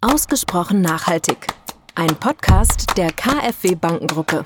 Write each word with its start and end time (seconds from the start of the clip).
Ausgesprochen 0.00 0.80
nachhaltig. 0.80 1.48
Ein 1.96 2.14
Podcast 2.20 2.96
der 2.96 3.10
KfW 3.10 3.74
Bankengruppe. 3.74 4.44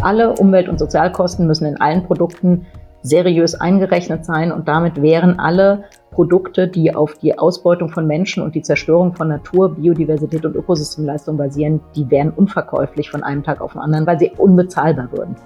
Alle 0.00 0.32
Umwelt- 0.32 0.70
und 0.70 0.78
Sozialkosten 0.78 1.46
müssen 1.46 1.66
in 1.66 1.78
allen 1.78 2.04
Produkten 2.04 2.64
seriös 3.02 3.54
eingerechnet 3.54 4.24
sein 4.24 4.50
und 4.50 4.68
damit 4.68 5.02
wären 5.02 5.38
alle 5.38 5.84
Produkte, 6.12 6.66
die 6.66 6.94
auf 6.94 7.18
die 7.18 7.38
Ausbeutung 7.38 7.90
von 7.90 8.06
Menschen 8.06 8.42
und 8.42 8.54
die 8.54 8.62
Zerstörung 8.62 9.14
von 9.14 9.28
Natur, 9.28 9.74
Biodiversität 9.74 10.46
und 10.46 10.56
Ökosystemleistung 10.56 11.36
basieren, 11.36 11.82
die 11.94 12.10
wären 12.10 12.30
unverkäuflich 12.30 13.10
von 13.10 13.22
einem 13.22 13.42
Tag 13.42 13.60
auf 13.60 13.72
den 13.72 13.82
anderen, 13.82 14.06
weil 14.06 14.18
sie 14.18 14.32
unbezahlbar 14.38 15.12
würden. 15.12 15.36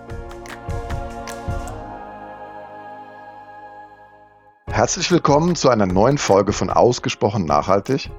Herzlich 4.79 5.11
willkommen 5.11 5.57
zu 5.57 5.71
einer 5.71 5.87
neuen 5.87 6.19
Folge 6.19 6.53
von 6.53 6.71
Ausgesprochen 6.71 7.45
Nachhaltig, 7.47 8.11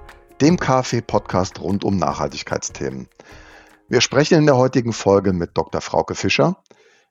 dem 0.41 0.57
KfW-Podcast 0.57 1.61
rund 1.61 1.85
um 1.85 1.95
Nachhaltigkeitsthemen. 1.95 3.07
Wir 3.87 4.01
sprechen 4.01 4.39
in 4.39 4.45
der 4.45 4.57
heutigen 4.57 4.91
Folge 4.91 5.31
mit 5.31 5.51
Dr. 5.53 5.79
Frauke 5.79 6.15
Fischer, 6.15 6.61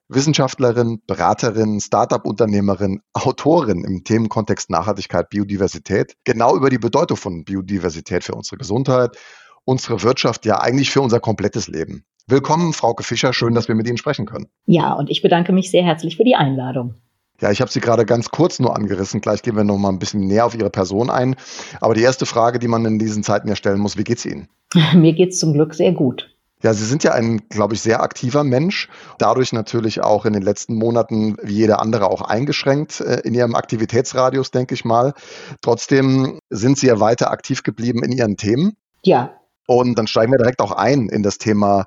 Wissenschaftlerin, 0.08 1.00
Beraterin, 1.06 1.80
Startup-Unternehmerin, 1.80 3.00
Autorin 3.14 3.84
im 3.84 4.04
Themenkontext 4.04 4.68
Nachhaltigkeit, 4.68 5.30
Biodiversität, 5.30 6.14
genau 6.24 6.54
über 6.54 6.68
die 6.68 6.76
Bedeutung 6.76 7.16
von 7.16 7.44
Biodiversität 7.44 8.24
für 8.24 8.34
unsere 8.34 8.58
Gesundheit, 8.58 9.16
unsere 9.64 10.02
Wirtschaft, 10.02 10.44
ja 10.44 10.60
eigentlich 10.60 10.90
für 10.90 11.00
unser 11.00 11.20
komplettes 11.20 11.68
Leben. 11.68 12.04
Willkommen, 12.26 12.74
Frauke 12.74 13.02
Fischer, 13.02 13.32
schön, 13.32 13.54
dass 13.54 13.66
wir 13.66 13.74
mit 13.74 13.88
Ihnen 13.88 13.96
sprechen 13.96 14.26
können. 14.26 14.48
Ja, 14.66 14.92
und 14.92 15.08
ich 15.08 15.22
bedanke 15.22 15.52
mich 15.52 15.70
sehr 15.70 15.84
herzlich 15.84 16.18
für 16.18 16.24
die 16.24 16.36
Einladung. 16.36 16.96
Ja, 17.40 17.50
ich 17.50 17.60
habe 17.60 17.70
sie 17.70 17.80
gerade 17.80 18.04
ganz 18.04 18.30
kurz 18.30 18.58
nur 18.58 18.74
angerissen. 18.74 19.20
Gleich 19.20 19.42
gehen 19.42 19.56
wir 19.56 19.64
noch 19.64 19.78
mal 19.78 19.90
ein 19.90 19.98
bisschen 19.98 20.26
näher 20.26 20.44
auf 20.44 20.54
Ihre 20.54 20.70
Person 20.70 21.08
ein. 21.08 21.36
Aber 21.80 21.94
die 21.94 22.02
erste 22.02 22.26
Frage, 22.26 22.58
die 22.58 22.68
man 22.68 22.84
in 22.84 22.98
diesen 22.98 23.22
Zeiten 23.22 23.48
ja 23.48 23.54
stellen 23.54 23.78
muss, 23.78 23.96
wie 23.96 24.04
geht's 24.04 24.24
Ihnen? 24.24 24.48
Mir 24.94 25.12
geht's 25.12 25.38
zum 25.38 25.52
Glück 25.52 25.74
sehr 25.74 25.92
gut. 25.92 26.30
Ja, 26.62 26.74
Sie 26.74 26.84
sind 26.84 27.04
ja 27.04 27.12
ein, 27.12 27.48
glaube 27.48 27.74
ich, 27.74 27.80
sehr 27.80 28.02
aktiver 28.02 28.42
Mensch. 28.42 28.88
Dadurch 29.18 29.52
natürlich 29.52 30.02
auch 30.02 30.26
in 30.26 30.32
den 30.32 30.42
letzten 30.42 30.74
Monaten, 30.74 31.36
wie 31.40 31.54
jeder 31.54 31.80
andere, 31.80 32.10
auch 32.10 32.22
eingeschränkt 32.22 33.00
äh, 33.00 33.20
in 33.20 33.34
Ihrem 33.34 33.54
Aktivitätsradius, 33.54 34.50
denke 34.50 34.74
ich 34.74 34.84
mal. 34.84 35.14
Trotzdem 35.62 36.40
sind 36.50 36.78
Sie 36.78 36.88
ja 36.88 36.98
weiter 36.98 37.30
aktiv 37.30 37.62
geblieben 37.62 38.02
in 38.02 38.10
Ihren 38.10 38.36
Themen. 38.36 38.76
Ja. 39.04 39.34
Und 39.68 39.96
dann 39.98 40.08
steigen 40.08 40.32
wir 40.32 40.38
direkt 40.38 40.60
auch 40.60 40.72
ein 40.72 41.08
in 41.08 41.22
das 41.22 41.38
Thema 41.38 41.84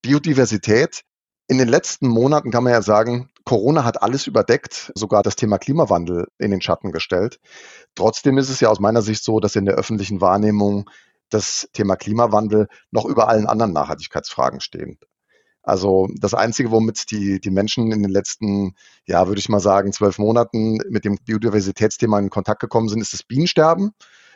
Biodiversität. 0.00 1.02
In 1.46 1.58
den 1.58 1.68
letzten 1.68 2.08
Monaten 2.08 2.50
kann 2.50 2.64
man 2.64 2.72
ja 2.72 2.80
sagen, 2.80 3.28
Corona 3.44 3.84
hat 3.84 4.02
alles 4.02 4.26
überdeckt, 4.26 4.90
sogar 4.94 5.22
das 5.22 5.36
Thema 5.36 5.58
Klimawandel 5.58 6.26
in 6.38 6.50
den 6.50 6.62
Schatten 6.62 6.90
gestellt. 6.90 7.38
Trotzdem 7.94 8.38
ist 8.38 8.48
es 8.48 8.60
ja 8.60 8.70
aus 8.70 8.80
meiner 8.80 9.02
Sicht 9.02 9.22
so, 9.22 9.40
dass 9.40 9.54
in 9.54 9.66
der 9.66 9.74
öffentlichen 9.74 10.22
Wahrnehmung 10.22 10.88
das 11.28 11.68
Thema 11.74 11.96
Klimawandel 11.96 12.68
noch 12.90 13.04
über 13.04 13.28
allen 13.28 13.46
anderen 13.46 13.74
Nachhaltigkeitsfragen 13.74 14.60
stehen. 14.60 14.98
Also 15.62 16.08
das 16.18 16.34
Einzige, 16.34 16.70
womit 16.70 17.10
die, 17.10 17.40
die 17.40 17.50
Menschen 17.50 17.92
in 17.92 18.02
den 18.02 18.10
letzten, 18.10 18.74
ja, 19.06 19.26
würde 19.26 19.38
ich 19.38 19.48
mal 19.48 19.60
sagen, 19.60 19.92
zwölf 19.92 20.18
Monaten 20.18 20.78
mit 20.88 21.04
dem 21.04 21.16
Biodiversitätsthema 21.24 22.18
in 22.18 22.30
Kontakt 22.30 22.60
gekommen 22.60 22.88
sind, 22.88 23.00
ist 23.00 23.12
das 23.12 23.22
Bienensterben. 23.22 23.92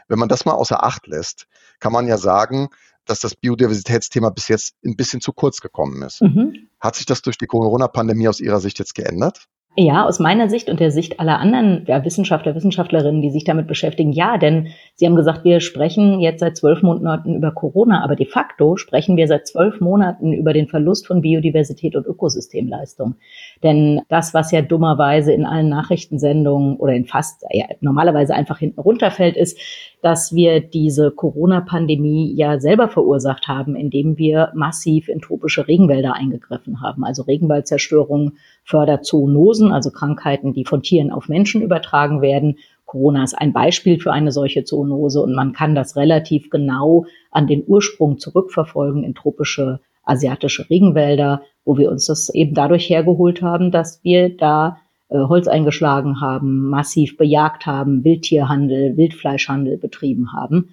Wenn 0.08 0.18
man 0.18 0.28
das 0.28 0.44
mal 0.44 0.52
außer 0.52 0.82
Acht 0.82 1.06
lässt, 1.06 1.46
kann 1.80 1.92
man 1.92 2.06
ja 2.06 2.18
sagen, 2.18 2.68
dass 3.04 3.20
das 3.20 3.34
Biodiversitätsthema 3.34 4.30
bis 4.30 4.48
jetzt 4.48 4.74
ein 4.84 4.96
bisschen 4.96 5.20
zu 5.20 5.32
kurz 5.32 5.60
gekommen 5.60 6.02
ist. 6.02 6.20
Mhm. 6.20 6.68
Hat 6.80 6.96
sich 6.96 7.06
das 7.06 7.22
durch 7.22 7.38
die 7.38 7.46
Corona-Pandemie 7.46 8.28
aus 8.28 8.40
Ihrer 8.40 8.60
Sicht 8.60 8.78
jetzt 8.78 8.94
geändert? 8.94 9.48
Ja, 9.80 10.06
aus 10.06 10.18
meiner 10.18 10.48
Sicht 10.48 10.70
und 10.70 10.80
der 10.80 10.90
Sicht 10.90 11.20
aller 11.20 11.38
anderen 11.38 11.84
ja, 11.86 12.04
Wissenschaftler, 12.04 12.56
Wissenschaftlerinnen, 12.56 13.22
die 13.22 13.30
sich 13.30 13.44
damit 13.44 13.68
beschäftigen, 13.68 14.10
ja, 14.10 14.36
denn 14.36 14.70
Sie 14.96 15.06
haben 15.06 15.14
gesagt, 15.14 15.44
wir 15.44 15.60
sprechen 15.60 16.18
jetzt 16.18 16.40
seit 16.40 16.56
zwölf 16.56 16.82
Monaten 16.82 17.36
über 17.36 17.52
Corona, 17.52 18.02
aber 18.02 18.16
de 18.16 18.26
facto 18.26 18.76
sprechen 18.76 19.16
wir 19.16 19.28
seit 19.28 19.46
zwölf 19.46 19.80
Monaten 19.80 20.32
über 20.32 20.52
den 20.52 20.66
Verlust 20.66 21.06
von 21.06 21.20
Biodiversität 21.22 21.94
und 21.94 22.06
Ökosystemleistung. 22.06 23.14
Denn 23.62 24.00
das, 24.08 24.34
was 24.34 24.50
ja 24.50 24.62
dummerweise 24.62 25.32
in 25.32 25.46
allen 25.46 25.68
Nachrichtensendungen 25.68 26.76
oder 26.78 26.94
in 26.94 27.04
fast 27.04 27.44
ja, 27.52 27.66
normalerweise 27.80 28.34
einfach 28.34 28.58
hinten 28.58 28.80
runterfällt, 28.80 29.36
ist, 29.36 29.60
dass 30.02 30.34
wir 30.34 30.60
diese 30.60 31.10
Corona-Pandemie 31.10 32.32
ja 32.34 32.60
selber 32.60 32.88
verursacht 32.88 33.48
haben, 33.48 33.74
indem 33.74 34.16
wir 34.16 34.52
massiv 34.54 35.08
in 35.08 35.20
tropische 35.20 35.66
Regenwälder 35.66 36.14
eingegriffen 36.14 36.80
haben. 36.80 37.04
Also 37.04 37.22
Regenwaldzerstörung 37.22 38.32
fördert 38.64 39.04
Zoonosen, 39.04 39.72
also 39.72 39.90
Krankheiten, 39.90 40.52
die 40.52 40.64
von 40.64 40.82
Tieren 40.82 41.10
auf 41.10 41.28
Menschen 41.28 41.62
übertragen 41.62 42.22
werden. 42.22 42.58
Corona 42.86 43.24
ist 43.24 43.34
ein 43.34 43.52
Beispiel 43.52 44.00
für 44.00 44.12
eine 44.12 44.32
solche 44.32 44.64
Zoonose 44.64 45.20
und 45.20 45.34
man 45.34 45.52
kann 45.52 45.74
das 45.74 45.96
relativ 45.96 46.48
genau 46.48 47.04
an 47.30 47.46
den 47.46 47.64
Ursprung 47.66 48.18
zurückverfolgen 48.18 49.04
in 49.04 49.14
tropische 49.14 49.80
asiatische 50.04 50.70
Regenwälder, 50.70 51.42
wo 51.64 51.76
wir 51.76 51.90
uns 51.90 52.06
das 52.06 52.30
eben 52.30 52.54
dadurch 52.54 52.88
hergeholt 52.88 53.42
haben, 53.42 53.70
dass 53.70 54.02
wir 54.02 54.34
da 54.34 54.78
Holz 55.10 55.48
eingeschlagen 55.48 56.20
haben, 56.20 56.68
massiv 56.68 57.16
bejagt 57.16 57.66
haben, 57.66 58.04
Wildtierhandel, 58.04 58.96
Wildfleischhandel 58.96 59.78
betrieben 59.78 60.32
haben. 60.32 60.70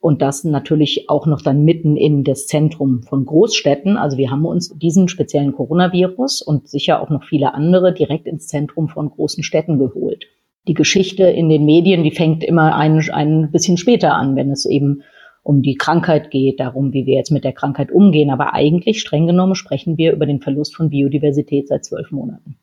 Und 0.00 0.20
das 0.20 0.44
natürlich 0.44 1.08
auch 1.08 1.26
noch 1.26 1.40
dann 1.40 1.64
mitten 1.64 1.96
in 1.96 2.24
das 2.24 2.46
Zentrum 2.46 3.02
von 3.02 3.24
Großstädten. 3.24 3.96
Also 3.96 4.18
wir 4.18 4.30
haben 4.30 4.44
uns 4.44 4.76
diesen 4.78 5.08
speziellen 5.08 5.52
Coronavirus 5.52 6.42
und 6.42 6.68
sicher 6.68 7.00
auch 7.00 7.08
noch 7.08 7.24
viele 7.24 7.54
andere 7.54 7.94
direkt 7.94 8.26
ins 8.26 8.46
Zentrum 8.46 8.88
von 8.88 9.08
großen 9.08 9.42
Städten 9.42 9.78
geholt. 9.78 10.26
Die 10.68 10.74
Geschichte 10.74 11.24
in 11.24 11.48
den 11.48 11.64
Medien, 11.64 12.04
die 12.04 12.10
fängt 12.10 12.44
immer 12.44 12.76
ein, 12.76 13.00
ein 13.10 13.50
bisschen 13.50 13.76
später 13.76 14.14
an, 14.14 14.36
wenn 14.36 14.50
es 14.50 14.66
eben 14.66 15.02
um 15.42 15.62
die 15.62 15.76
Krankheit 15.76 16.30
geht, 16.30 16.60
darum, 16.60 16.92
wie 16.92 17.06
wir 17.06 17.16
jetzt 17.16 17.30
mit 17.30 17.44
der 17.44 17.52
Krankheit 17.52 17.90
umgehen. 17.90 18.30
Aber 18.30 18.54
eigentlich, 18.54 19.00
streng 19.00 19.26
genommen, 19.26 19.54
sprechen 19.54 19.98
wir 19.98 20.12
über 20.12 20.26
den 20.26 20.40
Verlust 20.40 20.74
von 20.74 20.90
Biodiversität 20.90 21.68
seit 21.68 21.84
zwölf 21.84 22.10
Monaten. 22.10 22.56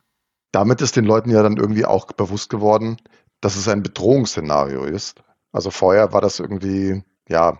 Damit 0.52 0.82
ist 0.82 0.96
den 0.96 1.06
Leuten 1.06 1.30
ja 1.30 1.44
dann 1.44 1.58
irgendwie 1.58 1.86
auch 1.86 2.08
bewusst 2.08 2.50
geworden, 2.50 2.98
dass 3.40 3.56
es 3.56 3.68
ein 3.68 3.84
Bedrohungsszenario 3.84 4.84
ist. 4.84 5.22
Also 5.52 5.72
vorher 5.72 6.14
war 6.14 6.22
das 6.22 6.40
irgendwie 6.40 7.04
ja, 7.32 7.58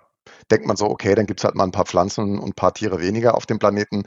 denkt 0.52 0.68
man 0.68 0.78
so, 0.78 0.86
okay, 0.90 1.16
dann 1.16 1.26
gibt 1.26 1.40
es 1.40 1.44
halt 1.44 1.56
mal 1.56 1.64
ein 1.64 1.72
paar 1.72 1.86
Pflanzen 1.86 2.38
und 2.40 2.50
ein 2.50 2.54
paar 2.54 2.74
Tiere 2.74 3.02
weniger 3.02 3.36
auf 3.36 3.46
dem 3.46 3.60
Planeten. 3.60 4.04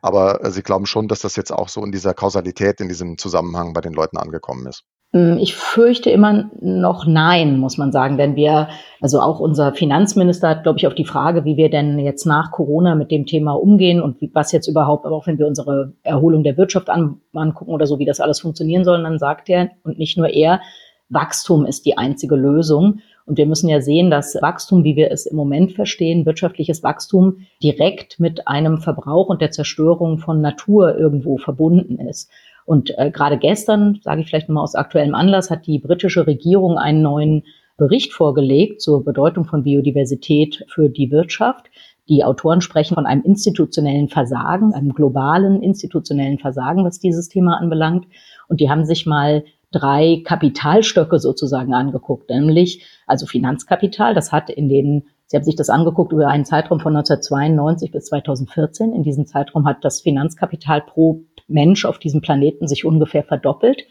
Aber 0.00 0.44
äh, 0.44 0.50
Sie 0.50 0.62
glauben 0.62 0.86
schon, 0.86 1.08
dass 1.08 1.20
das 1.20 1.36
jetzt 1.36 1.52
auch 1.52 1.68
so 1.68 1.84
in 1.84 1.92
dieser 1.92 2.14
Kausalität, 2.14 2.80
in 2.80 2.88
diesem 2.88 3.18
Zusammenhang 3.18 3.72
bei 3.74 3.80
den 3.80 3.92
Leuten 3.92 4.16
angekommen 4.16 4.66
ist. 4.66 4.84
Hm, 5.12 5.38
ich 5.38 5.54
fürchte 5.54 6.10
immer 6.10 6.50
noch 6.60 7.06
nein, 7.06 7.58
muss 7.58 7.78
man 7.78 7.92
sagen, 7.92 8.18
denn 8.18 8.36
wir, 8.36 8.68
also 9.00 9.20
auch 9.20 9.40
unser 9.40 9.72
Finanzminister 9.72 10.50
hat, 10.50 10.64
glaube 10.64 10.78
ich, 10.78 10.86
auf 10.86 10.94
die 10.94 11.06
Frage, 11.06 11.46
wie 11.46 11.56
wir 11.56 11.70
denn 11.70 11.98
jetzt 11.98 12.26
nach 12.26 12.50
Corona 12.50 12.94
mit 12.94 13.10
dem 13.10 13.24
Thema 13.24 13.52
umgehen 13.52 14.02
und 14.02 14.20
wie, 14.20 14.30
was 14.34 14.52
jetzt 14.52 14.68
überhaupt, 14.68 15.06
aber 15.06 15.16
auch 15.16 15.26
wenn 15.26 15.38
wir 15.38 15.46
unsere 15.46 15.94
Erholung 16.02 16.42
der 16.42 16.58
Wirtschaft 16.58 16.90
an, 16.90 17.22
angucken 17.32 17.72
oder 17.72 17.86
so, 17.86 17.98
wie 17.98 18.04
das 18.04 18.20
alles 18.20 18.40
funktionieren 18.40 18.84
soll, 18.84 19.02
dann 19.02 19.18
sagt 19.18 19.48
er, 19.48 19.70
und 19.82 19.98
nicht 19.98 20.18
nur 20.18 20.28
er, 20.28 20.60
Wachstum 21.08 21.64
ist 21.64 21.86
die 21.86 21.96
einzige 21.96 22.36
Lösung. 22.36 23.00
Und 23.24 23.38
wir 23.38 23.46
müssen 23.46 23.68
ja 23.68 23.80
sehen, 23.80 24.10
dass 24.10 24.36
Wachstum, 24.40 24.84
wie 24.84 24.96
wir 24.96 25.10
es 25.10 25.26
im 25.26 25.36
Moment 25.36 25.72
verstehen, 25.72 26.26
wirtschaftliches 26.26 26.82
Wachstum 26.82 27.46
direkt 27.62 28.20
mit 28.20 28.46
einem 28.46 28.78
Verbrauch 28.78 29.28
und 29.28 29.40
der 29.40 29.50
Zerstörung 29.50 30.18
von 30.18 30.40
Natur 30.40 30.98
irgendwo 30.98 31.36
verbunden 31.36 31.98
ist. 31.98 32.30
Und 32.68 32.92
äh, 32.98 33.10
gerade 33.10 33.38
gestern, 33.38 33.98
sage 34.02 34.20
ich 34.20 34.28
vielleicht 34.28 34.50
nochmal 34.50 34.62
aus 34.62 34.74
aktuellem 34.74 35.14
Anlass, 35.14 35.50
hat 35.50 35.66
die 35.66 35.78
britische 35.78 36.26
Regierung 36.26 36.76
einen 36.76 37.00
neuen 37.00 37.44
Bericht 37.78 38.12
vorgelegt 38.12 38.82
zur 38.82 39.02
Bedeutung 39.06 39.46
von 39.46 39.62
Biodiversität 39.62 40.66
für 40.68 40.90
die 40.90 41.10
Wirtschaft. 41.10 41.70
Die 42.10 42.24
Autoren 42.24 42.60
sprechen 42.60 42.94
von 42.94 43.06
einem 43.06 43.22
institutionellen 43.22 44.10
Versagen, 44.10 44.74
einem 44.74 44.92
globalen 44.92 45.62
institutionellen 45.62 46.38
Versagen, 46.38 46.84
was 46.84 47.00
dieses 47.00 47.30
Thema 47.30 47.56
anbelangt. 47.56 48.06
Und 48.48 48.60
die 48.60 48.68
haben 48.68 48.84
sich 48.84 49.06
mal 49.06 49.44
drei 49.72 50.20
Kapitalstöcke 50.26 51.20
sozusagen 51.20 51.72
angeguckt, 51.72 52.28
nämlich 52.28 52.84
also 53.06 53.24
Finanzkapital, 53.24 54.12
das 54.12 54.30
hat 54.30 54.50
in 54.50 54.68
den 54.68 55.04
Sie 55.30 55.36
haben 55.36 55.44
sich 55.44 55.56
das 55.56 55.68
angeguckt 55.68 56.12
über 56.12 56.28
einen 56.28 56.46
Zeitraum 56.46 56.80
von 56.80 56.96
1992 56.96 57.92
bis 57.92 58.06
2014. 58.06 58.94
In 58.94 59.02
diesem 59.02 59.26
Zeitraum 59.26 59.66
hat 59.66 59.84
das 59.84 60.00
Finanzkapital 60.00 60.80
pro 60.80 61.20
Mensch 61.48 61.84
auf 61.84 61.98
diesem 61.98 62.20
Planeten 62.20 62.68
sich 62.68 62.84
ungefähr 62.84 63.24
verdoppelt. 63.24 63.82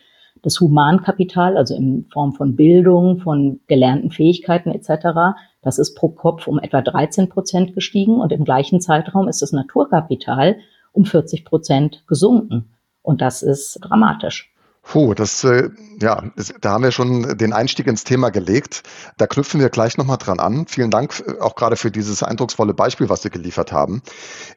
Das 0.44 0.60
Humankapital, 0.60 1.58
also 1.58 1.76
in 1.76 2.06
Form 2.12 2.34
von 2.34 2.56
Bildung, 2.56 3.20
von 3.20 3.60
gelernten 3.68 4.12
Fähigkeiten 4.12 4.72
etc., 4.72 5.36
das 5.62 5.80
ist 5.80 5.96
pro 5.96 6.10
Kopf 6.10 6.48
um 6.48 6.60
etwa 6.60 6.82
13 6.82 7.28
Prozent 7.28 7.74
gestiegen 7.74 8.22
und 8.22 8.32
im 8.32 8.46
gleichen 8.46 8.80
Zeitraum 8.80 9.28
ist 9.28 9.42
das 9.42 9.52
Naturkapital 9.52 10.58
um 10.94 11.06
40 11.06 11.44
Prozent 11.44 12.04
gesunken. 12.08 12.70
Und 13.02 13.22
das 13.22 13.42
ist 13.42 13.80
dramatisch. 13.82 14.54
Puh, 14.90 15.14
das, 15.14 15.44
äh, 15.44 15.70
ja, 16.00 16.32
ist, 16.38 16.56
da 16.62 16.72
haben 16.72 16.84
wir 16.86 16.92
schon 16.92 17.38
den 17.38 17.52
Einstieg 17.52 17.88
ins 17.88 18.06
Thema 18.06 18.30
gelegt. 18.30 18.84
Da 19.18 19.28
knüpfen 19.28 19.60
wir 19.60 19.70
gleich 19.70 19.98
nochmal 19.98 20.18
dran 20.18 20.40
an. 20.40 20.66
Vielen 20.66 20.92
Dank 20.92 21.22
äh, 21.28 21.42
auch 21.42 21.56
gerade 21.56 21.76
für 21.76 21.92
dieses 21.92 22.24
eindrucksvolle 22.24 22.74
Beispiel, 22.74 23.10
was 23.10 23.22
Sie 23.22 23.30
geliefert 23.30 23.74
haben. 23.74 24.02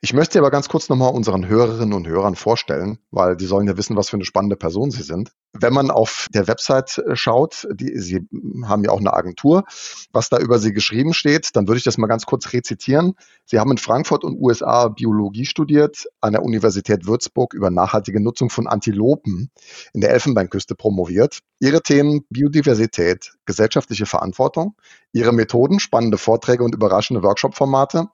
Ich 0.00 0.12
möchte 0.12 0.38
aber 0.38 0.52
ganz 0.52 0.68
kurz 0.68 0.88
nochmal 0.88 1.12
unseren 1.12 1.48
Hörerinnen 1.48 1.94
und 1.94 2.06
Hörern 2.06 2.36
vorstellen, 2.36 3.00
weil 3.10 3.36
die 3.36 3.46
sollen 3.46 3.66
ja 3.66 3.76
wissen, 3.76 3.96
was 3.96 4.08
für 4.08 4.16
eine 4.16 4.24
spannende 4.24 4.54
Person 4.54 4.92
Sie 4.92 5.02
sind. 5.02 5.32
Wenn 5.52 5.72
man 5.72 5.90
auf 5.90 6.28
der 6.32 6.46
Website 6.46 6.98
äh, 6.98 7.16
schaut, 7.16 7.66
die, 7.72 7.98
Sie 7.98 8.26
haben 8.64 8.84
ja 8.84 8.90
auch 8.90 9.00
eine 9.00 9.12
Agentur, 9.12 9.64
was 10.12 10.28
da 10.28 10.38
über 10.38 10.58
Sie 10.58 10.72
geschrieben 10.72 11.12
steht, 11.12 11.50
dann 11.54 11.66
würde 11.66 11.78
ich 11.78 11.84
das 11.84 11.98
mal 11.98 12.06
ganz 12.06 12.26
kurz 12.26 12.52
rezitieren. 12.52 13.14
Sie 13.44 13.58
haben 13.58 13.70
in 13.70 13.78
Frankfurt 13.78 14.24
und 14.24 14.40
USA 14.40 14.88
Biologie 14.88 15.46
studiert, 15.46 16.06
an 16.20 16.32
der 16.32 16.42
Universität 16.42 17.06
Würzburg 17.06 17.54
über 17.54 17.70
nachhaltige 17.70 18.20
Nutzung 18.20 18.50
von 18.50 18.66
Antilopen 18.66 19.50
in 19.92 20.00
der 20.00 20.10
Elfenbeinküste 20.10 20.74
promoviert. 20.74 21.40
Ihre 21.58 21.82
Themen 21.82 22.24
Biodiversität, 22.30 23.32
gesellschaftliche 23.44 24.06
Verantwortung, 24.06 24.76
Ihre 25.12 25.32
Methoden, 25.32 25.80
spannende 25.80 26.18
Vorträge 26.18 26.62
und 26.62 26.74
überraschende 26.74 27.22
Workshop-Formate 27.22 28.06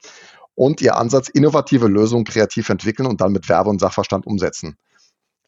und 0.55 0.81
Ihr 0.81 0.97
Ansatz, 0.97 1.29
innovative 1.29 1.87
Lösungen 1.87 2.25
kreativ 2.25 2.71
entwickeln 2.71 3.07
und 3.07 3.21
dann 3.21 3.33
mit 3.33 3.49
Werbe 3.49 3.71
und 3.71 3.81
Sachverstand 3.81 4.27
umsetzen. 4.27 4.77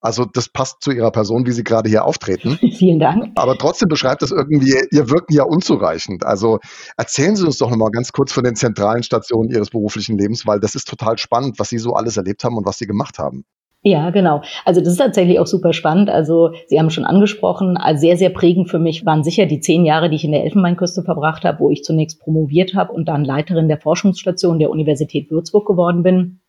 Also 0.01 0.25
das 0.25 0.49
passt 0.49 0.83
zu 0.83 0.93
Ihrer 0.93 1.11
Person, 1.11 1.47
wie 1.47 1.53
Sie 1.53 1.65
gerade 1.65 1.89
hier 1.89 2.05
auftreten. 2.05 2.59
Vielen 2.79 3.01
Dank. 3.01 3.33
Aber 3.37 3.57
trotzdem 3.57 3.89
beschreibt 3.89 4.23
das 4.23 4.31
irgendwie 4.31 4.75
Ihr 4.91 5.11
Wirken 5.11 5.35
ja 5.35 5.43
unzureichend. 5.43 6.25
Also 6.25 6.59
erzählen 6.97 7.37
Sie 7.37 7.45
uns 7.45 7.59
doch 7.59 7.71
nochmal 7.71 7.91
ganz 7.91 8.13
kurz 8.13 8.33
von 8.33 8.45
den 8.45 8.55
zentralen 8.55 9.03
Stationen 9.03 9.51
Ihres 9.51 9.71
beruflichen 9.71 10.17
Lebens, 10.17 10.47
weil 10.47 10.61
das 10.61 10.75
ist 10.75 10.89
total 10.89 11.19
spannend, 11.19 11.59
was 11.59 11.69
Sie 11.69 11.79
so 11.79 11.95
alles 11.95 12.17
erlebt 12.17 12.45
haben 12.45 12.57
und 12.57 12.67
was 12.67 12.79
Sie 12.79 12.87
gemacht 12.87 13.19
haben. 13.19 13.45
Ja, 13.83 14.11
genau. 14.11 14.43
Also 14.65 14.81
das 14.81 14.91
ist 14.91 14.99
tatsächlich 14.99 15.39
auch 15.39 15.47
super 15.47 15.73
spannend. 15.73 16.11
Also 16.11 16.51
Sie 16.67 16.79
haben 16.79 16.91
schon 16.91 17.05
angesprochen, 17.05 17.77
also 17.77 18.01
sehr, 18.01 18.17
sehr 18.17 18.31
prägend 18.31 18.69
für 18.69 18.81
mich 18.81 19.07
waren 19.07 19.23
sicher 19.23 19.47
die 19.47 19.61
zehn 19.61 19.85
Jahre, 19.85 20.11
die 20.11 20.17
ich 20.17 20.25
in 20.25 20.33
der 20.33 20.43
Elfenbeinküste 20.45 21.03
verbracht 21.03 21.45
habe, 21.45 21.61
wo 21.61 21.71
ich 21.71 21.85
zunächst 21.85 22.21
promoviert 22.21 22.75
habe 22.75 22.93
und 22.93 23.07
dann 23.07 23.25
Leiterin 23.25 23.69
der 23.69 23.79
Forschungsstation 23.79 24.59
der 24.59 24.71
Universität 24.71 25.31
Würzburg 25.31 25.67
geworden 25.67 26.03
bin. 26.03 26.41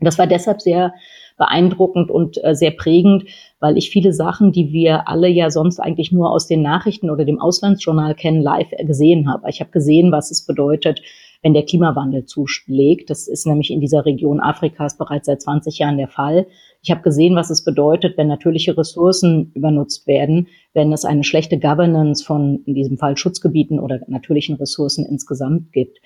Das 0.00 0.18
war 0.18 0.26
deshalb 0.26 0.62
sehr 0.62 0.94
beeindruckend 1.38 2.10
und 2.10 2.42
äh, 2.44 2.54
sehr 2.54 2.72
prägend, 2.72 3.24
weil 3.60 3.78
ich 3.78 3.90
viele 3.90 4.12
Sachen, 4.12 4.52
die 4.52 4.72
wir 4.72 5.08
alle 5.08 5.28
ja 5.28 5.50
sonst 5.50 5.80
eigentlich 5.80 6.12
nur 6.12 6.30
aus 6.30 6.46
den 6.46 6.62
Nachrichten 6.62 7.08
oder 7.08 7.24
dem 7.24 7.40
Auslandsjournal 7.40 8.14
kennen, 8.14 8.42
live 8.42 8.70
gesehen 8.84 9.30
habe. 9.32 9.48
Ich 9.48 9.60
habe 9.60 9.70
gesehen, 9.70 10.12
was 10.12 10.30
es 10.30 10.44
bedeutet, 10.44 11.00
wenn 11.42 11.54
der 11.54 11.64
Klimawandel 11.64 12.24
zuschlägt. 12.24 13.10
Das 13.10 13.28
ist 13.28 13.46
nämlich 13.46 13.70
in 13.70 13.80
dieser 13.80 14.04
Region 14.04 14.40
Afrikas 14.40 14.98
bereits 14.98 15.26
seit 15.26 15.40
20 15.40 15.78
Jahren 15.78 15.96
der 15.96 16.08
Fall. 16.08 16.46
Ich 16.82 16.90
habe 16.90 17.02
gesehen, 17.02 17.36
was 17.36 17.50
es 17.50 17.64
bedeutet, 17.64 18.16
wenn 18.16 18.28
natürliche 18.28 18.76
Ressourcen 18.76 19.52
übernutzt 19.54 20.06
werden, 20.06 20.48
wenn 20.74 20.92
es 20.92 21.04
eine 21.04 21.24
schlechte 21.24 21.58
Governance 21.58 22.24
von 22.24 22.62
in 22.66 22.74
diesem 22.74 22.98
Fall 22.98 23.16
Schutzgebieten 23.16 23.78
oder 23.78 24.00
natürlichen 24.08 24.56
Ressourcen 24.56 25.06
insgesamt 25.06 25.72
gibt. 25.72 25.98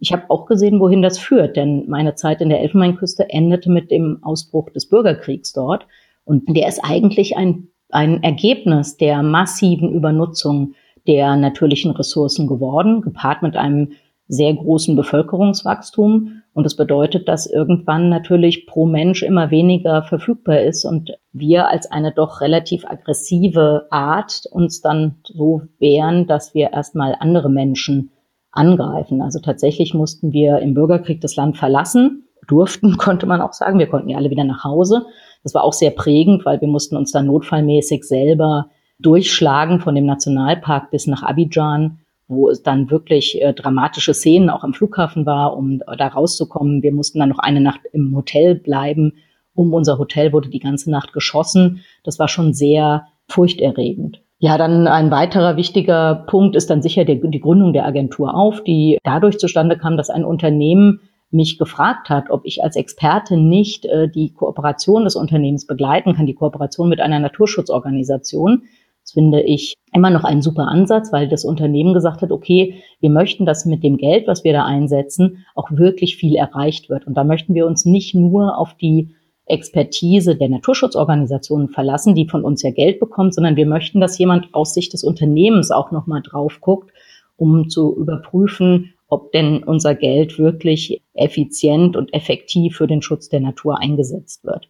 Ich 0.00 0.12
habe 0.12 0.24
auch 0.28 0.46
gesehen, 0.46 0.80
wohin 0.80 1.02
das 1.02 1.18
führt, 1.18 1.56
denn 1.56 1.84
meine 1.86 2.14
Zeit 2.14 2.40
in 2.40 2.48
der 2.48 2.60
Elfenbeinküste 2.60 3.28
endete 3.28 3.70
mit 3.70 3.90
dem 3.90 4.18
Ausbruch 4.22 4.70
des 4.70 4.88
Bürgerkriegs 4.88 5.52
dort. 5.52 5.86
Und 6.24 6.56
der 6.56 6.68
ist 6.68 6.80
eigentlich 6.82 7.36
ein, 7.36 7.68
ein 7.90 8.22
Ergebnis 8.22 8.96
der 8.96 9.22
massiven 9.22 9.92
Übernutzung 9.92 10.74
der 11.06 11.36
natürlichen 11.36 11.90
Ressourcen 11.90 12.46
geworden, 12.46 13.02
gepaart 13.02 13.42
mit 13.42 13.56
einem 13.56 13.92
sehr 14.26 14.54
großen 14.54 14.96
Bevölkerungswachstum. 14.96 16.42
Und 16.54 16.64
das 16.64 16.76
bedeutet, 16.76 17.28
dass 17.28 17.46
irgendwann 17.46 18.08
natürlich 18.08 18.66
pro 18.66 18.86
Mensch 18.86 19.22
immer 19.22 19.50
weniger 19.50 20.02
verfügbar 20.02 20.60
ist 20.60 20.84
und 20.84 21.10
wir 21.32 21.68
als 21.68 21.90
eine 21.90 22.12
doch 22.12 22.40
relativ 22.40 22.84
aggressive 22.86 23.86
Art 23.90 24.46
uns 24.50 24.80
dann 24.80 25.16
so 25.24 25.62
wehren, 25.78 26.26
dass 26.26 26.54
wir 26.54 26.72
erstmal 26.72 27.16
andere 27.18 27.50
Menschen 27.50 28.10
angreifen. 28.52 29.22
Also 29.22 29.38
tatsächlich 29.40 29.94
mussten 29.94 30.32
wir 30.32 30.58
im 30.58 30.74
Bürgerkrieg 30.74 31.20
das 31.20 31.36
Land 31.36 31.56
verlassen, 31.56 32.28
durften, 32.46 32.96
konnte 32.98 33.26
man 33.26 33.40
auch 33.40 33.52
sagen. 33.52 33.78
Wir 33.78 33.86
konnten 33.86 34.08
ja 34.08 34.16
alle 34.16 34.30
wieder 34.30 34.44
nach 34.44 34.64
Hause. 34.64 35.06
Das 35.42 35.54
war 35.54 35.64
auch 35.64 35.72
sehr 35.72 35.90
prägend, 35.90 36.44
weil 36.44 36.60
wir 36.60 36.68
mussten 36.68 36.96
uns 36.96 37.12
dann 37.12 37.26
notfallmäßig 37.26 38.04
selber 38.04 38.70
durchschlagen 38.98 39.80
von 39.80 39.94
dem 39.94 40.04
Nationalpark 40.04 40.90
bis 40.90 41.06
nach 41.06 41.22
Abidjan, 41.22 42.00
wo 42.28 42.48
es 42.50 42.62
dann 42.62 42.90
wirklich 42.90 43.40
äh, 43.40 43.54
dramatische 43.54 44.12
Szenen 44.12 44.50
auch 44.50 44.62
am 44.62 44.74
Flughafen 44.74 45.26
war, 45.26 45.56
um 45.56 45.78
da 45.78 46.08
rauszukommen. 46.08 46.82
Wir 46.82 46.92
mussten 46.92 47.18
dann 47.18 47.30
noch 47.30 47.38
eine 47.38 47.60
Nacht 47.60 47.80
im 47.92 48.14
Hotel 48.14 48.54
bleiben. 48.54 49.14
Um 49.54 49.72
unser 49.74 49.98
Hotel 49.98 50.32
wurde 50.32 50.48
die 50.48 50.60
ganze 50.60 50.90
Nacht 50.90 51.12
geschossen. 51.12 51.80
Das 52.04 52.18
war 52.18 52.28
schon 52.28 52.52
sehr 52.52 53.06
furchterregend. 53.26 54.22
Ja, 54.42 54.56
dann 54.56 54.86
ein 54.86 55.10
weiterer 55.10 55.58
wichtiger 55.58 56.24
Punkt 56.26 56.56
ist 56.56 56.70
dann 56.70 56.80
sicher 56.80 57.04
die, 57.04 57.20
die 57.20 57.40
Gründung 57.40 57.74
der 57.74 57.84
Agentur 57.84 58.34
auf, 58.34 58.64
die 58.64 58.96
dadurch 59.04 59.38
zustande 59.38 59.76
kam, 59.76 59.98
dass 59.98 60.08
ein 60.08 60.24
Unternehmen 60.24 61.00
mich 61.30 61.58
gefragt 61.58 62.08
hat, 62.08 62.30
ob 62.30 62.40
ich 62.44 62.64
als 62.64 62.74
Experte 62.74 63.36
nicht 63.36 63.84
äh, 63.84 64.08
die 64.08 64.32
Kooperation 64.32 65.04
des 65.04 65.14
Unternehmens 65.14 65.66
begleiten 65.66 66.14
kann, 66.14 66.24
die 66.24 66.34
Kooperation 66.34 66.88
mit 66.88 67.00
einer 67.00 67.18
Naturschutzorganisation. 67.18 68.62
Das 69.02 69.12
finde 69.12 69.42
ich 69.42 69.74
immer 69.92 70.08
noch 70.08 70.24
ein 70.24 70.40
super 70.40 70.68
Ansatz, 70.68 71.12
weil 71.12 71.28
das 71.28 71.44
Unternehmen 71.44 71.92
gesagt 71.92 72.22
hat, 72.22 72.32
okay, 72.32 72.82
wir 73.00 73.10
möchten, 73.10 73.44
dass 73.44 73.66
mit 73.66 73.84
dem 73.84 73.98
Geld, 73.98 74.26
was 74.26 74.42
wir 74.42 74.54
da 74.54 74.64
einsetzen, 74.64 75.44
auch 75.54 75.70
wirklich 75.70 76.16
viel 76.16 76.34
erreicht 76.34 76.88
wird. 76.88 77.06
Und 77.06 77.14
da 77.14 77.24
möchten 77.24 77.54
wir 77.54 77.66
uns 77.66 77.84
nicht 77.84 78.14
nur 78.14 78.56
auf 78.56 78.72
die 78.74 79.14
Expertise 79.50 80.36
der 80.36 80.48
Naturschutzorganisationen 80.48 81.68
verlassen, 81.68 82.14
die 82.14 82.28
von 82.28 82.44
uns 82.44 82.62
ja 82.62 82.70
Geld 82.70 83.00
bekommt, 83.00 83.34
sondern 83.34 83.56
wir 83.56 83.66
möchten, 83.66 84.00
dass 84.00 84.18
jemand 84.18 84.54
aus 84.54 84.74
Sicht 84.74 84.92
des 84.92 85.04
Unternehmens 85.04 85.70
auch 85.70 85.90
nochmal 85.90 86.22
drauf 86.22 86.60
guckt, 86.60 86.90
um 87.36 87.68
zu 87.68 87.96
überprüfen, 87.96 88.94
ob 89.08 89.32
denn 89.32 89.62
unser 89.64 89.94
Geld 89.94 90.38
wirklich 90.38 91.02
effizient 91.14 91.96
und 91.96 92.14
effektiv 92.14 92.76
für 92.76 92.86
den 92.86 93.02
Schutz 93.02 93.28
der 93.28 93.40
Natur 93.40 93.78
eingesetzt 93.78 94.44
wird. 94.44 94.68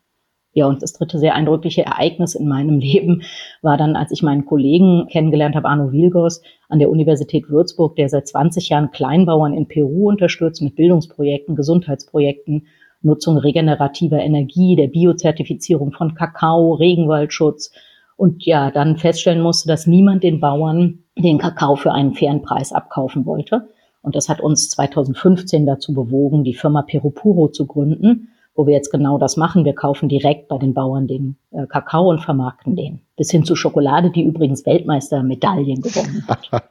Ja, 0.53 0.67
und 0.67 0.83
das 0.83 0.95
dritte 0.95 1.19
sehr 1.19 1.37
eindrückliche 1.37 1.85
Ereignis 1.85 2.35
in 2.35 2.49
meinem 2.49 2.79
Leben 2.81 3.23
war 3.63 3.77
dann, 3.77 3.95
als 3.95 4.11
ich 4.11 4.23
meinen 4.23 4.47
Kollegen 4.47 5.07
kennengelernt 5.09 5.55
habe, 5.55 5.69
Arno 5.69 5.93
Wilgos 5.93 6.43
an 6.69 6.79
der 6.79 6.91
Universität 6.91 7.49
Würzburg, 7.49 7.97
der 7.97 8.09
seit 8.09 8.27
20 8.27 8.69
Jahren 8.69 8.91
Kleinbauern 8.91 9.55
in 9.55 9.69
Peru 9.69 10.09
unterstützt 10.09 10.63
mit 10.63 10.75
Bildungsprojekten, 10.75 11.55
Gesundheitsprojekten 11.55 12.67
Nutzung 13.03 13.39
regenerativer 13.39 14.21
Energie, 14.21 14.77
der 14.77 14.89
Biozertifizierung 14.89 15.93
von 15.93 16.15
Kakao, 16.15 16.75
Regenwaldschutz 16.75 17.73
und 18.17 18.45
ja, 18.45 18.71
dann 18.71 18.99
feststellen 18.99 19.41
musste, 19.41 19.69
dass 19.69 19.87
niemand 19.87 20.23
den 20.23 20.41
Bauern 20.41 21.05
den 21.17 21.39
Kakao 21.39 21.77
für 21.77 21.93
einen 21.93 22.15
fairen 22.15 22.43
Preis 22.43 22.73
abkaufen 22.73 23.25
wollte. 23.25 23.69
Und 24.03 24.17
das 24.17 24.29
hat 24.29 24.41
uns 24.41 24.71
2015 24.71 25.67
dazu 25.67 25.95
bewogen, 25.95 26.45
die 26.45 26.55
Firma 26.55 26.83
Perupuro 26.83 27.49
zu 27.49 27.67
gründen 27.67 28.29
wo 28.61 28.67
wir 28.67 28.75
jetzt 28.75 28.91
genau 28.91 29.17
das 29.17 29.39
machen. 29.39 29.65
Wir 29.65 29.75
kaufen 29.75 30.11
direkt 30.11 30.49
bei 30.49 30.59
den 30.59 30.75
Bauern 30.75 31.07
den 31.07 31.37
äh, 31.51 31.67
Kakao 31.67 32.11
und 32.11 32.21
vermarkten 32.21 32.77
den. 32.77 33.01
Bis 33.17 33.31
hin 33.31 33.43
zu 33.43 33.57
Schokolade, 33.57 34.11
die 34.11 34.23
übrigens 34.23 34.67
Weltmeistermedaillen 34.67 35.81
gewonnen 35.81 36.27
hat. 36.29 36.51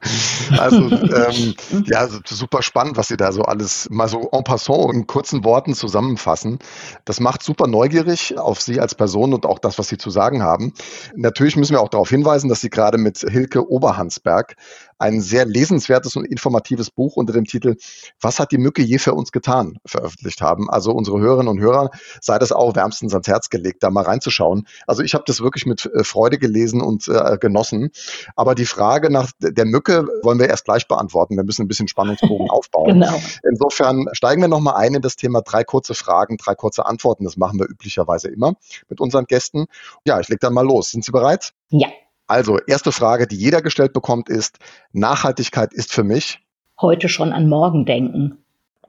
also 0.56 0.88
ähm, 0.88 1.54
ja, 1.86 2.06
super 2.24 2.62
spannend, 2.62 2.96
was 2.96 3.08
Sie 3.08 3.16
da 3.16 3.32
so 3.32 3.42
alles 3.42 3.88
mal 3.90 4.06
so 4.06 4.28
en 4.30 4.44
passant 4.44 4.94
in 4.94 5.08
kurzen 5.08 5.44
Worten 5.44 5.74
zusammenfassen. 5.74 6.60
Das 7.04 7.18
macht 7.18 7.42
super 7.42 7.66
neugierig 7.66 8.38
auf 8.38 8.60
Sie 8.60 8.78
als 8.78 8.94
Person 8.94 9.34
und 9.34 9.44
auch 9.44 9.58
das, 9.58 9.76
was 9.80 9.88
Sie 9.88 9.98
zu 9.98 10.10
sagen 10.10 10.44
haben. 10.44 10.72
Natürlich 11.16 11.56
müssen 11.56 11.72
wir 11.72 11.80
auch 11.80 11.88
darauf 11.88 12.08
hinweisen, 12.08 12.48
dass 12.48 12.60
Sie 12.60 12.70
gerade 12.70 12.98
mit 12.98 13.18
Hilke 13.18 13.68
Oberhansberg 13.68 14.54
ein 15.00 15.20
sehr 15.20 15.46
lesenswertes 15.46 16.16
und 16.16 16.24
informatives 16.24 16.90
Buch 16.90 17.16
unter 17.16 17.32
dem 17.32 17.44
Titel 17.44 17.76
Was 18.20 18.38
hat 18.38 18.52
die 18.52 18.58
Mücke 18.58 18.82
je 18.82 18.98
für 18.98 19.14
uns 19.14 19.32
getan 19.32 19.78
veröffentlicht 19.86 20.40
haben. 20.40 20.70
Also 20.70 20.92
unsere 20.92 21.20
Hörerinnen 21.20 21.48
und 21.48 21.60
Hörer 21.60 21.90
sei 22.20 22.38
das 22.38 22.52
auch 22.52 22.74
wärmstens 22.76 23.12
ans 23.12 23.26
Herz 23.26 23.48
gelegt, 23.50 23.82
da 23.82 23.90
mal 23.90 24.04
reinzuschauen. 24.04 24.66
Also 24.86 25.02
ich 25.02 25.14
habe 25.14 25.24
das 25.26 25.40
wirklich 25.40 25.66
mit 25.66 25.86
äh, 25.86 26.04
Freude 26.04 26.38
gelesen 26.38 26.80
und 26.80 27.08
äh, 27.08 27.38
genossen. 27.38 27.90
Aber 28.36 28.54
die 28.54 28.66
Frage 28.66 29.10
nach 29.10 29.30
der 29.40 29.64
Mücke 29.64 30.06
wollen 30.22 30.38
wir 30.38 30.48
erst 30.48 30.64
gleich 30.64 30.86
beantworten. 30.86 31.36
Wir 31.36 31.44
müssen 31.44 31.62
ein 31.62 31.68
bisschen 31.68 31.88
Spannungsbogen 31.88 32.50
aufbauen. 32.50 33.00
Genau. 33.00 33.20
Insofern 33.48 34.06
steigen 34.12 34.40
wir 34.40 34.48
nochmal 34.48 34.74
ein 34.76 34.94
in 34.94 35.02
das 35.02 35.16
Thema 35.16 35.42
drei 35.42 35.64
kurze 35.64 35.94
Fragen, 35.94 36.36
drei 36.36 36.54
kurze 36.54 36.86
Antworten. 36.86 37.24
Das 37.24 37.36
machen 37.36 37.58
wir 37.58 37.68
üblicherweise 37.68 38.28
immer 38.28 38.54
mit 38.88 39.00
unseren 39.00 39.24
Gästen. 39.24 39.66
Ja, 40.04 40.20
ich 40.20 40.28
leg 40.28 40.40
dann 40.40 40.54
mal 40.54 40.66
los. 40.66 40.90
Sind 40.90 41.04
Sie 41.04 41.12
bereit? 41.12 41.52
Ja. 41.70 41.88
Also, 42.30 42.60
erste 42.60 42.92
Frage, 42.92 43.26
die 43.26 43.34
jeder 43.34 43.60
gestellt 43.60 43.92
bekommt, 43.92 44.28
ist, 44.28 44.60
Nachhaltigkeit 44.92 45.74
ist 45.74 45.92
für 45.92 46.04
mich? 46.04 46.38
Heute 46.80 47.08
schon 47.08 47.32
an 47.32 47.48
morgen 47.48 47.86
denken. 47.86 48.38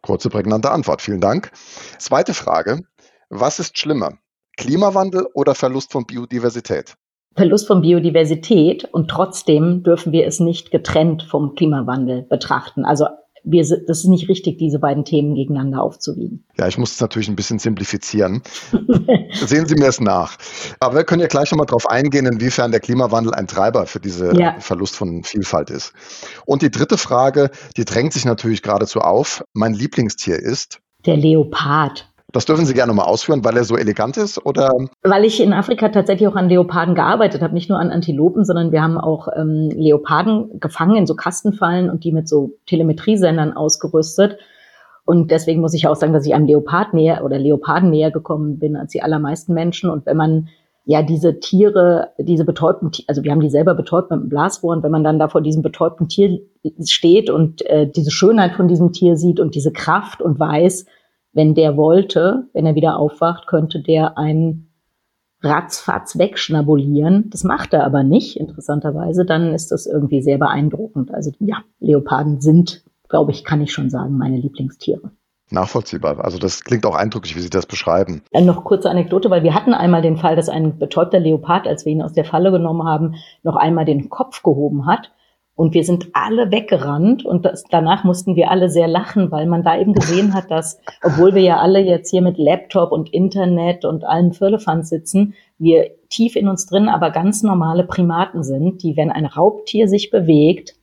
Kurze, 0.03 0.29
prägnante 0.29 0.69
Antwort. 0.69 1.01
Vielen 1.01 1.21
Dank. 1.21 1.51
Zweite 1.97 2.35
Frage, 2.35 2.83
was 3.29 3.57
ist 3.57 3.79
schlimmer? 3.79 4.19
Klimawandel 4.57 5.25
oder 5.33 5.55
Verlust 5.55 5.91
von 5.91 6.05
Biodiversität? 6.05 6.93
Verlust 7.35 7.65
von 7.65 7.81
Biodiversität 7.81 8.83
und 8.85 9.09
trotzdem 9.09 9.81
dürfen 9.81 10.11
wir 10.11 10.27
es 10.27 10.39
nicht 10.39 10.69
getrennt 10.69 11.23
vom 11.23 11.55
Klimawandel 11.55 12.21
betrachten. 12.21 12.85
Also 12.85 13.07
wir, 13.43 13.61
das 13.61 13.99
ist 13.99 14.07
nicht 14.07 14.29
richtig, 14.29 14.57
diese 14.57 14.79
beiden 14.79 15.05
Themen 15.05 15.35
gegeneinander 15.35 15.81
aufzuwiegen. 15.81 16.43
Ja, 16.57 16.67
ich 16.67 16.77
muss 16.77 16.93
es 16.93 17.01
natürlich 17.01 17.27
ein 17.27 17.35
bisschen 17.35 17.59
simplifizieren. 17.59 18.41
Sehen 19.33 19.65
Sie 19.67 19.75
mir 19.75 19.87
es 19.87 19.99
nach. 19.99 20.37
Aber 20.79 20.95
wir 20.95 21.03
können 21.03 21.21
ja 21.21 21.27
gleich 21.27 21.51
nochmal 21.51 21.65
darauf 21.65 21.89
eingehen, 21.89 22.25
inwiefern 22.25 22.71
der 22.71 22.79
Klimawandel 22.79 23.33
ein 23.33 23.47
Treiber 23.47 23.85
für 23.85 23.99
diesen 23.99 24.35
ja. 24.35 24.59
Verlust 24.59 24.95
von 24.95 25.23
Vielfalt 25.23 25.69
ist. 25.69 25.93
Und 26.45 26.61
die 26.61 26.71
dritte 26.71 26.97
Frage, 26.97 27.49
die 27.77 27.85
drängt 27.85 28.13
sich 28.13 28.25
natürlich 28.25 28.61
geradezu 28.61 29.01
auf. 29.01 29.43
Mein 29.53 29.73
Lieblingstier 29.73 30.37
ist? 30.37 30.79
Der 31.05 31.17
Leopard. 31.17 32.10
Das 32.31 32.45
dürfen 32.45 32.65
Sie 32.65 32.73
gerne 32.73 32.93
mal 32.93 33.03
ausführen, 33.03 33.43
weil 33.43 33.57
er 33.57 33.63
so 33.63 33.75
elegant 33.75 34.17
ist 34.17 34.45
oder? 34.45 34.71
Weil 35.03 35.25
ich 35.25 35.41
in 35.41 35.53
Afrika 35.53 35.89
tatsächlich 35.89 36.27
auch 36.27 36.35
an 36.35 36.49
Leoparden 36.49 36.95
gearbeitet 36.95 37.41
habe, 37.41 37.53
nicht 37.53 37.69
nur 37.69 37.79
an 37.79 37.89
Antilopen, 37.89 38.45
sondern 38.45 38.71
wir 38.71 38.81
haben 38.81 38.97
auch 38.97 39.27
ähm, 39.35 39.69
Leoparden 39.69 40.59
gefangen 40.59 40.95
in 40.95 41.07
so 41.07 41.15
Kastenfallen 41.15 41.89
und 41.89 42.03
die 42.03 42.11
mit 42.11 42.27
so 42.29 42.53
Telemetriesendern 42.67 43.53
ausgerüstet. 43.53 44.37
Und 45.03 45.31
deswegen 45.31 45.61
muss 45.61 45.73
ich 45.73 45.87
auch 45.87 45.95
sagen, 45.95 46.13
dass 46.13 46.25
ich 46.25 46.33
einem 46.33 46.45
Leopard 46.45 46.93
näher 46.93 47.23
oder 47.25 47.37
Leoparden 47.37 47.89
näher 47.89 48.11
gekommen 48.11 48.59
bin 48.59 48.75
als 48.75 48.91
die 48.91 49.01
allermeisten 49.01 49.53
Menschen. 49.53 49.89
Und 49.89 50.05
wenn 50.05 50.17
man 50.17 50.47
ja 50.85 51.01
diese 51.01 51.39
Tiere, 51.39 52.09
diese 52.17 52.45
betäubten, 52.45 52.91
also 53.07 53.23
wir 53.23 53.31
haben 53.31 53.39
die 53.39 53.49
selber 53.49 53.75
betäubt 53.75 54.09
mit 54.11 54.19
einem 54.19 54.29
Blasrohr 54.29 54.75
und 54.75 54.83
wenn 54.83 54.91
man 54.91 55.03
dann 55.03 55.19
da 55.19 55.27
vor 55.27 55.41
diesem 55.41 55.61
betäubten 55.61 56.07
Tier 56.07 56.39
steht 56.83 57.29
und 57.29 57.65
äh, 57.65 57.89
diese 57.89 58.11
Schönheit 58.11 58.53
von 58.53 58.67
diesem 58.67 58.91
Tier 58.91 59.17
sieht 59.17 59.39
und 59.39 59.55
diese 59.55 59.71
Kraft 59.71 60.21
und 60.21 60.39
weiß, 60.39 60.85
wenn 61.33 61.55
der 61.55 61.77
wollte, 61.77 62.49
wenn 62.53 62.65
er 62.65 62.75
wieder 62.75 62.97
aufwacht, 62.97 63.47
könnte 63.47 63.81
der 63.81 64.17
einen 64.17 64.71
ratzfatz 65.41 66.17
wegschnabulieren. 66.17 67.29
Das 67.29 67.43
macht 67.43 67.73
er 67.73 67.85
aber 67.85 68.03
nicht, 68.03 68.37
interessanterweise. 68.37 69.25
Dann 69.25 69.53
ist 69.53 69.71
das 69.71 69.85
irgendwie 69.85 70.21
sehr 70.21 70.37
beeindruckend. 70.37 71.13
Also 71.13 71.31
ja, 71.39 71.57
Leoparden 71.79 72.41
sind, 72.41 72.83
glaube 73.09 73.31
ich, 73.31 73.43
kann 73.43 73.61
ich 73.61 73.73
schon 73.73 73.89
sagen, 73.89 74.17
meine 74.17 74.37
Lieblingstiere. 74.37 75.11
Nachvollziehbar. 75.49 76.23
Also 76.23 76.37
das 76.37 76.63
klingt 76.63 76.85
auch 76.85 76.95
eindrücklich, 76.95 77.35
wie 77.35 77.41
Sie 77.41 77.49
das 77.49 77.65
beschreiben. 77.65 78.21
Äh, 78.31 78.41
noch 78.41 78.63
kurze 78.63 78.89
Anekdote, 78.89 79.29
weil 79.29 79.43
wir 79.43 79.53
hatten 79.53 79.73
einmal 79.73 80.01
den 80.01 80.15
Fall, 80.15 80.35
dass 80.35 80.47
ein 80.47 80.79
betäubter 80.79 81.19
Leopard, 81.19 81.67
als 81.67 81.85
wir 81.85 81.91
ihn 81.91 82.01
aus 82.01 82.13
der 82.13 82.23
Falle 82.23 82.51
genommen 82.51 82.87
haben, 82.87 83.15
noch 83.43 83.57
einmal 83.57 83.83
den 83.83 84.09
Kopf 84.09 84.43
gehoben 84.43 84.85
hat. 84.85 85.11
Und 85.61 85.75
wir 85.75 85.83
sind 85.83 86.07
alle 86.13 86.49
weggerannt 86.49 87.23
und 87.23 87.45
das, 87.45 87.63
danach 87.69 88.03
mussten 88.03 88.35
wir 88.35 88.49
alle 88.49 88.67
sehr 88.67 88.87
lachen, 88.87 89.29
weil 89.29 89.45
man 89.45 89.61
da 89.61 89.77
eben 89.77 89.93
gesehen 89.93 90.33
hat, 90.33 90.49
dass, 90.49 90.79
obwohl 91.03 91.35
wir 91.35 91.43
ja 91.43 91.59
alle 91.59 91.79
jetzt 91.79 92.09
hier 92.09 92.23
mit 92.23 92.39
Laptop 92.39 92.91
und 92.91 93.13
Internet 93.13 93.85
und 93.85 94.03
allen 94.03 94.33
Firlefanz 94.33 94.89
sitzen, 94.89 95.35
wir 95.59 95.91
tief 96.09 96.35
in 96.35 96.47
uns 96.47 96.65
drin 96.65 96.89
aber 96.89 97.11
ganz 97.11 97.43
normale 97.43 97.83
Primaten 97.83 98.41
sind, 98.41 98.81
die, 98.81 98.97
wenn 98.97 99.11
ein 99.11 99.27
Raubtier 99.27 99.87
sich 99.87 100.09
bewegt, 100.09 100.73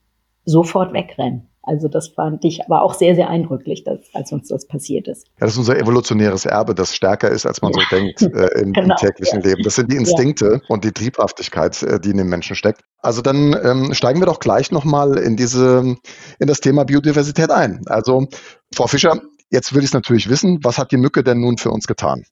sofort 0.45 0.93
wegrennen. 0.93 1.49
Also 1.69 1.87
das 1.89 2.09
fand 2.09 2.45
ich 2.47 2.65
aber 2.65 2.83
auch 2.83 2.95
sehr, 2.95 3.15
sehr 3.15 3.29
eindrücklich, 3.29 3.85
dass, 3.85 3.99
als 4.15 4.33
uns 4.33 4.49
das 4.49 4.67
passiert 4.67 5.07
ist. 5.07 5.27
Ja, 5.27 5.47
das 5.47 5.53
ist 5.53 5.59
unser 5.59 5.79
evolutionäres 5.79 6.47
Erbe, 6.47 6.75
das 6.75 6.97
stärker 6.97 7.29
ist, 7.29 7.45
als 7.45 7.61
man 7.61 7.73
ja. 7.73 7.83
so 7.83 7.97
denkt 7.97 8.23
äh, 8.23 8.27
im, 8.61 8.73
genau, 8.73 8.95
im, 8.95 8.97
täglichen 8.97 9.43
ja. 9.43 9.51
Leben. 9.51 9.63
Das 9.63 9.75
sind 9.75 9.93
die 9.93 9.97
Instinkte 9.97 10.63
und 10.69 10.85
die 10.85 10.93
Triebhaftigkeit, 10.93 11.83
äh, 11.83 12.01
die 12.01 12.11
in 12.11 12.17
dem 12.17 12.29
Menschen 12.29 12.57
steckt. 12.57 12.81
Also 13.03 13.21
dann 13.21 13.55
ähm, 13.63 13.93
steigen 13.93 14.21
wir 14.21 14.27
doch 14.27 14.41
gleich 14.41 14.73
nochmal 14.73 15.19
in 15.19 15.37
diese, 15.37 15.97
in 16.39 16.47
das 16.47 16.61
Thema 16.61 16.85
Biodiversität 16.85 17.51
ein. 17.51 17.83
Also 17.87 18.27
Frau 18.75 18.87
Fischer, 18.87 19.21
jetzt 19.51 19.75
will 19.75 19.81
ich 19.81 19.89
es 19.89 19.95
natürlich 19.95 20.31
wissen, 20.31 20.61
was 20.63 20.79
hat 20.79 20.91
die 20.91 20.97
Mücke 20.97 21.23
denn 21.23 21.41
nun 21.41 21.59
für 21.59 21.71
uns 21.71 21.87
getan? 21.87 22.25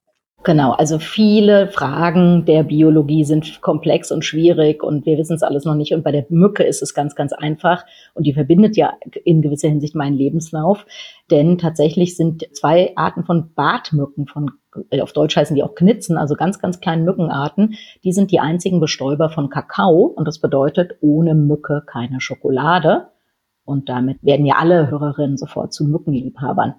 Genau, 0.44 0.72
also 0.72 1.00
viele 1.00 1.66
Fragen 1.68 2.44
der 2.44 2.62
Biologie 2.62 3.24
sind 3.24 3.60
komplex 3.62 4.12
und 4.12 4.24
schwierig 4.24 4.84
und 4.84 5.04
wir 5.04 5.18
wissen 5.18 5.34
es 5.34 5.42
alles 5.42 5.64
noch 5.64 5.74
nicht. 5.74 5.92
Und 5.92 6.04
bei 6.04 6.12
der 6.12 6.24
Mücke 6.28 6.62
ist 6.62 6.82
es 6.82 6.94
ganz, 6.94 7.16
ganz 7.16 7.32
einfach 7.32 7.84
und 8.14 8.26
die 8.26 8.32
verbindet 8.32 8.76
ja 8.76 8.92
in 9.24 9.42
gewisser 9.42 9.68
Hinsicht 9.68 9.96
meinen 9.96 10.14
Lebenslauf. 10.16 10.86
Denn 11.32 11.58
tatsächlich 11.58 12.16
sind 12.16 12.46
zwei 12.54 12.92
Arten 12.94 13.24
von 13.24 13.54
Bartmücken, 13.54 14.28
von, 14.28 14.52
äh, 14.90 15.00
auf 15.00 15.12
Deutsch 15.12 15.36
heißen 15.36 15.56
die 15.56 15.64
auch 15.64 15.74
Knitzen, 15.74 16.16
also 16.16 16.36
ganz, 16.36 16.60
ganz 16.60 16.80
kleinen 16.80 17.04
Mückenarten, 17.04 17.74
die 18.04 18.12
sind 18.12 18.30
die 18.30 18.38
einzigen 18.38 18.78
Bestäuber 18.78 19.30
von 19.30 19.48
Kakao. 19.48 20.04
Und 20.04 20.28
das 20.28 20.38
bedeutet, 20.38 20.98
ohne 21.00 21.34
Mücke 21.34 21.82
keine 21.84 22.20
Schokolade. 22.20 23.08
Und 23.64 23.88
damit 23.88 24.22
werden 24.22 24.46
ja 24.46 24.56
alle 24.60 24.90
Hörerinnen 24.90 25.38
sofort 25.38 25.72
zu 25.72 25.86
Mückenliebhabern. 25.86 26.74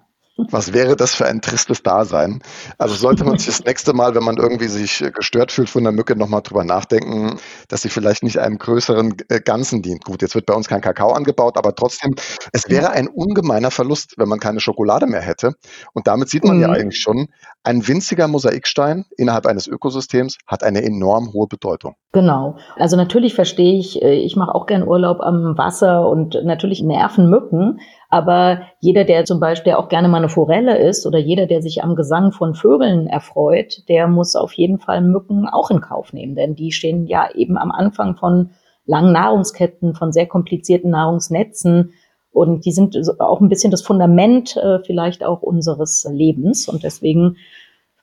Was 0.50 0.72
wäre 0.72 0.94
das 0.94 1.16
für 1.16 1.26
ein 1.26 1.40
tristes 1.40 1.82
Dasein? 1.82 2.40
Also 2.78 2.94
sollte 2.94 3.24
man 3.24 3.38
sich 3.38 3.48
das 3.48 3.64
nächste 3.64 3.92
Mal, 3.92 4.14
wenn 4.14 4.22
man 4.22 4.36
irgendwie 4.36 4.68
sich 4.68 5.04
gestört 5.12 5.50
fühlt 5.50 5.68
von 5.68 5.82
der 5.82 5.92
Mücke, 5.92 6.14
nochmal 6.14 6.42
drüber 6.42 6.62
nachdenken, 6.62 7.40
dass 7.66 7.82
sie 7.82 7.88
vielleicht 7.88 8.22
nicht 8.22 8.38
einem 8.38 8.58
größeren 8.58 9.16
äh, 9.28 9.40
Ganzen 9.40 9.82
dient. 9.82 10.04
Gut, 10.04 10.22
jetzt 10.22 10.36
wird 10.36 10.46
bei 10.46 10.54
uns 10.54 10.68
kein 10.68 10.80
Kakao 10.80 11.10
angebaut, 11.10 11.58
aber 11.58 11.74
trotzdem, 11.74 12.14
es 12.52 12.68
wäre 12.68 12.90
ein 12.90 13.08
ungemeiner 13.08 13.72
Verlust, 13.72 14.14
wenn 14.16 14.28
man 14.28 14.38
keine 14.38 14.60
Schokolade 14.60 15.08
mehr 15.08 15.22
hätte. 15.22 15.54
Und 15.92 16.06
damit 16.06 16.28
sieht 16.28 16.44
man 16.44 16.56
mhm. 16.56 16.62
ja 16.62 16.68
eigentlich 16.70 17.00
schon, 17.00 17.26
ein 17.64 17.86
winziger 17.88 18.28
Mosaikstein 18.28 19.06
innerhalb 19.16 19.44
eines 19.44 19.66
Ökosystems 19.66 20.38
hat 20.46 20.62
eine 20.62 20.84
enorm 20.84 21.32
hohe 21.32 21.48
Bedeutung. 21.48 21.96
Genau. 22.12 22.56
Also 22.76 22.96
natürlich 22.96 23.34
verstehe 23.34 23.78
ich, 23.78 24.00
äh, 24.00 24.14
ich 24.14 24.36
mache 24.36 24.54
auch 24.54 24.66
gern 24.66 24.86
Urlaub 24.86 25.20
am 25.20 25.58
Wasser 25.58 26.08
und 26.08 26.38
natürlich 26.44 26.82
nerven 26.82 27.28
Mücken. 27.28 27.80
Aber 28.08 28.62
jeder, 28.80 29.04
der 29.04 29.26
zum 29.26 29.38
Beispiel 29.38 29.74
auch 29.74 29.88
gerne 29.90 30.08
mal 30.08 30.16
eine 30.18 30.30
Forelle 30.30 30.78
ist 30.78 31.06
oder 31.06 31.18
jeder, 31.18 31.46
der 31.46 31.60
sich 31.60 31.84
am 31.84 31.94
Gesang 31.94 32.32
von 32.32 32.54
Vögeln 32.54 33.06
erfreut, 33.06 33.82
der 33.88 34.08
muss 34.08 34.34
auf 34.34 34.54
jeden 34.54 34.78
Fall 34.78 35.02
Mücken 35.02 35.46
auch 35.46 35.70
in 35.70 35.82
Kauf 35.82 36.14
nehmen. 36.14 36.34
Denn 36.34 36.54
die 36.54 36.72
stehen 36.72 37.06
ja 37.06 37.28
eben 37.34 37.58
am 37.58 37.70
Anfang 37.70 38.16
von 38.16 38.50
langen 38.86 39.12
Nahrungsketten, 39.12 39.94
von 39.94 40.10
sehr 40.10 40.26
komplizierten 40.26 40.90
Nahrungsnetzen. 40.90 41.92
Und 42.32 42.64
die 42.64 42.72
sind 42.72 42.96
auch 43.20 43.40
ein 43.42 43.50
bisschen 43.50 43.70
das 43.70 43.82
Fundament 43.82 44.56
äh, 44.56 44.78
vielleicht 44.84 45.22
auch 45.22 45.42
unseres 45.42 46.08
Lebens. 46.10 46.66
Und 46.66 46.84
deswegen, 46.84 47.36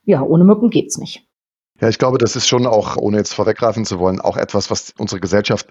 ja, 0.05 0.21
ohne 0.21 0.43
Mücken 0.43 0.69
geht's 0.69 0.99
nicht. 0.99 1.23
Ja, 1.81 1.89
ich 1.89 1.97
glaube, 1.97 2.17
das 2.17 2.35
ist 2.35 2.47
schon 2.47 2.65
auch, 2.67 2.95
ohne 2.95 3.17
jetzt 3.17 3.33
vorweggreifen 3.33 3.85
zu 3.85 3.99
wollen, 3.99 4.21
auch 4.21 4.37
etwas, 4.37 4.71
was 4.71 4.93
unsere 4.97 5.19
Gesellschaft 5.19 5.67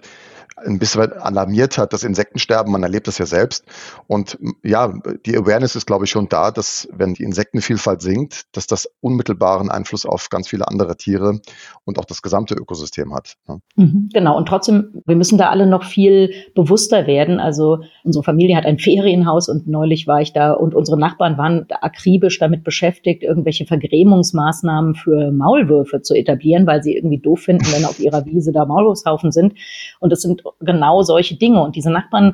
ein 0.57 0.79
bisschen 0.79 1.11
alarmiert 1.13 1.77
hat, 1.77 1.91
das 1.91 2.03
Insektensterben, 2.03 2.71
man 2.71 2.83
erlebt 2.83 3.07
das 3.07 3.17
ja 3.17 3.25
selbst. 3.25 3.65
Und 4.07 4.37
ja, 4.63 4.93
die 5.25 5.37
Awareness 5.37 5.75
ist, 5.75 5.85
glaube 5.85 6.05
ich, 6.05 6.11
schon 6.11 6.29
da, 6.29 6.51
dass 6.51 6.87
wenn 6.93 7.13
die 7.13 7.23
Insektenvielfalt 7.23 8.01
sinkt, 8.01 8.45
dass 8.53 8.65
das 8.65 8.89
unmittelbaren 9.01 9.69
Einfluss 9.69 10.05
auf 10.05 10.29
ganz 10.29 10.47
viele 10.47 10.67
andere 10.67 10.95
Tiere 10.95 11.41
und 11.83 11.99
auch 11.99 12.05
das 12.05 12.21
gesamte 12.21 12.55
Ökosystem 12.55 13.13
hat. 13.13 13.35
Ne? 13.47 13.59
Mhm, 13.75 14.09
genau. 14.13 14.37
Und 14.37 14.47
trotzdem, 14.47 15.01
wir 15.05 15.15
müssen 15.15 15.37
da 15.37 15.49
alle 15.49 15.67
noch 15.67 15.83
viel 15.83 16.31
bewusster 16.55 17.05
werden. 17.05 17.39
Also 17.39 17.79
unsere 18.03 18.23
Familie 18.23 18.55
hat 18.55 18.65
ein 18.65 18.79
Ferienhaus 18.79 19.49
und 19.49 19.67
neulich 19.67 20.07
war 20.07 20.21
ich 20.21 20.31
da 20.31 20.53
und 20.53 20.73
unsere 20.73 20.97
Nachbarn 20.97 21.37
waren 21.37 21.65
akribisch 21.69 22.39
damit 22.39 22.63
beschäftigt, 22.63 23.23
irgendwelche 23.23 23.65
Vergrämungsmaßnahmen 23.65 24.95
für 24.95 25.31
Maulwürfe 25.31 25.94
zu 26.01 26.13
etablieren, 26.13 26.67
weil 26.67 26.83
sie 26.83 26.95
irgendwie 26.95 27.19
doof 27.19 27.41
finden, 27.41 27.65
wenn 27.73 27.85
auf 27.85 27.99
ihrer 27.99 28.25
Wiese 28.25 28.51
da 28.51 28.65
Maulwurfshaufen 28.65 29.31
sind. 29.31 29.53
Und 29.99 30.11
das 30.11 30.21
sind 30.21 30.43
genau 30.59 31.01
solche 31.01 31.35
Dinge. 31.35 31.61
Und 31.61 31.75
diese 31.75 31.91
Nachbarn, 31.91 32.33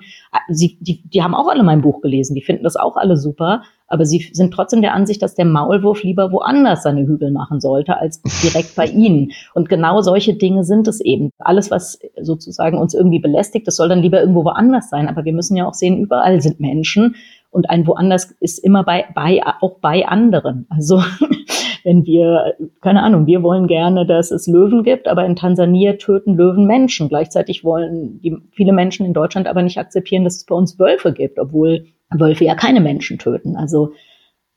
sie, 0.50 0.77
die, 0.80 1.01
die 1.03 1.24
haben 1.24 1.36
auch 1.36 1.48
alle 1.48 1.63
mein 1.63 1.82
Buch 1.82 2.01
gelesen, 2.01 2.36
die 2.36 2.41
finden 2.41 2.63
das 2.63 2.75
auch 2.75 2.98
alle 2.98 3.18
super, 3.18 3.63
aber 3.91 4.06
sie 4.06 4.30
sind 4.32 4.53
trotzdem 4.53 4.82
der 4.82 4.94
Ansicht, 4.94 5.22
dass 5.22 5.36
der 5.36 5.46
Maulwurf 5.46 6.03
lieber 6.03 6.32
woanders 6.32 6.84
seine 6.84 7.06
Hügel 7.06 7.30
machen 7.30 7.60
sollte, 7.60 7.98
als 7.98 8.22
direkt 8.41 8.74
bei 8.75 8.86
ihnen. 8.86 9.32
Und 9.53 9.68
genau 9.68 10.00
solche 10.00 10.34
Dinge 10.34 10.63
sind 10.63 10.88
es 10.88 11.01
eben. 11.01 11.30
Alles, 11.39 11.72
was 11.72 12.00
sozusagen 12.22 12.77
uns 12.77 12.94
irgendwie 12.94 13.20
belästigt, 13.20 13.68
das 13.68 13.75
soll 13.75 13.89
dann 13.89 14.00
lieber 14.00 14.22
irgendwo 14.22 14.46
woanders 14.46 14.89
sein. 14.89 15.10
Aber 15.10 15.25
wir 15.25 15.34
müssen 15.34 15.58
ja 15.58 15.68
auch 15.68 15.74
sehen, 15.74 16.00
überall 16.00 16.41
sind 16.41 16.62
Menschen 16.62 17.15
und 17.50 17.70
ein 17.70 17.86
woanders 17.86 18.34
ist 18.39 18.60
immer 18.60 18.86
bei, 18.86 19.06
bei 19.13 19.41
auch 19.60 19.80
bei 19.80 20.08
anderen. 20.08 20.68
Also 20.70 21.03
wenn 21.83 22.05
wir, 22.05 22.55
keine 22.81 23.03
Ahnung, 23.03 23.27
wir 23.27 23.43
wollen 23.43 23.67
gerne, 23.67 24.05
dass 24.05 24.31
es 24.31 24.47
Löwen 24.47 24.83
gibt, 24.83 25.07
aber 25.07 25.25
in 25.25 25.35
Tansania 25.35 25.93
töten 25.93 26.35
Löwen 26.35 26.65
Menschen. 26.65 27.09
Gleichzeitig 27.09 27.63
wollen 27.63 28.19
die, 28.21 28.38
viele 28.51 28.73
Menschen 28.73 29.05
in 29.05 29.13
Deutschland 29.13 29.47
aber 29.47 29.61
nicht 29.61 29.77
akzeptieren, 29.77 30.23
dass 30.23 30.38
es 30.38 30.45
bei 30.45 30.55
uns 30.55 30.79
Wölfe 30.79 31.13
gibt, 31.13 31.39
obwohl 31.39 31.85
Wölfe 32.09 32.45
ja 32.45 32.55
keine 32.55 32.81
Menschen 32.81 33.19
töten. 33.19 33.55
Also 33.55 33.93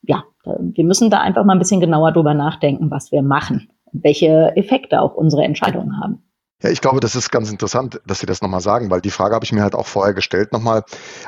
ja, 0.03 0.25
wir 0.45 0.85
müssen 0.85 1.11
da 1.11 1.21
einfach 1.21 1.45
mal 1.45 1.55
ein 1.55 1.59
bisschen 1.59 1.81
genauer 1.81 2.13
drüber 2.13 2.35
nachdenken, 2.35 2.91
was 2.91 3.11
wir 3.13 3.23
machen 3.23 3.69
welche 3.95 4.57
Effekte 4.57 5.01
auch 5.01 5.15
unsere 5.15 5.45
Entscheidungen 5.45 6.01
haben. 6.01 6.23
Ja, 6.63 6.71
ich 6.71 6.81
glaube, 6.81 7.01
das 7.01 7.15
ist 7.15 7.31
ganz 7.31 7.51
interessant, 7.51 8.01
dass 8.07 8.21
Sie 8.21 8.27
das 8.27 8.41
nochmal 8.41 8.61
sagen, 8.61 8.91
weil 8.91 9.01
die 9.01 9.11
Frage 9.11 9.35
habe 9.35 9.45
ich 9.45 9.53
mir 9.53 9.63
halt 9.63 9.75
auch 9.75 9.87
vorher 9.87 10.15
gestellt 10.15 10.53
nochmal. 10.53 10.85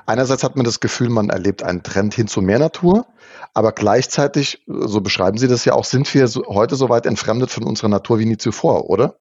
Einerseits 0.07 0.43
hat 0.43 0.57
man 0.57 0.65
das 0.65 0.81
Gefühl, 0.81 1.11
man 1.11 1.29
erlebt 1.29 1.63
einen 1.63 1.83
Trend 1.83 2.15
hin 2.15 2.29
zu 2.29 2.41
mehr 2.41 2.59
Natur, 2.59 3.07
aber 3.53 3.73
gleichzeitig, 3.73 4.63
so 4.67 5.01
beschreiben 5.01 5.37
Sie 5.37 5.49
das 5.49 5.65
ja 5.65 5.75
auch, 5.75 5.85
sind 5.85 6.13
wir 6.15 6.27
heute 6.47 6.77
so 6.77 6.89
weit 6.89 7.07
entfremdet 7.07 7.51
von 7.51 7.65
unserer 7.65 7.89
Natur 7.89 8.19
wie 8.19 8.27
nie 8.27 8.39
zuvor, 8.39 8.89
oder? 8.89 9.19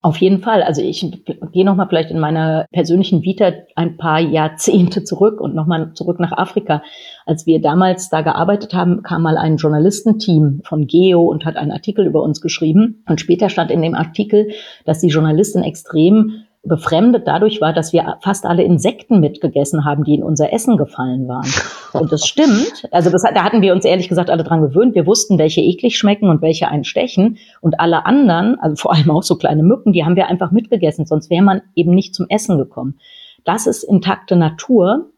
Auf 0.00 0.18
jeden 0.18 0.42
Fall. 0.42 0.62
Also 0.62 0.80
ich 0.80 1.04
gehe 1.52 1.64
nochmal 1.64 1.88
vielleicht 1.88 2.12
in 2.12 2.20
meiner 2.20 2.66
persönlichen 2.70 3.24
Vita 3.24 3.52
ein 3.74 3.96
paar 3.96 4.20
Jahrzehnte 4.20 5.02
zurück 5.02 5.40
und 5.40 5.56
nochmal 5.56 5.92
zurück 5.94 6.20
nach 6.20 6.30
Afrika. 6.30 6.82
Als 7.26 7.46
wir 7.46 7.60
damals 7.60 8.08
da 8.08 8.20
gearbeitet 8.20 8.74
haben, 8.74 9.02
kam 9.02 9.22
mal 9.22 9.36
ein 9.36 9.56
Journalistenteam 9.56 10.60
von 10.64 10.86
Geo 10.86 11.22
und 11.22 11.44
hat 11.44 11.56
einen 11.56 11.72
Artikel 11.72 12.06
über 12.06 12.22
uns 12.22 12.40
geschrieben. 12.40 13.02
Und 13.08 13.20
später 13.20 13.48
stand 13.48 13.72
in 13.72 13.82
dem 13.82 13.96
Artikel, 13.96 14.50
dass 14.84 15.00
die 15.00 15.08
Journalistin 15.08 15.64
extrem 15.64 16.44
befremdet 16.64 17.26
dadurch 17.26 17.60
war, 17.60 17.72
dass 17.72 17.92
wir 17.92 18.18
fast 18.20 18.44
alle 18.44 18.62
Insekten 18.62 19.20
mitgegessen 19.20 19.84
haben, 19.84 20.04
die 20.04 20.14
in 20.14 20.22
unser 20.22 20.52
Essen 20.52 20.76
gefallen 20.76 21.28
waren. 21.28 21.48
Und 21.92 22.12
das 22.12 22.26
stimmt. 22.26 22.88
Also 22.90 23.10
das, 23.10 23.22
da 23.22 23.44
hatten 23.44 23.62
wir 23.62 23.72
uns 23.72 23.84
ehrlich 23.84 24.08
gesagt 24.08 24.28
alle 24.30 24.44
dran 24.44 24.60
gewöhnt. 24.60 24.94
Wir 24.94 25.06
wussten, 25.06 25.38
welche 25.38 25.60
eklig 25.60 25.96
schmecken 25.96 26.28
und 26.28 26.42
welche 26.42 26.68
einen 26.68 26.84
stechen. 26.84 27.38
Und 27.60 27.80
alle 27.80 28.06
anderen, 28.06 28.58
also 28.58 28.76
vor 28.76 28.92
allem 28.94 29.10
auch 29.10 29.22
so 29.22 29.36
kleine 29.36 29.62
Mücken, 29.62 29.92
die 29.92 30.04
haben 30.04 30.16
wir 30.16 30.28
einfach 30.28 30.50
mitgegessen. 30.50 31.06
Sonst 31.06 31.30
wäre 31.30 31.42
man 31.42 31.62
eben 31.74 31.94
nicht 31.94 32.14
zum 32.14 32.26
Essen 32.28 32.58
gekommen. 32.58 32.98
Das 33.44 33.66
ist 33.66 33.84
intakte 33.84 34.36
Natur. 34.36 35.10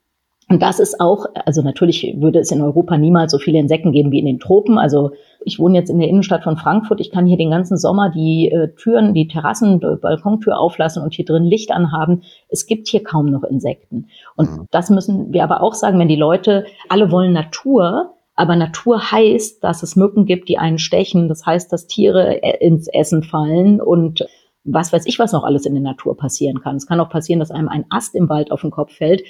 Und 0.50 0.60
das 0.62 0.80
ist 0.80 1.00
auch, 1.00 1.26
also 1.46 1.62
natürlich 1.62 2.16
würde 2.18 2.40
es 2.40 2.50
in 2.50 2.60
Europa 2.60 2.98
niemals 2.98 3.30
so 3.30 3.38
viele 3.38 3.60
Insekten 3.60 3.92
geben 3.92 4.10
wie 4.10 4.18
in 4.18 4.26
den 4.26 4.40
Tropen. 4.40 4.78
Also 4.78 5.12
ich 5.44 5.60
wohne 5.60 5.78
jetzt 5.78 5.90
in 5.90 6.00
der 6.00 6.08
Innenstadt 6.08 6.42
von 6.42 6.56
Frankfurt. 6.56 7.00
Ich 7.00 7.12
kann 7.12 7.24
hier 7.24 7.36
den 7.36 7.52
ganzen 7.52 7.78
Sommer 7.78 8.10
die 8.10 8.50
äh, 8.50 8.74
Türen, 8.74 9.14
die 9.14 9.28
Terrassen, 9.28 9.78
die 9.78 9.96
Balkontür 10.02 10.58
auflassen 10.58 11.04
und 11.04 11.14
hier 11.14 11.24
drin 11.24 11.44
Licht 11.44 11.70
anhaben. 11.70 12.24
Es 12.48 12.66
gibt 12.66 12.88
hier 12.88 13.04
kaum 13.04 13.30
noch 13.30 13.44
Insekten. 13.44 14.08
Und 14.34 14.50
mhm. 14.50 14.66
das 14.72 14.90
müssen 14.90 15.32
wir 15.32 15.44
aber 15.44 15.62
auch 15.62 15.74
sagen, 15.74 16.00
wenn 16.00 16.08
die 16.08 16.16
Leute, 16.16 16.64
alle 16.88 17.12
wollen 17.12 17.32
Natur, 17.32 18.14
aber 18.34 18.56
Natur 18.56 19.12
heißt, 19.12 19.62
dass 19.62 19.84
es 19.84 19.94
Mücken 19.94 20.26
gibt, 20.26 20.48
die 20.48 20.58
einen 20.58 20.78
stechen. 20.78 21.28
Das 21.28 21.46
heißt, 21.46 21.72
dass 21.72 21.86
Tiere 21.86 22.42
äh, 22.42 22.66
ins 22.66 22.88
Essen 22.88 23.22
fallen 23.22 23.80
und 23.80 24.26
was 24.64 24.92
weiß 24.92 25.06
ich, 25.06 25.18
was 25.18 25.32
noch 25.32 25.44
alles 25.44 25.64
in 25.64 25.74
der 25.74 25.82
Natur 25.82 26.16
passieren 26.16 26.60
kann. 26.60 26.76
Es 26.76 26.86
kann 26.86 27.00
auch 27.00 27.08
passieren, 27.08 27.38
dass 27.38 27.50
einem 27.50 27.68
ein 27.68 27.86
Ast 27.88 28.14
im 28.14 28.28
Wald 28.28 28.52
auf 28.52 28.60
den 28.60 28.70
Kopf 28.70 28.92
fällt 28.92 29.22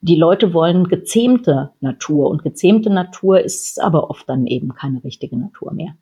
die 0.00 0.16
Leute 0.16 0.54
wollen 0.54 0.88
gezähmte 0.88 1.72
Natur 1.80 2.28
und 2.28 2.42
gezähmte 2.42 2.90
Natur 2.90 3.40
ist 3.40 3.80
aber 3.80 4.10
oft 4.10 4.28
dann 4.28 4.46
eben 4.46 4.74
keine 4.74 5.02
richtige 5.04 5.38
Natur 5.38 5.72
mehr. 5.72 5.94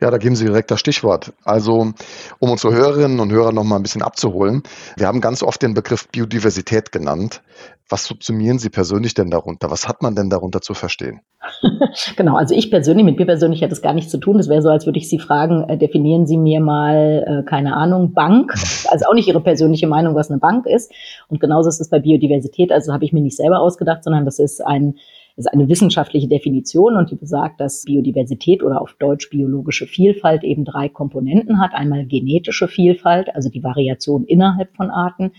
Ja, 0.00 0.10
da 0.10 0.16
geben 0.16 0.34
Sie 0.34 0.46
direkt 0.46 0.70
das 0.70 0.80
Stichwort. 0.80 1.34
Also, 1.44 1.92
um 2.38 2.50
unsere 2.50 2.72
Hörerinnen 2.72 3.20
und 3.20 3.30
Hörer 3.30 3.52
noch 3.52 3.64
mal 3.64 3.76
ein 3.76 3.82
bisschen 3.82 4.02
abzuholen. 4.02 4.62
Wir 4.96 5.06
haben 5.06 5.20
ganz 5.20 5.42
oft 5.42 5.62
den 5.62 5.74
Begriff 5.74 6.08
Biodiversität 6.08 6.90
genannt. 6.90 7.42
Was 7.90 8.04
subsumieren 8.04 8.58
Sie 8.58 8.70
persönlich 8.70 9.14
denn 9.14 9.30
darunter? 9.30 9.70
Was 9.70 9.88
hat 9.88 10.00
man 10.00 10.14
denn 10.14 10.30
darunter 10.30 10.62
zu 10.62 10.74
verstehen? 10.74 11.20
genau, 12.16 12.36
also 12.36 12.54
ich 12.54 12.70
persönlich, 12.70 13.04
mit 13.04 13.18
mir 13.18 13.26
persönlich 13.26 13.62
hat 13.62 13.72
es 13.72 13.82
gar 13.82 13.92
nichts 13.92 14.10
zu 14.10 14.18
tun. 14.18 14.38
Es 14.38 14.48
wäre 14.48 14.62
so, 14.62 14.70
als 14.70 14.86
würde 14.86 14.98
ich 14.98 15.08
Sie 15.08 15.18
fragen, 15.18 15.68
äh, 15.68 15.76
definieren 15.76 16.26
Sie 16.26 16.38
mir 16.38 16.60
mal, 16.60 17.42
äh, 17.42 17.48
keine 17.48 17.76
Ahnung, 17.76 18.14
Bank. 18.14 18.54
Also 18.88 19.04
auch 19.06 19.14
nicht 19.14 19.28
Ihre 19.28 19.40
persönliche 19.40 19.86
Meinung, 19.86 20.14
was 20.14 20.30
eine 20.30 20.38
Bank 20.38 20.66
ist. 20.66 20.92
Und 21.28 21.40
genauso 21.40 21.68
ist 21.68 21.80
es 21.80 21.90
bei 21.90 21.98
Biodiversität. 21.98 22.72
Also 22.72 22.92
habe 22.92 23.04
ich 23.04 23.12
mir 23.12 23.20
nicht 23.20 23.36
selber 23.36 23.60
ausgedacht, 23.60 24.04
sondern 24.04 24.24
das 24.24 24.38
ist 24.38 24.64
ein 24.64 24.94
ist 25.36 25.52
eine 25.52 25.68
wissenschaftliche 25.68 26.28
Definition 26.28 26.96
und 26.96 27.10
die 27.10 27.16
besagt, 27.16 27.60
dass 27.60 27.84
Biodiversität 27.84 28.62
oder 28.62 28.80
auf 28.80 28.94
Deutsch 28.98 29.30
biologische 29.30 29.86
Vielfalt 29.86 30.44
eben 30.44 30.64
drei 30.64 30.88
Komponenten 30.88 31.60
hat. 31.60 31.72
Einmal 31.74 32.06
genetische 32.06 32.68
Vielfalt, 32.68 33.34
also 33.34 33.48
die 33.48 33.62
Variation 33.62 34.24
innerhalb 34.24 34.74
von 34.76 34.90
Arten, 34.90 35.32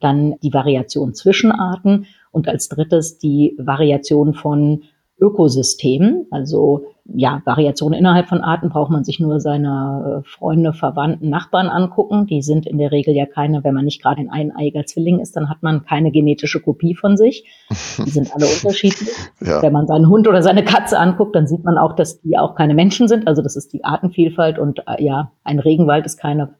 dann 0.00 0.34
die 0.42 0.52
Variation 0.52 1.14
zwischen 1.14 1.52
Arten 1.52 2.06
und 2.30 2.48
als 2.48 2.68
drittes 2.68 3.18
die 3.18 3.54
Variation 3.58 4.34
von 4.34 4.82
Ökosystemen, 5.18 6.26
also 6.30 6.84
ja, 7.14 7.40
Variationen 7.44 7.98
innerhalb 7.98 8.28
von 8.28 8.40
Arten 8.40 8.68
braucht 8.68 8.90
man 8.90 9.04
sich 9.04 9.20
nur 9.20 9.40
seine 9.40 10.22
äh, 10.24 10.28
Freunde, 10.28 10.72
Verwandten, 10.72 11.30
Nachbarn 11.30 11.68
angucken. 11.68 12.26
Die 12.26 12.42
sind 12.42 12.66
in 12.66 12.78
der 12.78 12.90
Regel 12.90 13.14
ja 13.14 13.26
keine, 13.26 13.62
wenn 13.64 13.74
man 13.74 13.84
nicht 13.84 14.02
gerade 14.02 14.20
ein 14.20 14.30
eineiger 14.30 14.84
Zwilling 14.84 15.20
ist, 15.20 15.36
dann 15.36 15.48
hat 15.48 15.62
man 15.62 15.84
keine 15.84 16.10
genetische 16.10 16.60
Kopie 16.60 16.94
von 16.94 17.16
sich. 17.16 17.44
Die 17.70 18.10
sind 18.10 18.34
alle 18.34 18.46
unterschiedlich. 18.62 19.08
Ja. 19.40 19.62
Wenn 19.62 19.72
man 19.72 19.86
seinen 19.86 20.08
Hund 20.08 20.26
oder 20.26 20.42
seine 20.42 20.64
Katze 20.64 20.98
anguckt, 20.98 21.36
dann 21.36 21.46
sieht 21.46 21.64
man 21.64 21.78
auch, 21.78 21.94
dass 21.94 22.20
die 22.20 22.36
auch 22.36 22.54
keine 22.54 22.74
Menschen 22.74 23.08
sind. 23.08 23.28
Also 23.28 23.40
das 23.40 23.56
ist 23.56 23.72
die 23.72 23.84
Artenvielfalt 23.84 24.58
und 24.58 24.80
äh, 24.86 25.02
ja, 25.02 25.32
ein 25.44 25.60
Regenwald 25.60 26.06
ist 26.06 26.18
keine 26.18 26.56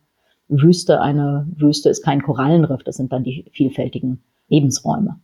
Wüste, 0.48 1.00
eine 1.00 1.46
Wüste 1.56 1.88
ist 1.88 2.04
kein 2.04 2.22
Korallenriff. 2.22 2.84
Das 2.84 2.96
sind 2.96 3.12
dann 3.12 3.24
die 3.24 3.46
vielfältigen 3.52 4.22
Lebensräume. 4.48 5.16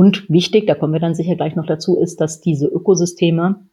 Und 0.00 0.30
wichtig, 0.30 0.66
da 0.66 0.74
kommen 0.74 0.94
wir 0.94 1.00
dann 1.00 1.14
sicher 1.14 1.36
gleich 1.36 1.56
noch 1.56 1.66
dazu, 1.66 1.98
ist, 1.98 2.22
dass 2.22 2.40
diese 2.40 2.66
Ökosysteme 2.66 3.66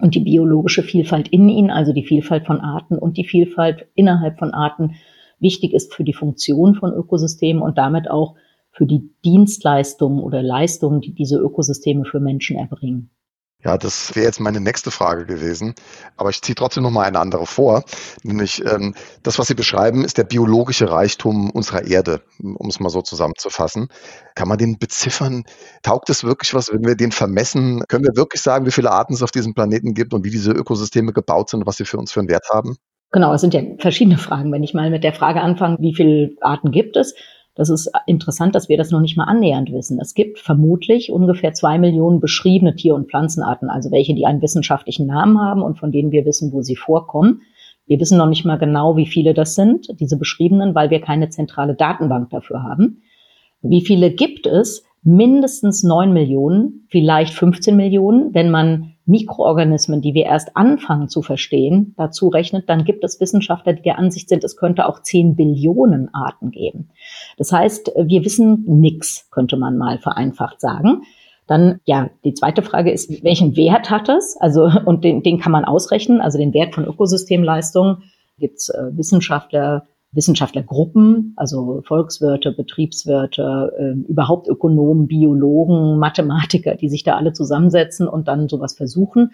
und 0.00 0.14
die 0.14 0.20
biologische 0.20 0.82
Vielfalt 0.82 1.28
in 1.28 1.48
ihnen, 1.48 1.70
also 1.70 1.94
die 1.94 2.04
Vielfalt 2.04 2.44
von 2.44 2.60
Arten 2.60 2.98
und 2.98 3.16
die 3.16 3.24
Vielfalt 3.24 3.86
innerhalb 3.94 4.38
von 4.38 4.50
Arten 4.50 4.96
wichtig 5.40 5.72
ist 5.72 5.94
für 5.94 6.04
die 6.04 6.12
Funktion 6.12 6.74
von 6.74 6.92
Ökosystemen 6.92 7.62
und 7.62 7.78
damit 7.78 8.10
auch 8.10 8.34
für 8.70 8.84
die 8.84 9.14
Dienstleistungen 9.24 10.22
oder 10.22 10.42
Leistungen, 10.42 11.00
die 11.00 11.14
diese 11.14 11.38
Ökosysteme 11.38 12.04
für 12.04 12.20
Menschen 12.20 12.58
erbringen. 12.58 13.08
Ja, 13.64 13.78
das 13.78 14.14
wäre 14.16 14.26
jetzt 14.26 14.40
meine 14.40 14.60
nächste 14.60 14.90
Frage 14.90 15.24
gewesen. 15.24 15.74
Aber 16.16 16.30
ich 16.30 16.42
ziehe 16.42 16.56
trotzdem 16.56 16.82
noch 16.82 16.90
mal 16.90 17.04
eine 17.04 17.20
andere 17.20 17.46
vor. 17.46 17.84
Nämlich 18.24 18.64
ähm, 18.66 18.94
das, 19.22 19.38
was 19.38 19.46
Sie 19.46 19.54
beschreiben, 19.54 20.04
ist 20.04 20.18
der 20.18 20.24
biologische 20.24 20.90
Reichtum 20.90 21.50
unserer 21.50 21.86
Erde, 21.86 22.22
um 22.42 22.68
es 22.68 22.80
mal 22.80 22.90
so 22.90 23.02
zusammenzufassen. 23.02 23.88
Kann 24.34 24.48
man 24.48 24.58
den 24.58 24.78
beziffern? 24.78 25.44
Taugt 25.82 26.10
es 26.10 26.24
wirklich 26.24 26.54
was, 26.54 26.72
wenn 26.72 26.84
wir 26.84 26.96
den 26.96 27.12
vermessen? 27.12 27.84
Können 27.86 28.04
wir 28.04 28.16
wirklich 28.16 28.42
sagen, 28.42 28.66
wie 28.66 28.72
viele 28.72 28.90
Arten 28.90 29.14
es 29.14 29.22
auf 29.22 29.30
diesem 29.30 29.54
Planeten 29.54 29.94
gibt 29.94 30.12
und 30.12 30.24
wie 30.24 30.30
diese 30.30 30.50
Ökosysteme 30.50 31.12
gebaut 31.12 31.50
sind 31.50 31.60
und 31.60 31.66
was 31.66 31.76
sie 31.76 31.84
für 31.84 31.98
uns 31.98 32.10
für 32.10 32.20
einen 32.20 32.28
Wert 32.28 32.48
haben? 32.52 32.76
Genau, 33.12 33.32
es 33.34 33.42
sind 33.42 33.54
ja 33.54 33.60
verschiedene 33.78 34.18
Fragen. 34.18 34.50
Wenn 34.50 34.64
ich 34.64 34.74
mal 34.74 34.90
mit 34.90 35.04
der 35.04 35.12
Frage 35.12 35.40
anfange, 35.40 35.76
wie 35.80 35.94
viele 35.94 36.30
Arten 36.40 36.72
gibt 36.72 36.96
es, 36.96 37.14
das 37.54 37.68
ist 37.68 37.90
interessant, 38.06 38.54
dass 38.54 38.68
wir 38.68 38.78
das 38.78 38.90
noch 38.90 39.00
nicht 39.00 39.16
mal 39.16 39.24
annähernd 39.24 39.72
wissen. 39.72 40.00
Es 40.00 40.14
gibt 40.14 40.38
vermutlich 40.38 41.12
ungefähr 41.12 41.52
zwei 41.52 41.78
Millionen 41.78 42.20
beschriebene 42.20 42.74
Tier- 42.76 42.94
und 42.94 43.10
Pflanzenarten, 43.10 43.68
also 43.68 43.90
welche, 43.90 44.14
die 44.14 44.24
einen 44.24 44.40
wissenschaftlichen 44.40 45.06
Namen 45.06 45.38
haben 45.38 45.62
und 45.62 45.78
von 45.78 45.92
denen 45.92 46.12
wir 46.12 46.24
wissen, 46.24 46.52
wo 46.52 46.62
sie 46.62 46.76
vorkommen. 46.76 47.42
Wir 47.86 48.00
wissen 48.00 48.16
noch 48.16 48.28
nicht 48.28 48.44
mal 48.46 48.58
genau, 48.58 48.96
wie 48.96 49.06
viele 49.06 49.34
das 49.34 49.54
sind, 49.54 49.88
diese 50.00 50.16
beschriebenen, 50.16 50.74
weil 50.74 50.88
wir 50.90 51.00
keine 51.00 51.28
zentrale 51.28 51.74
Datenbank 51.74 52.30
dafür 52.30 52.62
haben. 52.62 53.02
Wie 53.60 53.84
viele 53.84 54.12
gibt 54.12 54.46
es? 54.46 54.84
Mindestens 55.02 55.82
neun 55.82 56.12
Millionen, 56.12 56.86
vielleicht 56.88 57.34
15 57.34 57.76
Millionen, 57.76 58.32
wenn 58.34 58.50
man 58.50 58.91
Mikroorganismen, 59.06 60.00
die 60.00 60.14
wir 60.14 60.26
erst 60.26 60.56
anfangen 60.56 61.08
zu 61.08 61.22
verstehen, 61.22 61.94
dazu 61.96 62.28
rechnet, 62.28 62.68
dann 62.68 62.84
gibt 62.84 63.02
es 63.04 63.20
Wissenschaftler, 63.20 63.72
die 63.72 63.82
der 63.82 63.98
Ansicht 63.98 64.28
sind, 64.28 64.44
es 64.44 64.56
könnte 64.56 64.86
auch 64.86 65.02
10 65.02 65.34
Billionen 65.34 66.14
Arten 66.14 66.50
geben. 66.50 66.90
Das 67.36 67.52
heißt, 67.52 67.92
wir 67.96 68.24
wissen 68.24 68.64
nichts, 68.66 69.28
könnte 69.30 69.56
man 69.56 69.76
mal 69.76 69.98
vereinfacht 69.98 70.60
sagen. 70.60 71.02
Dann, 71.46 71.80
ja, 71.84 72.10
die 72.24 72.34
zweite 72.34 72.62
Frage 72.62 72.92
ist, 72.92 73.22
welchen 73.24 73.56
Wert 73.56 73.90
hat 73.90 74.08
es? 74.08 74.36
Also, 74.38 74.70
und 74.84 75.04
den, 75.04 75.22
den 75.22 75.40
kann 75.40 75.52
man 75.52 75.64
ausrechnen, 75.64 76.20
also 76.20 76.38
den 76.38 76.54
Wert 76.54 76.74
von 76.74 76.84
Ökosystemleistungen. 76.84 78.04
Gibt 78.38 78.58
es 78.58 78.68
äh, 78.68 78.96
Wissenschaftler, 78.96 79.86
Wissenschaftlergruppen, 80.12 81.32
also 81.36 81.82
Volkswirte, 81.86 82.52
Betriebswirte, 82.52 83.72
äh, 83.78 84.10
überhaupt 84.10 84.48
Ökonomen, 84.48 85.06
Biologen, 85.06 85.98
Mathematiker, 85.98 86.74
die 86.74 86.88
sich 86.88 87.02
da 87.02 87.16
alle 87.16 87.32
zusammensetzen 87.32 88.06
und 88.06 88.28
dann 88.28 88.48
sowas 88.48 88.74
versuchen. 88.74 89.32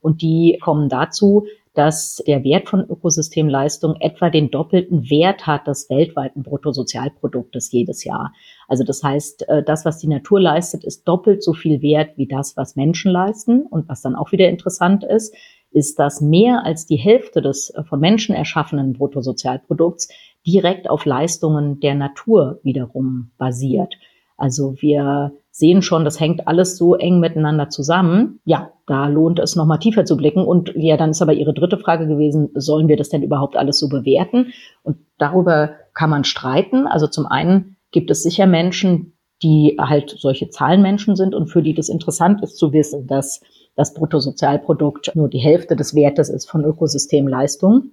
Und 0.00 0.22
die 0.22 0.58
kommen 0.62 0.88
dazu, 0.88 1.46
dass 1.74 2.22
der 2.26 2.42
Wert 2.42 2.68
von 2.68 2.80
Ökosystemleistung 2.80 3.96
etwa 4.00 4.28
den 4.28 4.50
doppelten 4.50 5.08
Wert 5.08 5.46
hat 5.46 5.66
des 5.68 5.88
weltweiten 5.88 6.42
Bruttosozialproduktes 6.42 7.70
jedes 7.70 8.04
Jahr. 8.04 8.32
Also 8.66 8.82
das 8.82 9.02
heißt, 9.02 9.48
äh, 9.48 9.62
das, 9.62 9.84
was 9.84 9.98
die 9.98 10.08
Natur 10.08 10.40
leistet, 10.40 10.84
ist 10.84 11.06
doppelt 11.06 11.44
so 11.44 11.52
viel 11.52 11.80
wert 11.80 12.16
wie 12.16 12.26
das, 12.26 12.56
was 12.56 12.76
Menschen 12.76 13.12
leisten. 13.12 13.62
Und 13.62 13.88
was 13.88 14.02
dann 14.02 14.16
auch 14.16 14.32
wieder 14.32 14.48
interessant 14.48 15.04
ist, 15.04 15.34
ist, 15.70 15.98
dass 15.98 16.20
mehr 16.20 16.64
als 16.64 16.86
die 16.86 16.96
Hälfte 16.96 17.42
des 17.42 17.70
äh, 17.70 17.84
von 17.84 18.00
Menschen 18.00 18.34
erschaffenen 18.34 18.92
Bruttosozialprodukts 18.94 20.08
direkt 20.46 20.88
auf 20.88 21.04
Leistungen 21.04 21.80
der 21.80 21.94
Natur 21.94 22.60
wiederum 22.62 23.30
basiert. 23.38 23.94
Also 24.36 24.74
wir 24.80 25.32
sehen 25.50 25.82
schon, 25.82 26.04
das 26.04 26.18
hängt 26.18 26.48
alles 26.48 26.78
so 26.78 26.94
eng 26.94 27.20
miteinander 27.20 27.68
zusammen. 27.68 28.40
Ja, 28.46 28.72
da 28.86 29.06
lohnt 29.06 29.38
es 29.38 29.54
nochmal 29.54 29.78
tiefer 29.78 30.06
zu 30.06 30.16
blicken. 30.16 30.44
Und 30.44 30.72
ja, 30.74 30.96
dann 30.96 31.10
ist 31.10 31.20
aber 31.20 31.34
Ihre 31.34 31.52
dritte 31.52 31.76
Frage 31.76 32.06
gewesen, 32.06 32.48
sollen 32.54 32.88
wir 32.88 32.96
das 32.96 33.10
denn 33.10 33.22
überhaupt 33.22 33.56
alles 33.56 33.78
so 33.78 33.90
bewerten? 33.90 34.52
Und 34.82 34.96
darüber 35.18 35.74
kann 35.92 36.08
man 36.08 36.24
streiten. 36.24 36.86
Also 36.86 37.06
zum 37.06 37.26
einen 37.26 37.76
gibt 37.90 38.10
es 38.10 38.22
sicher 38.22 38.46
Menschen, 38.46 39.12
die 39.42 39.76
halt 39.78 40.14
solche 40.16 40.48
Zahlenmenschen 40.48 41.16
sind 41.16 41.34
und 41.34 41.48
für 41.48 41.62
die 41.62 41.74
das 41.74 41.88
interessant 41.88 42.42
ist 42.42 42.56
zu 42.56 42.72
wissen, 42.72 43.06
dass 43.06 43.42
das 43.76 43.94
Bruttosozialprodukt 43.94 45.12
nur 45.14 45.28
die 45.28 45.38
Hälfte 45.38 45.76
des 45.76 45.94
Wertes 45.94 46.28
ist 46.28 46.50
von 46.50 46.64
Ökosystemleistung. 46.64 47.90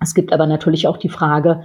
Es 0.00 0.14
gibt 0.14 0.32
aber 0.32 0.46
natürlich 0.46 0.88
auch 0.88 0.96
die 0.96 1.08
Frage, 1.08 1.64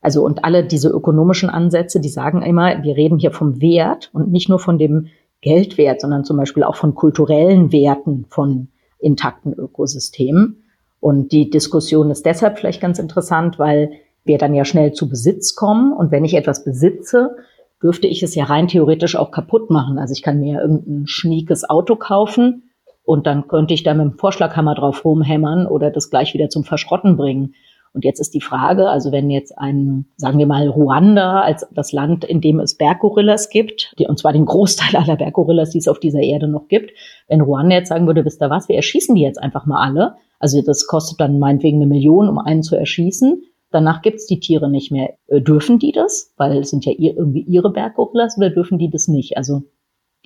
also 0.00 0.24
und 0.24 0.44
alle 0.44 0.64
diese 0.64 0.88
ökonomischen 0.88 1.48
Ansätze, 1.48 2.00
die 2.00 2.08
sagen 2.08 2.42
immer, 2.42 2.82
wir 2.82 2.96
reden 2.96 3.18
hier 3.18 3.30
vom 3.30 3.60
Wert 3.60 4.10
und 4.12 4.30
nicht 4.30 4.48
nur 4.48 4.58
von 4.58 4.78
dem 4.78 5.06
Geldwert, 5.40 6.00
sondern 6.00 6.24
zum 6.24 6.36
Beispiel 6.36 6.64
auch 6.64 6.76
von 6.76 6.94
kulturellen 6.94 7.72
Werten 7.72 8.26
von 8.28 8.68
intakten 8.98 9.52
Ökosystemen. 9.52 10.64
Und 11.00 11.32
die 11.32 11.50
Diskussion 11.50 12.10
ist 12.10 12.26
deshalb 12.26 12.58
vielleicht 12.58 12.80
ganz 12.80 12.98
interessant, 12.98 13.58
weil 13.58 13.92
wir 14.24 14.38
dann 14.38 14.54
ja 14.54 14.64
schnell 14.64 14.92
zu 14.92 15.08
Besitz 15.08 15.54
kommen. 15.54 15.92
Und 15.92 16.10
wenn 16.12 16.24
ich 16.24 16.34
etwas 16.34 16.64
besitze, 16.64 17.36
dürfte 17.82 18.06
ich 18.06 18.22
es 18.22 18.34
ja 18.34 18.44
rein 18.44 18.68
theoretisch 18.68 19.16
auch 19.16 19.32
kaputt 19.32 19.70
machen. 19.70 19.98
Also 19.98 20.12
ich 20.12 20.22
kann 20.22 20.38
mir 20.38 20.60
irgendein 20.60 21.06
schniekes 21.06 21.68
Auto 21.68 21.96
kaufen 21.96 22.70
und 23.04 23.26
dann 23.26 23.48
könnte 23.48 23.74
ich 23.74 23.82
da 23.82 23.94
mit 23.94 24.04
dem 24.04 24.18
Vorschlaghammer 24.18 24.74
drauf 24.74 25.04
rumhämmern 25.04 25.66
oder 25.66 25.90
das 25.90 26.10
gleich 26.10 26.34
wieder 26.34 26.48
zum 26.48 26.64
Verschrotten 26.64 27.16
bringen. 27.16 27.54
Und 27.94 28.06
jetzt 28.06 28.20
ist 28.20 28.32
die 28.32 28.40
Frage, 28.40 28.88
also 28.88 29.12
wenn 29.12 29.28
jetzt 29.28 29.58
ein, 29.58 30.06
sagen 30.16 30.38
wir 30.38 30.46
mal, 30.46 30.66
Ruanda 30.68 31.42
als 31.42 31.66
das 31.74 31.92
Land, 31.92 32.24
in 32.24 32.40
dem 32.40 32.58
es 32.58 32.78
Berggorillas 32.78 33.50
gibt, 33.50 33.92
die, 33.98 34.06
und 34.06 34.18
zwar 34.18 34.32
den 34.32 34.46
Großteil 34.46 34.96
aller 35.00 35.16
Berggorillas, 35.16 35.70
die 35.70 35.78
es 35.78 35.88
auf 35.88 36.00
dieser 36.00 36.20
Erde 36.20 36.48
noch 36.48 36.68
gibt, 36.68 36.92
wenn 37.28 37.42
Ruanda 37.42 37.76
jetzt 37.76 37.88
sagen 37.88 38.06
würde, 38.06 38.24
wisst 38.24 38.42
ihr 38.42 38.48
was, 38.48 38.68
wir 38.68 38.76
erschießen 38.76 39.14
die 39.14 39.22
jetzt 39.22 39.42
einfach 39.42 39.66
mal 39.66 39.82
alle, 39.82 40.14
also 40.38 40.62
das 40.62 40.86
kostet 40.86 41.20
dann 41.20 41.38
meinetwegen 41.38 41.78
eine 41.78 41.86
Million, 41.86 42.28
um 42.28 42.38
einen 42.38 42.62
zu 42.62 42.76
erschießen, 42.76 43.42
danach 43.70 44.02
gibt's 44.02 44.26
die 44.26 44.40
Tiere 44.40 44.70
nicht 44.70 44.90
mehr. 44.90 45.14
Äh, 45.26 45.40
dürfen 45.40 45.78
die 45.78 45.92
das? 45.92 46.32
Weil 46.36 46.58
es 46.58 46.70
sind 46.70 46.84
ja 46.84 46.92
irgendwie 46.96 47.42
ihre 47.42 47.70
Berggorillas 47.70 48.36
oder 48.38 48.50
dürfen 48.50 48.78
die 48.78 48.90
das 48.90 49.06
nicht? 49.06 49.36
Also 49.36 49.62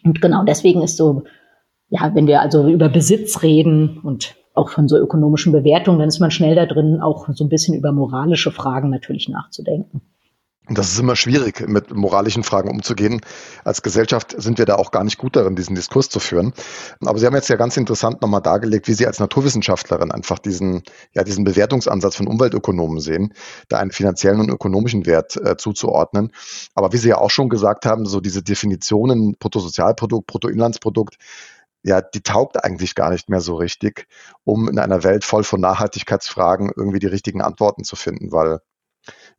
Und 0.04 0.20
genau 0.20 0.44
deswegen 0.44 0.82
ist 0.82 0.96
so, 0.96 1.24
ja, 1.88 2.14
wenn 2.14 2.26
wir 2.26 2.40
also 2.40 2.68
über 2.68 2.88
Besitz 2.88 3.42
reden 3.42 4.00
und 4.02 4.36
auch 4.54 4.70
von 4.70 4.88
so 4.88 4.96
ökonomischen 4.96 5.52
Bewertungen, 5.52 5.98
dann 5.98 6.08
ist 6.08 6.20
man 6.20 6.30
schnell 6.30 6.54
da 6.54 6.66
drin, 6.66 7.00
auch 7.00 7.28
so 7.32 7.44
ein 7.44 7.48
bisschen 7.48 7.74
über 7.74 7.92
moralische 7.92 8.50
Fragen 8.50 8.90
natürlich 8.90 9.28
nachzudenken. 9.28 10.00
Das 10.68 10.90
ist 10.90 10.98
immer 10.98 11.14
schwierig, 11.14 11.68
mit 11.68 11.94
moralischen 11.94 12.42
Fragen 12.42 12.68
umzugehen. 12.68 13.20
Als 13.62 13.82
Gesellschaft 13.82 14.34
sind 14.36 14.58
wir 14.58 14.64
da 14.64 14.74
auch 14.74 14.90
gar 14.90 15.04
nicht 15.04 15.16
gut 15.16 15.36
darin, 15.36 15.54
diesen 15.54 15.76
Diskurs 15.76 16.08
zu 16.08 16.18
führen. 16.18 16.52
Aber 17.04 17.20
Sie 17.20 17.26
haben 17.26 17.36
jetzt 17.36 17.48
ja 17.48 17.54
ganz 17.54 17.76
interessant 17.76 18.20
nochmal 18.20 18.42
dargelegt, 18.42 18.88
wie 18.88 18.94
Sie 18.94 19.06
als 19.06 19.20
Naturwissenschaftlerin 19.20 20.10
einfach 20.10 20.40
diesen, 20.40 20.82
ja, 21.12 21.22
diesen 21.22 21.44
Bewertungsansatz 21.44 22.16
von 22.16 22.26
Umweltökonomen 22.26 22.98
sehen, 22.98 23.32
da 23.68 23.78
einen 23.78 23.92
finanziellen 23.92 24.40
und 24.40 24.48
ökonomischen 24.48 25.06
Wert 25.06 25.36
äh, 25.36 25.56
zuzuordnen. 25.56 26.32
Aber 26.74 26.92
wie 26.92 26.96
Sie 26.96 27.10
ja 27.10 27.18
auch 27.18 27.30
schon 27.30 27.48
gesagt 27.48 27.86
haben, 27.86 28.04
so 28.04 28.20
diese 28.20 28.42
Definitionen 28.42 29.36
Bruttosozialprodukt, 29.38 30.26
Bruttoinlandsprodukt, 30.26 31.16
ja, 31.86 32.00
die 32.00 32.20
taugt 32.20 32.62
eigentlich 32.64 32.96
gar 32.96 33.10
nicht 33.10 33.28
mehr 33.28 33.40
so 33.40 33.54
richtig, 33.54 34.08
um 34.42 34.68
in 34.68 34.78
einer 34.78 35.04
Welt 35.04 35.24
voll 35.24 35.44
von 35.44 35.60
Nachhaltigkeitsfragen 35.60 36.72
irgendwie 36.76 36.98
die 36.98 37.06
richtigen 37.06 37.40
Antworten 37.40 37.84
zu 37.84 37.94
finden, 37.94 38.32
weil 38.32 38.58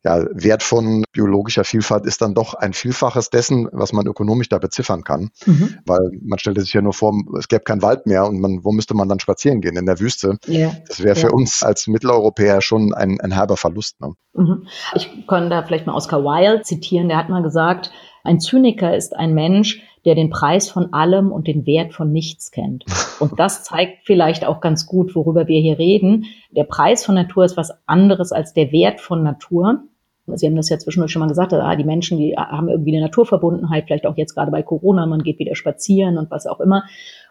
ja, 0.02 0.24
Wert 0.32 0.62
von 0.62 1.04
biologischer 1.12 1.64
Vielfalt 1.64 2.06
ist 2.06 2.22
dann 2.22 2.32
doch 2.32 2.54
ein 2.54 2.72
Vielfaches 2.72 3.28
dessen, 3.28 3.68
was 3.72 3.92
man 3.92 4.06
ökonomisch 4.06 4.48
da 4.48 4.58
beziffern 4.58 5.04
kann. 5.04 5.28
Mhm. 5.44 5.76
Weil 5.84 6.10
man 6.22 6.38
stellte 6.38 6.62
sich 6.62 6.72
ja 6.72 6.80
nur 6.80 6.94
vor, 6.94 7.12
es 7.38 7.48
gäbe 7.48 7.64
keinen 7.64 7.82
Wald 7.82 8.06
mehr 8.06 8.26
und 8.26 8.40
man, 8.40 8.64
wo 8.64 8.72
müsste 8.72 8.94
man 8.94 9.10
dann 9.10 9.20
spazieren 9.20 9.60
gehen? 9.60 9.76
In 9.76 9.84
der 9.84 10.00
Wüste. 10.00 10.38
Ja. 10.46 10.72
Das 10.86 11.02
wäre 11.02 11.16
für 11.16 11.32
uns 11.32 11.62
als 11.62 11.86
Mitteleuropäer 11.86 12.62
schon 12.62 12.94
ein, 12.94 13.20
ein 13.20 13.32
herber 13.32 13.58
Verlust. 13.58 14.00
Ne? 14.00 14.14
Mhm. 14.32 14.66
Ich 14.94 15.26
kann 15.26 15.50
da 15.50 15.62
vielleicht 15.64 15.86
mal 15.86 15.94
Oscar 15.94 16.22
Wilde 16.22 16.62
zitieren, 16.62 17.08
der 17.08 17.18
hat 17.18 17.28
mal 17.28 17.42
gesagt, 17.42 17.90
ein 18.24 18.40
Zyniker 18.40 18.96
ist 18.96 19.14
ein 19.14 19.34
Mensch, 19.34 19.82
der 20.04 20.14
den 20.14 20.30
Preis 20.30 20.70
von 20.70 20.92
allem 20.92 21.32
und 21.32 21.46
den 21.46 21.66
Wert 21.66 21.92
von 21.92 22.12
nichts 22.12 22.50
kennt. 22.50 22.84
Und 23.20 23.38
das 23.38 23.64
zeigt 23.64 24.04
vielleicht 24.04 24.44
auch 24.44 24.60
ganz 24.60 24.86
gut, 24.86 25.14
worüber 25.14 25.48
wir 25.48 25.60
hier 25.60 25.78
reden. 25.78 26.26
Der 26.50 26.64
Preis 26.64 27.04
von 27.04 27.14
Natur 27.14 27.44
ist 27.44 27.56
was 27.56 27.72
anderes 27.86 28.32
als 28.32 28.54
der 28.54 28.72
Wert 28.72 29.00
von 29.00 29.22
Natur. 29.22 29.82
Sie 30.26 30.46
haben 30.46 30.56
das 30.56 30.68
ja 30.68 30.78
zwischendurch 30.78 31.10
schon 31.10 31.20
mal 31.20 31.28
gesagt, 31.28 31.54
ah, 31.54 31.76
die 31.76 31.84
Menschen, 31.84 32.18
die 32.18 32.36
haben 32.36 32.68
irgendwie 32.68 32.94
eine 32.94 33.06
Naturverbundenheit, 33.06 33.84
vielleicht 33.86 34.06
auch 34.06 34.16
jetzt 34.16 34.34
gerade 34.34 34.50
bei 34.50 34.62
Corona, 34.62 35.06
man 35.06 35.22
geht 35.22 35.38
wieder 35.38 35.54
spazieren 35.54 36.18
und 36.18 36.30
was 36.30 36.46
auch 36.46 36.60
immer. 36.60 36.84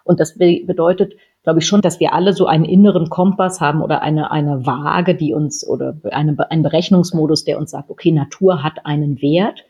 Und 0.04 0.20
das 0.20 0.38
bedeutet, 0.38 1.14
glaube 1.44 1.60
ich 1.60 1.68
schon, 1.68 1.82
dass 1.82 2.00
wir 2.00 2.14
alle 2.14 2.34
so 2.34 2.48
einen 2.48 2.66
inneren 2.66 3.10
Kompass 3.10 3.62
haben 3.62 3.82
oder 3.82 4.02
eine, 4.02 4.32
eine 4.32 4.66
Waage, 4.66 5.16
die 5.16 5.34
uns 5.34 5.68
oder 5.68 5.96
eine, 6.12 6.36
einen 6.50 6.64
Berechnungsmodus, 6.64 7.44
der 7.44 7.60
uns 7.60 7.72
sagt, 7.72 7.90
okay, 7.90 8.12
Natur 8.12 8.64
hat 8.64 8.86
einen 8.86 9.22
Wert 9.22 9.64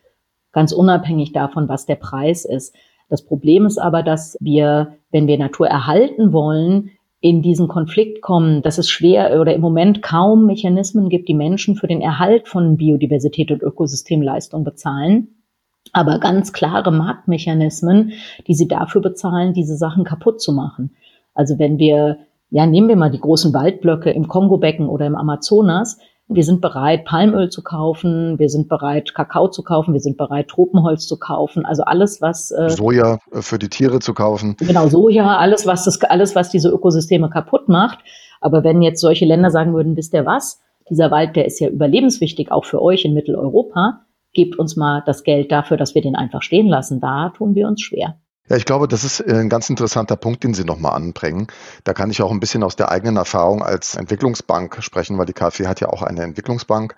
ganz 0.58 0.72
unabhängig 0.72 1.34
davon, 1.34 1.70
was 1.70 1.86
der 1.86 1.98
Preis 1.98 2.44
ist. 2.44 2.74
Das 3.10 3.24
Problem 3.24 3.68
ist 3.68 3.78
aber, 3.78 4.02
dass 4.02 4.36
wir, 4.40 4.96
wenn 5.12 5.28
wir 5.28 5.38
Natur 5.38 5.68
erhalten 5.68 6.34
wollen, 6.34 6.90
in 7.20 7.44
diesen 7.44 7.68
Konflikt 7.68 8.24
kommen, 8.24 8.64
dass 8.64 8.80
es 8.80 8.90
schwer 8.90 9.40
oder 9.40 9.54
im 9.54 9.62
Moment 9.62 10.02
kaum 10.02 10.48
Mechanismen 10.48 11.10
gibt, 11.10 11.28
die 11.28 11.36
Menschen 11.36 11.76
für 11.76 11.86
den 11.86 12.02
Erhalt 12.02 12.48
von 12.48 12.76
Biodiversität 12.76 13.52
und 13.52 13.62
Ökosystemleistung 13.62 14.64
bezahlen, 14.64 15.28
aber 15.94 16.18
ganz 16.18 16.54
klare 16.54 16.92
Marktmechanismen, 16.92 18.14
die 18.48 18.56
sie 18.56 18.68
dafür 18.68 19.02
bezahlen, 19.02 19.54
diese 19.54 19.78
Sachen 19.78 20.06
kaputt 20.06 20.42
zu 20.42 20.54
machen. 20.54 20.96
Also 21.36 21.60
wenn 21.60 21.78
wir, 21.78 22.18
ja, 22.50 22.66
nehmen 22.66 22.88
wir 22.88 22.96
mal 22.96 23.12
die 23.12 23.22
großen 23.22 23.54
Waldblöcke 23.54 24.10
im 24.10 24.28
Kongobecken 24.28 24.90
oder 24.90 25.06
im 25.06 25.16
Amazonas, 25.16 26.00
wir 26.30 26.44
sind 26.44 26.60
bereit, 26.60 27.06
Palmöl 27.06 27.50
zu 27.50 27.64
kaufen, 27.64 28.38
wir 28.38 28.50
sind 28.50 28.68
bereit, 28.68 29.14
Kakao 29.14 29.48
zu 29.48 29.64
kaufen, 29.64 29.94
wir 29.94 30.02
sind 30.02 30.18
bereit, 30.18 30.50
Tropenholz 30.50 31.08
zu 31.08 31.18
kaufen. 31.18 31.66
Also 31.66 31.84
alles, 31.84 32.22
was 32.22 32.52
äh, 32.52 32.70
Soja 32.70 33.20
äh, 33.32 33.42
für 33.42 33.58
die 33.58 33.70
Tiere 33.70 34.00
zu 34.00 34.14
kaufen. 34.14 34.56
Genau, 34.60 34.88
Soja, 34.88 35.38
alles, 35.38 35.66
was 35.66 35.86
das, 35.86 36.02
alles, 36.02 36.36
was 36.36 36.50
diese 36.50 36.70
Ökosysteme 36.70 37.30
kaputt 37.30 37.70
macht. 37.70 38.00
Aber 38.42 38.64
wenn 38.64 38.82
jetzt 38.82 39.00
solche 39.00 39.26
Länder 39.26 39.52
sagen 39.52 39.74
würden, 39.74 39.96
wisst 39.96 40.14
ihr 40.14 40.26
was, 40.26 40.62
dieser 40.90 41.12
Wald, 41.12 41.36
der 41.36 41.46
ist 41.46 41.60
ja 41.60 41.70
überlebenswichtig, 41.70 42.52
auch 42.52 42.66
für 42.66 42.82
euch 42.82 43.06
in 43.06 43.14
Mitteleuropa, 43.14 44.02
gebt 44.34 44.60
uns 44.60 44.76
mal 44.76 45.04
das 45.06 45.24
Geld 45.24 45.52
dafür, 45.52 45.78
dass 45.78 45.96
wir 45.96 46.02
den 46.02 46.16
einfach 46.16 46.42
stehen 46.42 46.68
lassen. 46.68 47.00
Da 47.00 47.30
tun 47.36 47.56
wir 47.56 47.68
uns 47.68 47.82
schwer. 47.82 48.18
Ja, 48.50 48.56
ich 48.56 48.64
glaube, 48.64 48.88
das 48.88 49.04
ist 49.04 49.20
äh, 49.20 49.34
ein 49.34 49.50
ganz 49.50 49.70
interessanter 49.70 50.16
Punkt, 50.16 50.44
den 50.44 50.54
Sie 50.54 50.64
nochmal 50.64 50.94
anbringen. 50.94 51.48
Da 51.84 51.94
kann 51.94 52.10
ich 52.10 52.22
auch 52.22 52.32
ein 52.32 52.40
bisschen 52.40 52.64
aus 52.64 52.78
der 52.78 52.90
eigenen 52.90 53.18
Erfahrung 53.18 53.62
als 53.62 53.96
Entwicklungsbank 53.96 54.82
sprechen, 54.82 55.18
weil 55.18 55.26
die 55.26 55.34
KfW 55.34 55.68
hat 55.68 55.82
ja 55.82 55.90
auch 55.90 56.02
eine 56.02 56.24
Entwicklungsbank. 56.24 56.96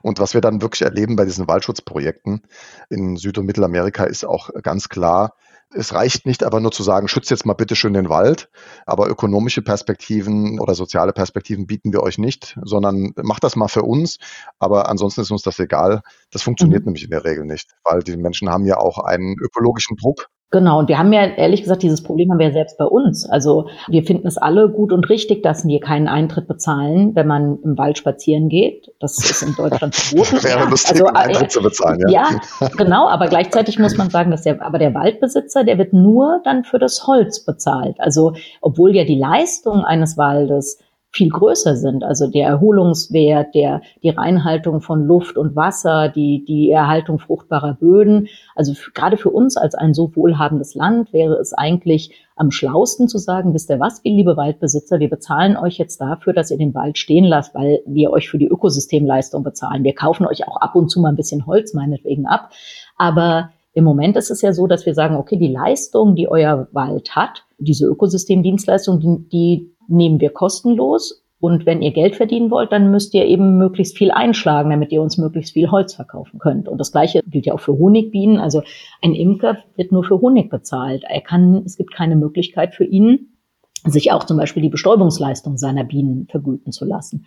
Und 0.00 0.20
was 0.20 0.32
wir 0.32 0.40
dann 0.40 0.62
wirklich 0.62 0.82
erleben 0.82 1.16
bei 1.16 1.26
diesen 1.26 1.48
Waldschutzprojekten 1.48 2.42
in 2.88 3.16
Süd- 3.16 3.36
und 3.36 3.44
Mittelamerika 3.44 4.04
ist 4.04 4.24
auch 4.24 4.48
ganz 4.62 4.88
klar, 4.88 5.34
es 5.74 5.92
reicht 5.92 6.26
nicht 6.26 6.44
aber 6.44 6.60
nur 6.60 6.72
zu 6.72 6.82
sagen, 6.82 7.08
schützt 7.08 7.30
jetzt 7.30 7.44
mal 7.44 7.52
bitte 7.52 7.76
schön 7.76 7.92
den 7.92 8.08
Wald, 8.08 8.48
aber 8.86 9.08
ökonomische 9.08 9.62
Perspektiven 9.62 10.60
oder 10.60 10.74
soziale 10.74 11.12
Perspektiven 11.12 11.66
bieten 11.66 11.92
wir 11.92 12.02
euch 12.02 12.18
nicht, 12.18 12.56
sondern 12.62 13.12
macht 13.16 13.44
das 13.44 13.56
mal 13.56 13.68
für 13.68 13.82
uns, 13.82 14.18
aber 14.58 14.88
ansonsten 14.88 15.22
ist 15.22 15.30
uns 15.32 15.42
das 15.42 15.58
egal. 15.58 16.02
Das 16.30 16.42
funktioniert 16.42 16.82
mhm. 16.82 16.90
nämlich 16.90 17.04
in 17.04 17.10
der 17.10 17.24
Regel 17.24 17.44
nicht, 17.44 17.72
weil 17.84 18.02
die 18.02 18.16
Menschen 18.16 18.48
haben 18.48 18.64
ja 18.64 18.78
auch 18.78 18.98
einen 18.98 19.36
ökologischen 19.38 19.96
Druck 19.96 20.28
Genau, 20.52 20.78
und 20.78 20.88
wir 20.88 20.96
haben 20.96 21.12
ja 21.12 21.24
ehrlich 21.24 21.62
gesagt, 21.62 21.82
dieses 21.82 22.04
Problem 22.04 22.30
haben 22.30 22.38
wir 22.38 22.46
ja 22.46 22.52
selbst 22.52 22.78
bei 22.78 22.84
uns. 22.84 23.28
Also 23.28 23.68
wir 23.88 24.04
finden 24.04 24.28
es 24.28 24.38
alle 24.38 24.68
gut 24.68 24.92
und 24.92 25.08
richtig, 25.08 25.42
dass 25.42 25.66
wir 25.66 25.80
keinen 25.80 26.06
Eintritt 26.06 26.46
bezahlen, 26.46 27.16
wenn 27.16 27.26
man 27.26 27.58
im 27.64 27.76
Wald 27.76 27.98
spazieren 27.98 28.48
geht. 28.48 28.92
Das 29.00 29.18
ist 29.18 29.42
in 29.42 29.56
Deutschland 29.56 29.94
verboten. 29.96 30.44
Wäre 30.44 30.60
ja, 30.60 30.68
lustig, 30.68 31.02
also, 31.02 31.06
Eintritt 31.06 31.50
zu 31.50 31.60
bezahlen, 31.60 32.00
ja. 32.08 32.30
Ja, 32.60 32.68
genau, 32.76 33.08
aber 33.08 33.26
gleichzeitig 33.26 33.80
muss 33.80 33.96
man 33.96 34.08
sagen, 34.08 34.30
dass 34.30 34.42
der, 34.42 34.62
aber 34.64 34.78
der 34.78 34.94
Waldbesitzer, 34.94 35.64
der 35.64 35.78
wird 35.78 35.92
nur 35.92 36.40
dann 36.44 36.62
für 36.62 36.78
das 36.78 37.08
Holz 37.08 37.44
bezahlt. 37.44 37.96
Also 37.98 38.34
obwohl 38.60 38.94
ja 38.94 39.04
die 39.04 39.18
Leistung 39.18 39.84
eines 39.84 40.16
Waldes 40.16 40.78
viel 41.16 41.30
größer 41.30 41.76
sind. 41.76 42.04
Also 42.04 42.28
der 42.28 42.46
Erholungswert, 42.46 43.54
der, 43.54 43.80
die 44.02 44.10
Reinhaltung 44.10 44.80
von 44.80 45.06
Luft 45.06 45.38
und 45.38 45.56
Wasser, 45.56 46.08
die, 46.08 46.44
die 46.44 46.70
Erhaltung 46.70 47.18
fruchtbarer 47.18 47.74
Böden. 47.74 48.28
Also 48.54 48.74
gerade 48.94 49.16
für 49.16 49.30
uns 49.30 49.56
als 49.56 49.74
ein 49.74 49.94
so 49.94 50.14
wohlhabendes 50.14 50.74
Land 50.74 51.12
wäre 51.12 51.34
es 51.36 51.54
eigentlich 51.54 52.14
am 52.36 52.50
schlausten 52.50 53.08
zu 53.08 53.16
sagen, 53.16 53.54
wisst 53.54 53.70
ihr 53.70 53.80
was, 53.80 54.02
liebe 54.04 54.36
Waldbesitzer, 54.36 55.00
wir 55.00 55.08
bezahlen 55.08 55.56
euch 55.56 55.78
jetzt 55.78 56.02
dafür, 56.02 56.34
dass 56.34 56.50
ihr 56.50 56.58
den 56.58 56.74
Wald 56.74 56.98
stehen 56.98 57.24
lasst, 57.24 57.54
weil 57.54 57.80
wir 57.86 58.10
euch 58.10 58.28
für 58.28 58.36
die 58.36 58.48
Ökosystemleistung 58.48 59.42
bezahlen. 59.42 59.84
Wir 59.84 59.94
kaufen 59.94 60.26
euch 60.26 60.46
auch 60.46 60.58
ab 60.58 60.76
und 60.76 60.90
zu 60.90 61.00
mal 61.00 61.08
ein 61.08 61.16
bisschen 61.16 61.46
Holz 61.46 61.72
meinetwegen 61.72 62.26
ab. 62.26 62.50
Aber 62.98 63.50
im 63.72 63.84
Moment 63.84 64.16
ist 64.16 64.30
es 64.30 64.42
ja 64.42 64.52
so, 64.52 64.66
dass 64.66 64.84
wir 64.84 64.94
sagen, 64.94 65.16
okay, 65.16 65.36
die 65.36 65.52
Leistung, 65.52 66.14
die 66.14 66.28
euer 66.28 66.68
Wald 66.72 67.16
hat, 67.16 67.44
diese 67.58 67.86
Ökosystemdienstleistung, 67.86 69.00
die, 69.00 69.28
die 69.28 69.75
nehmen 69.88 70.20
wir 70.20 70.30
kostenlos. 70.30 71.22
Und 71.38 71.66
wenn 71.66 71.82
ihr 71.82 71.92
Geld 71.92 72.16
verdienen 72.16 72.50
wollt, 72.50 72.72
dann 72.72 72.90
müsst 72.90 73.12
ihr 73.12 73.26
eben 73.26 73.58
möglichst 73.58 73.98
viel 73.98 74.10
einschlagen, 74.10 74.70
damit 74.70 74.90
ihr 74.90 75.02
uns 75.02 75.18
möglichst 75.18 75.52
viel 75.52 75.70
Holz 75.70 75.94
verkaufen 75.94 76.38
könnt. 76.38 76.66
Und 76.66 76.78
das 76.78 76.92
Gleiche 76.92 77.20
gilt 77.26 77.44
ja 77.44 77.54
auch 77.54 77.60
für 77.60 77.78
Honigbienen. 77.78 78.38
Also 78.38 78.62
ein 79.02 79.14
Imker 79.14 79.58
wird 79.76 79.92
nur 79.92 80.02
für 80.02 80.20
Honig 80.20 80.48
bezahlt. 80.48 81.04
Er 81.06 81.20
kann, 81.20 81.62
es 81.66 81.76
gibt 81.76 81.94
keine 81.94 82.16
Möglichkeit 82.16 82.74
für 82.74 82.84
ihn, 82.84 83.36
sich 83.84 84.12
auch 84.12 84.24
zum 84.24 84.38
Beispiel 84.38 84.62
die 84.62 84.70
Bestäubungsleistung 84.70 85.58
seiner 85.58 85.84
Bienen 85.84 86.26
vergüten 86.30 86.72
zu 86.72 86.86
lassen. 86.86 87.26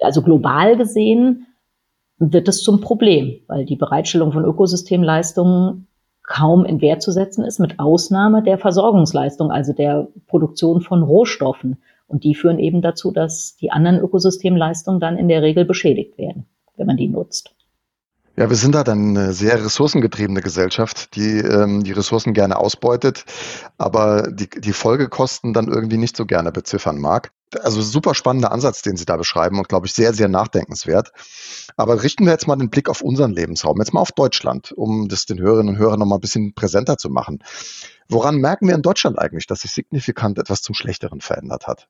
Also 0.00 0.22
global 0.22 0.76
gesehen 0.76 1.46
wird 2.18 2.48
es 2.48 2.62
zum 2.62 2.80
Problem, 2.80 3.40
weil 3.48 3.64
die 3.64 3.76
Bereitstellung 3.76 4.32
von 4.32 4.44
Ökosystemleistungen 4.44 5.88
kaum 6.22 6.64
in 6.64 6.80
Wert 6.80 7.02
zu 7.02 7.10
setzen 7.10 7.44
ist, 7.44 7.58
mit 7.58 7.78
Ausnahme 7.78 8.42
der 8.42 8.58
Versorgungsleistung, 8.58 9.50
also 9.50 9.72
der 9.72 10.08
Produktion 10.26 10.80
von 10.80 11.02
Rohstoffen. 11.02 11.78
Und 12.08 12.24
die 12.24 12.34
führen 12.34 12.58
eben 12.58 12.82
dazu, 12.82 13.12
dass 13.12 13.56
die 13.56 13.70
anderen 13.70 14.00
Ökosystemleistungen 14.00 14.98
dann 14.98 15.18
in 15.18 15.28
der 15.28 15.42
Regel 15.42 15.64
beschädigt 15.64 16.18
werden, 16.18 16.46
wenn 16.76 16.86
man 16.86 16.96
die 16.96 17.08
nutzt. 17.08 17.54
Ja, 18.38 18.48
wir 18.48 18.56
sind 18.56 18.76
da 18.76 18.84
dann 18.84 19.16
eine 19.16 19.32
sehr 19.32 19.64
ressourcengetriebene 19.64 20.40
Gesellschaft, 20.40 21.16
die 21.16 21.38
ähm, 21.38 21.82
die 21.82 21.90
Ressourcen 21.90 22.34
gerne 22.34 22.56
ausbeutet, 22.56 23.24
aber 23.78 24.30
die, 24.30 24.48
die 24.48 24.72
Folgekosten 24.72 25.52
dann 25.52 25.66
irgendwie 25.66 25.96
nicht 25.96 26.16
so 26.16 26.24
gerne 26.24 26.52
beziffern 26.52 27.00
mag. 27.00 27.32
Also 27.62 27.82
super 27.82 28.14
spannender 28.14 28.52
Ansatz, 28.52 28.82
den 28.82 28.96
Sie 28.96 29.06
da 29.06 29.16
beschreiben 29.16 29.58
und 29.58 29.68
glaube 29.68 29.88
ich 29.88 29.92
sehr, 29.92 30.14
sehr 30.14 30.28
nachdenkenswert. 30.28 31.10
Aber 31.76 32.04
richten 32.04 32.26
wir 32.26 32.32
jetzt 32.32 32.46
mal 32.46 32.54
den 32.54 32.70
Blick 32.70 32.88
auf 32.88 33.00
unseren 33.00 33.32
Lebensraum, 33.32 33.76
jetzt 33.80 33.92
mal 33.92 34.02
auf 34.02 34.12
Deutschland, 34.12 34.70
um 34.70 35.08
das 35.08 35.26
den 35.26 35.40
Hörerinnen 35.40 35.74
und 35.74 35.80
Hörern 35.80 35.98
noch 35.98 36.06
mal 36.06 36.18
ein 36.18 36.20
bisschen 36.20 36.54
präsenter 36.54 36.96
zu 36.96 37.10
machen. 37.10 37.42
Woran 38.08 38.36
merken 38.36 38.68
wir 38.68 38.76
in 38.76 38.82
Deutschland 38.82 39.18
eigentlich, 39.18 39.48
dass 39.48 39.62
sich 39.62 39.72
signifikant 39.72 40.38
etwas 40.38 40.62
zum 40.62 40.76
Schlechteren 40.76 41.20
verändert 41.20 41.66
hat? 41.66 41.88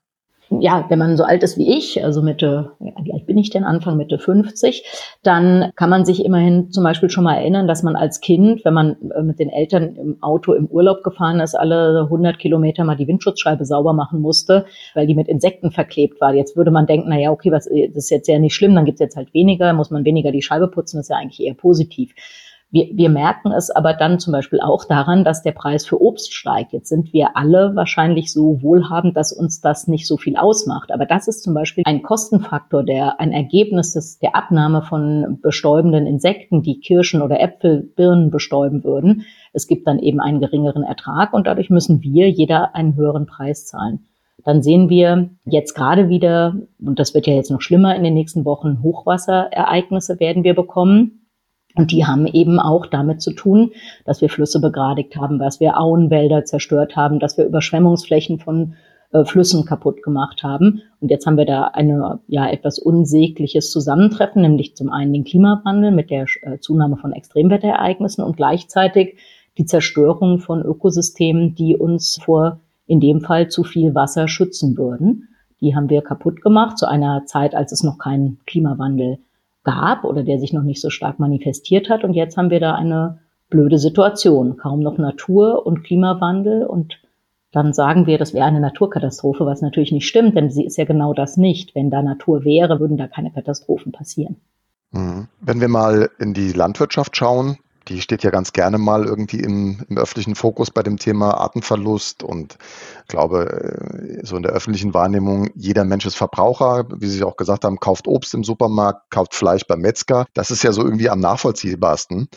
Ja, 0.49 0.85
wenn 0.89 0.99
man 0.99 1.15
so 1.15 1.23
alt 1.23 1.43
ist 1.43 1.57
wie 1.57 1.77
ich, 1.77 2.03
also 2.03 2.21
Mitte, 2.21 2.71
wie 2.79 3.13
alt 3.13 3.27
bin 3.27 3.37
ich 3.37 3.51
denn, 3.51 3.63
Anfang 3.63 3.97
Mitte 3.97 4.17
50, 4.17 4.83
dann 5.21 5.71
kann 5.75 5.89
man 5.89 6.05
sich 6.05 6.25
immerhin 6.25 6.71
zum 6.71 6.83
Beispiel 6.83 7.09
schon 7.09 7.23
mal 7.23 7.35
erinnern, 7.35 7.67
dass 7.67 7.83
man 7.83 7.95
als 7.95 8.19
Kind, 8.19 8.65
wenn 8.65 8.73
man 8.73 8.97
äh, 9.15 9.21
mit 9.21 9.39
den 9.39 9.49
Eltern 9.49 9.95
im 9.95 10.23
Auto 10.23 10.53
im 10.53 10.65
Urlaub 10.65 11.03
gefahren 11.03 11.39
ist, 11.39 11.53
alle 11.53 12.01
100 12.03 12.39
Kilometer 12.39 12.83
mal 12.83 12.95
die 12.95 13.07
Windschutzscheibe 13.07 13.63
sauber 13.65 13.93
machen 13.93 14.21
musste, 14.21 14.65
weil 14.95 15.05
die 15.05 15.15
mit 15.15 15.27
Insekten 15.27 15.71
verklebt 15.71 16.19
war. 16.19 16.33
Jetzt 16.33 16.57
würde 16.57 16.71
man 16.71 16.87
denken, 16.87 17.09
na 17.09 17.19
ja, 17.19 17.31
okay, 17.31 17.51
was, 17.51 17.65
das 17.65 18.05
ist 18.05 18.09
jetzt 18.09 18.27
ja 18.27 18.39
nicht 18.39 18.55
schlimm, 18.55 18.73
dann 18.73 18.85
gibt's 18.85 19.01
jetzt 19.01 19.15
halt 19.15 19.33
weniger, 19.33 19.71
muss 19.73 19.91
man 19.91 20.03
weniger 20.03 20.31
die 20.31 20.41
Scheibe 20.41 20.67
putzen, 20.67 20.97
das 20.97 21.05
ist 21.05 21.09
ja 21.09 21.17
eigentlich 21.17 21.45
eher 21.45 21.53
positiv. 21.53 22.13
Wir, 22.71 22.87
wir 22.93 23.09
merken 23.09 23.51
es 23.51 23.71
aber 23.71 23.93
dann 23.93 24.19
zum 24.19 24.31
Beispiel 24.31 24.59
auch 24.59 24.85
daran, 24.85 25.23
dass 25.23 25.41
der 25.41 25.53
Preis 25.53 25.87
für 25.87 25.99
Obst 25.99 26.33
steigt. 26.33 26.71
Jetzt 26.71 26.89
sind 26.89 27.13
wir 27.13 27.35
alle 27.35 27.75
wahrscheinlich 27.75 28.31
so 28.31 28.61
wohlhabend, 28.61 29.17
dass 29.17 29.31
uns 29.31 29.59
das 29.59 29.87
nicht 29.87 30.05
so 30.05 30.17
viel 30.17 30.37
ausmacht. 30.37 30.91
Aber 30.91 31.07
das 31.07 31.27
ist 31.27 31.41
zum 31.41 31.55
Beispiel 31.55 31.83
ein 31.87 32.03
Kostenfaktor, 32.03 32.83
der 32.83 33.19
ein 33.19 33.31
Ergebnis 33.31 33.93
des, 33.93 34.19
der 34.19 34.35
Abnahme 34.35 34.83
von 34.83 35.39
bestäubenden 35.41 36.05
Insekten, 36.05 36.61
die 36.61 36.79
Kirschen 36.79 37.23
oder 37.23 37.39
Äpfel, 37.39 37.81
Birnen 37.95 38.29
bestäuben 38.29 38.83
würden. 38.83 39.25
Es 39.51 39.65
gibt 39.65 39.87
dann 39.87 39.97
eben 39.97 40.19
einen 40.19 40.39
geringeren 40.39 40.83
Ertrag 40.83 41.33
und 41.33 41.47
dadurch 41.47 41.71
müssen 41.71 42.03
wir 42.03 42.29
jeder 42.29 42.75
einen 42.75 42.95
höheren 42.95 43.25
Preis 43.25 43.65
zahlen. 43.65 44.05
Dann 44.45 44.61
sehen 44.61 44.89
wir 44.89 45.31
jetzt 45.45 45.73
gerade 45.73 46.07
wieder, 46.07 46.55
und 46.79 46.99
das 46.99 47.13
wird 47.13 47.27
ja 47.27 47.33
jetzt 47.33 47.51
noch 47.51 47.61
schlimmer 47.61 47.95
in 47.95 48.03
den 48.03 48.13
nächsten 48.13 48.45
Wochen, 48.45 48.81
Hochwasserereignisse 48.83 50.19
werden 50.19 50.43
wir 50.43 50.53
bekommen. 50.53 51.18
Und 51.79 51.93
die 51.93 52.05
haben 52.05 52.27
eben 52.27 52.59
auch 52.59 52.85
damit 52.85 53.21
zu 53.21 53.31
tun, 53.31 53.71
dass 54.03 54.19
wir 54.19 54.27
Flüsse 54.27 54.59
begradigt 54.59 55.15
haben, 55.15 55.39
dass 55.39 55.61
wir 55.61 55.79
Auenwälder 55.79 56.43
zerstört 56.43 56.97
haben, 56.97 57.19
dass 57.19 57.37
wir 57.37 57.45
Überschwemmungsflächen 57.45 58.37
von 58.37 58.73
äh, 59.13 59.23
Flüssen 59.23 59.63
kaputt 59.63 60.03
gemacht 60.03 60.43
haben. 60.43 60.81
Und 60.99 61.09
jetzt 61.09 61.25
haben 61.25 61.37
wir 61.37 61.45
da 61.45 61.67
eine 61.67 62.19
ja 62.27 62.49
etwas 62.49 62.79
unsägliches 62.79 63.71
Zusammentreffen, 63.71 64.41
nämlich 64.41 64.75
zum 64.75 64.89
einen 64.89 65.13
den 65.13 65.23
Klimawandel 65.23 65.91
mit 65.91 66.09
der 66.09 66.25
äh, 66.41 66.59
Zunahme 66.59 66.97
von 66.97 67.13
Extremwetterereignissen 67.13 68.25
und 68.25 68.35
gleichzeitig 68.35 69.15
die 69.57 69.65
Zerstörung 69.65 70.39
von 70.39 70.61
Ökosystemen, 70.61 71.55
die 71.55 71.77
uns 71.77 72.19
vor 72.21 72.59
in 72.87 72.99
dem 72.99 73.21
Fall 73.21 73.47
zu 73.47 73.63
viel 73.63 73.95
Wasser 73.95 74.27
schützen 74.27 74.77
würden. 74.77 75.29
Die 75.61 75.77
haben 75.77 75.89
wir 75.89 76.01
kaputt 76.01 76.41
gemacht 76.41 76.77
zu 76.77 76.87
einer 76.87 77.25
Zeit, 77.25 77.55
als 77.55 77.71
es 77.71 77.83
noch 77.83 77.99
keinen 77.99 78.39
Klimawandel 78.45 79.19
gab 79.69 80.03
oder 80.03 80.23
der 80.23 80.39
sich 80.39 80.51
noch 80.51 80.63
nicht 80.63 80.81
so 80.81 80.89
stark 80.89 81.19
manifestiert 81.19 81.89
hat. 81.89 82.03
Und 82.03 82.13
jetzt 82.13 82.37
haben 82.37 82.49
wir 82.49 82.59
da 82.59 82.73
eine 82.73 83.19
blöde 83.49 83.77
Situation. 83.77 84.57
Kaum 84.57 84.79
noch 84.79 84.97
Natur 84.97 85.65
und 85.65 85.83
Klimawandel 85.83 86.65
und 86.65 86.99
dann 87.51 87.73
sagen 87.73 88.05
wir, 88.05 88.17
das 88.17 88.33
wäre 88.33 88.45
eine 88.45 88.59
Naturkatastrophe, 88.59 89.45
was 89.45 89.61
natürlich 89.61 89.91
nicht 89.91 90.07
stimmt, 90.07 90.35
denn 90.35 90.51
sie 90.51 90.65
ist 90.65 90.77
ja 90.77 90.85
genau 90.85 91.13
das 91.13 91.35
nicht. 91.37 91.73
Wenn 91.73 91.89
da 91.89 92.01
Natur 92.01 92.45
wäre, 92.45 92.79
würden 92.79 92.97
da 92.97 93.07
keine 93.07 93.31
Katastrophen 93.31 93.91
passieren. 93.91 94.37
Mhm. 94.91 95.27
Wenn 95.41 95.61
wir 95.61 95.67
mal 95.67 96.09
in 96.19 96.33
die 96.33 96.51
Landwirtschaft 96.51 97.15
schauen, 97.15 97.57
die 97.89 98.01
steht 98.01 98.23
ja 98.23 98.29
ganz 98.29 98.53
gerne 98.53 98.77
mal 98.77 99.05
irgendwie 99.05 99.39
im, 99.39 99.83
im 99.89 99.97
öffentlichen 99.97 100.35
Fokus 100.35 100.71
bei 100.71 100.83
dem 100.83 100.97
Thema 100.97 101.33
Artenverlust 101.33 102.23
und 102.23 102.57
glaube, 103.07 104.19
äh, 104.21 104.25
so 104.25 104.37
in 104.37 104.43
der 104.43 104.53
öffentlichen 104.53 104.93
Wahrnehmung, 104.93 105.49
jeder 105.55 105.83
Mensch 105.83 106.05
ist 106.05 106.15
Verbraucher, 106.15 106.85
wie 106.95 107.07
Sie 107.07 107.23
auch 107.23 107.35
gesagt 107.35 107.65
haben, 107.65 107.79
kauft 107.79 108.07
Obst 108.07 108.33
im 108.33 108.43
Supermarkt, 108.43 109.09
kauft 109.09 109.33
Fleisch 109.35 109.65
beim 109.67 109.81
Metzger. 109.81 110.25
Das 110.33 110.51
ist 110.51 110.63
ja 110.63 110.71
so 110.71 110.83
irgendwie 110.83 111.09
am 111.09 111.19
nachvollziehbarsten. 111.19 112.29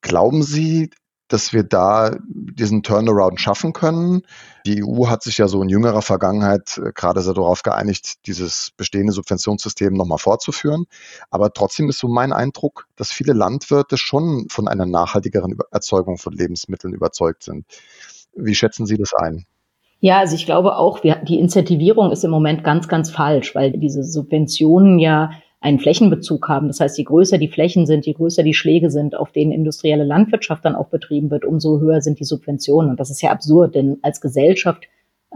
Glauben 0.00 0.42
Sie, 0.42 0.90
dass 1.28 1.52
wir 1.52 1.62
da 1.64 2.16
diesen 2.28 2.82
Turnaround 2.82 3.40
schaffen 3.40 3.72
können. 3.72 4.22
Die 4.64 4.84
EU 4.84 5.08
hat 5.08 5.22
sich 5.22 5.38
ja 5.38 5.48
so 5.48 5.62
in 5.62 5.68
jüngerer 5.68 6.02
Vergangenheit 6.02 6.78
äh, 6.78 6.92
gerade 6.94 7.20
sehr 7.20 7.34
darauf 7.34 7.62
geeinigt, 7.62 8.26
dieses 8.26 8.72
bestehende 8.76 9.12
Subventionssystem 9.12 9.92
nochmal 9.92 10.18
fortzuführen. 10.18 10.86
Aber 11.30 11.52
trotzdem 11.52 11.88
ist 11.88 11.98
so 11.98 12.08
mein 12.08 12.32
Eindruck, 12.32 12.86
dass 12.96 13.10
viele 13.10 13.32
Landwirte 13.32 13.96
schon 13.96 14.46
von 14.48 14.68
einer 14.68 14.86
nachhaltigeren 14.86 15.56
Erzeugung 15.70 16.18
von 16.18 16.32
Lebensmitteln 16.32 16.94
überzeugt 16.94 17.42
sind. 17.42 17.66
Wie 18.34 18.54
schätzen 18.54 18.86
Sie 18.86 18.96
das 18.96 19.14
ein? 19.14 19.46
Ja, 20.00 20.18
also 20.18 20.36
ich 20.36 20.44
glaube 20.44 20.76
auch, 20.76 21.02
wir, 21.02 21.16
die 21.16 21.38
Incentivierung 21.40 22.12
ist 22.12 22.22
im 22.22 22.30
Moment 22.30 22.62
ganz, 22.62 22.86
ganz 22.86 23.10
falsch, 23.10 23.54
weil 23.54 23.72
diese 23.72 24.04
Subventionen 24.04 24.98
ja 24.98 25.30
einen 25.60 25.80
Flächenbezug 25.80 26.48
haben. 26.48 26.68
Das 26.68 26.80
heißt, 26.80 26.98
je 26.98 27.04
größer 27.04 27.38
die 27.38 27.48
Flächen 27.48 27.86
sind, 27.86 28.06
je 28.06 28.12
größer 28.12 28.42
die 28.42 28.54
Schläge 28.54 28.90
sind, 28.90 29.16
auf 29.16 29.32
denen 29.32 29.52
industrielle 29.52 30.04
Landwirtschaft 30.04 30.64
dann 30.64 30.76
auch 30.76 30.88
betrieben 30.88 31.30
wird, 31.30 31.44
umso 31.44 31.80
höher 31.80 32.00
sind 32.00 32.20
die 32.20 32.24
Subventionen. 32.24 32.90
Und 32.90 33.00
das 33.00 33.10
ist 33.10 33.22
ja 33.22 33.30
absurd, 33.30 33.74
denn 33.74 33.98
als 34.02 34.20
Gesellschaft 34.20 34.86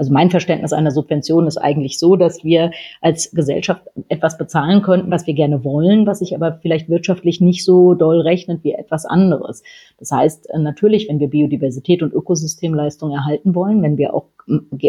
also 0.01 0.13
mein 0.13 0.31
Verständnis 0.31 0.73
einer 0.73 0.93
Subvention 0.93 1.47
ist 1.47 1.59
eigentlich 1.59 1.99
so, 1.99 2.17
dass 2.17 2.45
wir 2.45 2.71
als 3.01 3.33
Gesellschaft 3.33 3.83
etwas 4.09 4.39
bezahlen 4.39 4.83
könnten, 4.83 5.11
was 5.11 5.27
wir 5.27 5.35
gerne 5.35 5.65
wollen, 5.65 6.07
was 6.07 6.21
sich 6.21 6.35
aber 6.35 6.59
vielleicht 6.63 6.89
wirtschaftlich 6.89 7.41
nicht 7.41 7.65
so 7.65 7.95
doll 7.95 8.21
rechnet 8.21 8.63
wie 8.65 8.73
etwas 8.73 9.05
anderes. 9.05 9.63
Das 9.99 10.13
heißt, 10.13 10.49
äh, 10.51 10.59
natürlich, 10.59 11.09
wenn 11.09 11.21
wir 11.21 11.29
Biodiversität 11.29 12.03
und 12.03 12.15
Ökosystemleistung 12.15 13.11
erhalten 13.11 13.55
wollen, 13.55 13.83
wenn 13.83 13.99
wir 13.99 14.15
auch 14.15 14.29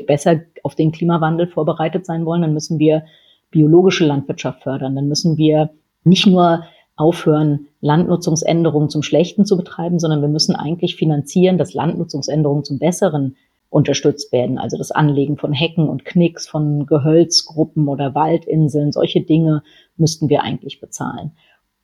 besser 0.08 0.42
auf 0.64 0.76
den 0.76 0.92
Klimawandel 0.92 1.48
vorbereitet 1.48 2.06
sein 2.06 2.26
wollen, 2.26 2.44
dann 2.44 2.54
müssen 2.54 2.80
wir 2.80 3.04
biologische 3.52 4.06
Landwirtschaft 4.06 4.64
fördern. 4.64 4.96
Dann 4.96 5.08
müssen 5.08 5.38
wir 5.38 5.70
nicht 6.04 6.26
nur 6.26 6.64
aufhören, 6.96 7.68
Landnutzungsänderungen 7.82 8.90
zum 8.90 9.04
Schlechten 9.04 9.46
zu 9.46 9.58
betreiben, 9.58 10.00
sondern 10.00 10.22
wir 10.22 10.30
müssen 10.30 10.56
eigentlich 10.56 10.96
finanzieren, 10.96 11.58
dass 11.58 11.74
Landnutzungsänderungen 11.74 12.64
zum 12.64 12.80
Besseren 12.80 13.36
unterstützt 13.70 14.32
werden. 14.32 14.58
Also 14.58 14.78
das 14.78 14.92
Anlegen 14.92 15.38
von 15.38 15.54
Hecken 15.54 15.88
und 15.88 16.06
Knicks, 16.06 16.48
von 16.48 16.86
Gehölzgruppen 16.86 17.88
oder 17.88 18.14
Waldinseln, 18.14 18.92
solche 18.92 19.22
Dinge 19.22 19.64
müssten 19.96 20.30
wir 20.30 20.44
eigentlich 20.44 20.82
bezahlen. 20.82 21.32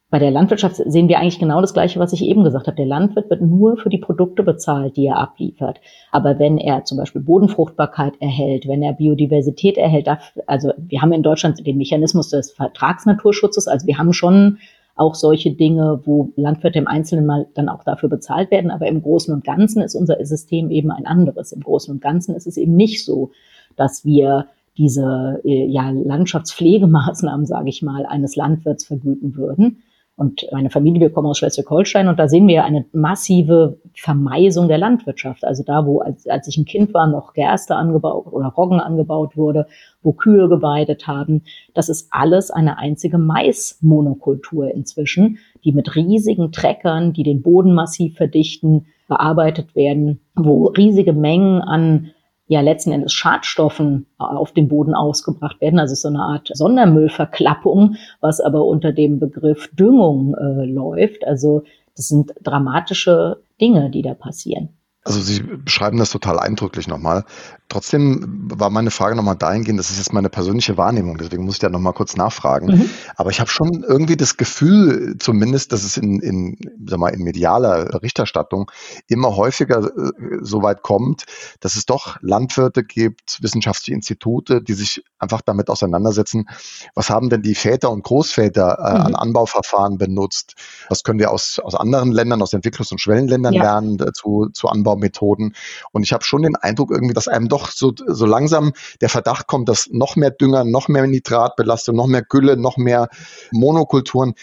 Bei 0.10 0.20
der 0.20 0.32
Landwirtschaft 0.32 0.78
sehen 0.78 1.10
wir 1.10 1.20
eigentlich 1.20 1.40
genau 1.40 1.60
das 1.60 1.74
Gleiche, 1.74 2.00
was 2.00 2.14
ich 2.14 2.24
eben 2.24 2.46
gesagt 2.46 2.68
habe. 2.68 2.78
Der 2.78 2.86
Landwirt 2.86 3.30
wird 3.30 3.42
nur 3.42 3.76
für 3.76 3.90
die 3.90 3.98
Produkte 3.98 4.42
bezahlt, 4.42 4.96
die 4.96 5.08
er 5.08 5.18
abliefert. 5.18 5.82
Aber 6.14 6.40
wenn 6.40 6.58
er 6.58 6.86
zum 6.86 6.98
Beispiel 6.98 7.22
Bodenfruchtbarkeit 7.22 8.14
erhält, 8.22 8.70
wenn 8.70 8.82
er 8.82 8.94
Biodiversität 8.94 9.78
erhält, 9.78 10.08
also 10.46 10.72
wir 10.78 11.02
haben 11.02 11.12
in 11.12 11.24
Deutschland 11.24 11.66
den 11.68 11.78
Mechanismus 11.78 12.30
des 12.30 12.52
Vertragsnaturschutzes, 12.54 13.68
also 13.68 13.86
wir 13.86 13.98
haben 13.98 14.14
schon 14.14 14.60
auch 14.96 15.14
solche 15.14 15.52
Dinge, 15.52 16.02
wo 16.06 16.32
Landwirte 16.38 16.80
im 16.80 16.88
Einzelnen 16.88 17.26
mal 17.26 17.48
dann 17.54 17.68
auch 17.68 17.84
dafür 17.84 18.08
bezahlt 18.08 18.50
werden. 18.50 18.72
Aber 18.72 18.88
im 18.88 19.02
Großen 19.02 19.34
und 19.34 19.44
Ganzen 19.44 19.82
ist 19.82 19.94
unser 19.94 20.24
System 20.26 20.72
eben 20.72 20.90
ein 20.90 21.06
anderes. 21.06 21.52
Im 21.52 21.62
Großen 21.62 21.94
und 21.94 22.02
Ganzen 22.02 22.34
ist 22.34 22.48
es 22.48 22.56
eben 22.56 22.76
nicht 22.76 23.04
so, 23.04 23.32
dass 23.76 24.06
wir 24.06 24.48
diese 24.78 25.42
äh, 25.44 25.66
ja, 25.66 25.90
Landschaftspflegemaßnahmen, 25.90 27.46
sage 27.46 27.70
ich 27.70 27.82
mal, 27.82 28.06
eines 28.06 28.36
Landwirts 28.36 28.86
vergüten 28.86 29.36
würden, 29.36 29.84
und 30.18 30.48
meine 30.52 30.72
Familie, 30.72 31.00
wir 31.00 31.10
kommen 31.12 31.28
aus 31.28 31.38
Schleswig-Holstein 31.38 32.08
und 32.08 32.18
da 32.18 32.28
sehen 32.28 32.48
wir 32.48 32.66
eine 32.66 32.86
massive 32.92 33.78
Vermeisung 33.94 34.68
der 34.68 34.80
Landwirtschaft. 34.80 35.46
Also 35.46 35.62
da, 35.64 35.86
wo 35.86 36.00
als, 36.00 36.26
als 36.26 36.48
ich 36.48 36.58
ein 36.58 36.66
Kind 36.66 36.92
war, 36.96 37.06
noch 37.06 37.34
Gerste 37.34 37.76
angebaut 37.76 38.26
oder 38.32 38.48
Roggen 38.48 38.80
angebaut 38.80 39.38
wurde, 39.38 39.68
wo 40.02 40.14
Kühe 40.14 40.50
geweidet 40.50 41.06
haben. 41.06 41.44
Das 41.76 41.88
ist 41.88 42.08
alles 42.10 42.50
eine 42.50 42.80
einzige 42.80 43.20
Maismonokultur 43.20 44.74
inzwischen, 44.74 45.38
die 45.64 45.72
mit 45.72 45.96
riesigen 45.96 46.52
Treckern, 46.52 47.14
die 47.14 47.24
den 47.24 47.44
Boden 47.44 47.76
massiv 47.76 48.18
verdichten, 48.18 48.88
bearbeitet 49.08 49.76
werden, 49.76 50.20
wo 50.34 50.66
riesige 50.66 51.14
Mengen 51.14 51.62
an 51.62 52.12
ja 52.48 52.62
letzten 52.62 52.92
Endes 52.92 53.14
Schadstoffen 53.14 54.08
auf 54.18 54.54
dem 54.54 54.68
Boden 54.68 54.96
ausgebracht 54.96 55.62
werden. 55.62 55.80
Also 55.80 55.96
so 55.96 56.08
eine 56.08 56.22
Art 56.22 56.50
Sondermüllverklappung, 56.54 57.96
was 58.22 58.40
aber 58.40 58.66
unter 58.66 58.94
dem 58.94 59.20
Begriff 59.20 59.70
Düngung 59.74 60.34
äh, 60.36 60.66
läuft. 60.66 61.26
Also 61.26 61.64
das 61.96 62.08
sind 62.08 62.34
dramatische 62.42 63.42
Dinge, 63.60 63.90
die 63.90 64.02
da 64.02 64.14
passieren. 64.14 64.70
Also 65.04 65.22
Sie 65.22 65.42
beschreiben 65.42 65.98
das 66.00 66.12
total 66.12 66.38
eindrücklich 66.38 66.88
nochmal. 66.88 67.24
Trotzdem 67.70 68.50
war 68.50 68.70
meine 68.70 68.92
Frage 68.92 69.16
nochmal 69.16 69.36
dahingehend, 69.36 69.78
das 69.78 69.90
ist 69.90 69.98
jetzt 69.98 70.14
meine 70.14 70.30
persönliche 70.30 70.78
Wahrnehmung, 70.78 71.18
deswegen 71.18 71.44
muss 71.44 71.56
ich 71.56 71.60
da 71.60 71.70
nochmal 71.70 71.92
kurz 71.94 72.16
nachfragen. 72.16 72.68
Mhm. 72.68 72.90
Aber 73.18 73.30
ich 73.30 73.42
habe 73.42 73.50
schon 73.50 73.84
irgendwie 73.84 74.16
das 74.16 74.38
Gefühl, 74.38 75.18
zumindest, 75.20 75.74
dass 75.74 75.84
es 75.84 75.98
in, 75.98 76.22
in, 76.22 76.58
sag 76.88 76.98
mal, 76.98 77.10
in 77.10 77.24
medialer 77.24 77.86
Berichterstattung 77.86 78.72
immer 79.08 79.36
häufiger 79.36 79.86
äh, 79.86 80.12
so 80.42 80.64
weit 80.64 80.82
kommt, 80.82 81.26
dass 81.60 81.76
es 81.76 81.86
doch 81.86 82.18
Landwirte 82.22 82.86
gibt, 82.86 83.42
wissenschaftliche 83.42 83.94
Institute, 83.94 84.62
die 84.62 84.74
sich 84.74 85.04
einfach 85.20 85.42
damit 85.42 85.70
auseinandersetzen, 85.70 86.48
was 86.96 87.10
haben 87.10 87.30
denn 87.30 87.42
die 87.42 87.56
Väter 87.56 87.92
und 87.92 88.04
Großväter 88.04 88.78
äh, 88.80 88.94
mhm. 88.94 89.06
an 89.08 89.16
Anbauverfahren 89.16 89.98
benutzt? 89.98 90.56
Was 90.90 91.04
können 91.04 91.20
wir 91.20 91.32
aus, 91.32 91.60
aus 91.60 91.76
anderen 91.76 92.12
Ländern, 92.12 92.42
aus 92.42 92.54
Entwicklungs- 92.54 92.92
und 92.92 93.02
Schwellenländern 93.02 93.54
ja. 93.54 93.64
lernen 93.64 94.00
äh, 94.00 94.14
zu, 94.14 94.48
zu 94.54 94.70
Anbaumethoden? 94.70 95.54
Und 95.92 96.04
ich 96.04 96.14
habe 96.14 96.24
schon 96.24 96.44
den 96.44 96.56
Eindruck 96.56 96.92
irgendwie, 96.92 97.14
dass 97.14 97.28
einem 97.28 97.50
doch 97.50 97.67
doch 97.68 97.72
so, 97.72 97.94
so 97.96 98.26
langsam 98.26 98.74
der 99.02 99.10
Verdacht 99.10 99.48
kommt, 99.48 99.70
dass 99.70 99.90
noch 99.92 100.16
mehr 100.16 100.32
Dünger, 100.32 100.64
noch 100.64 100.88
mehr 100.88 101.06
Nitratbelastung, 101.08 101.96
noch 101.96 102.08
mehr 102.08 102.24
Gülle, 102.24 102.58
noch 102.58 102.78
mehr 102.78 103.10
Monokulturen 103.52 104.34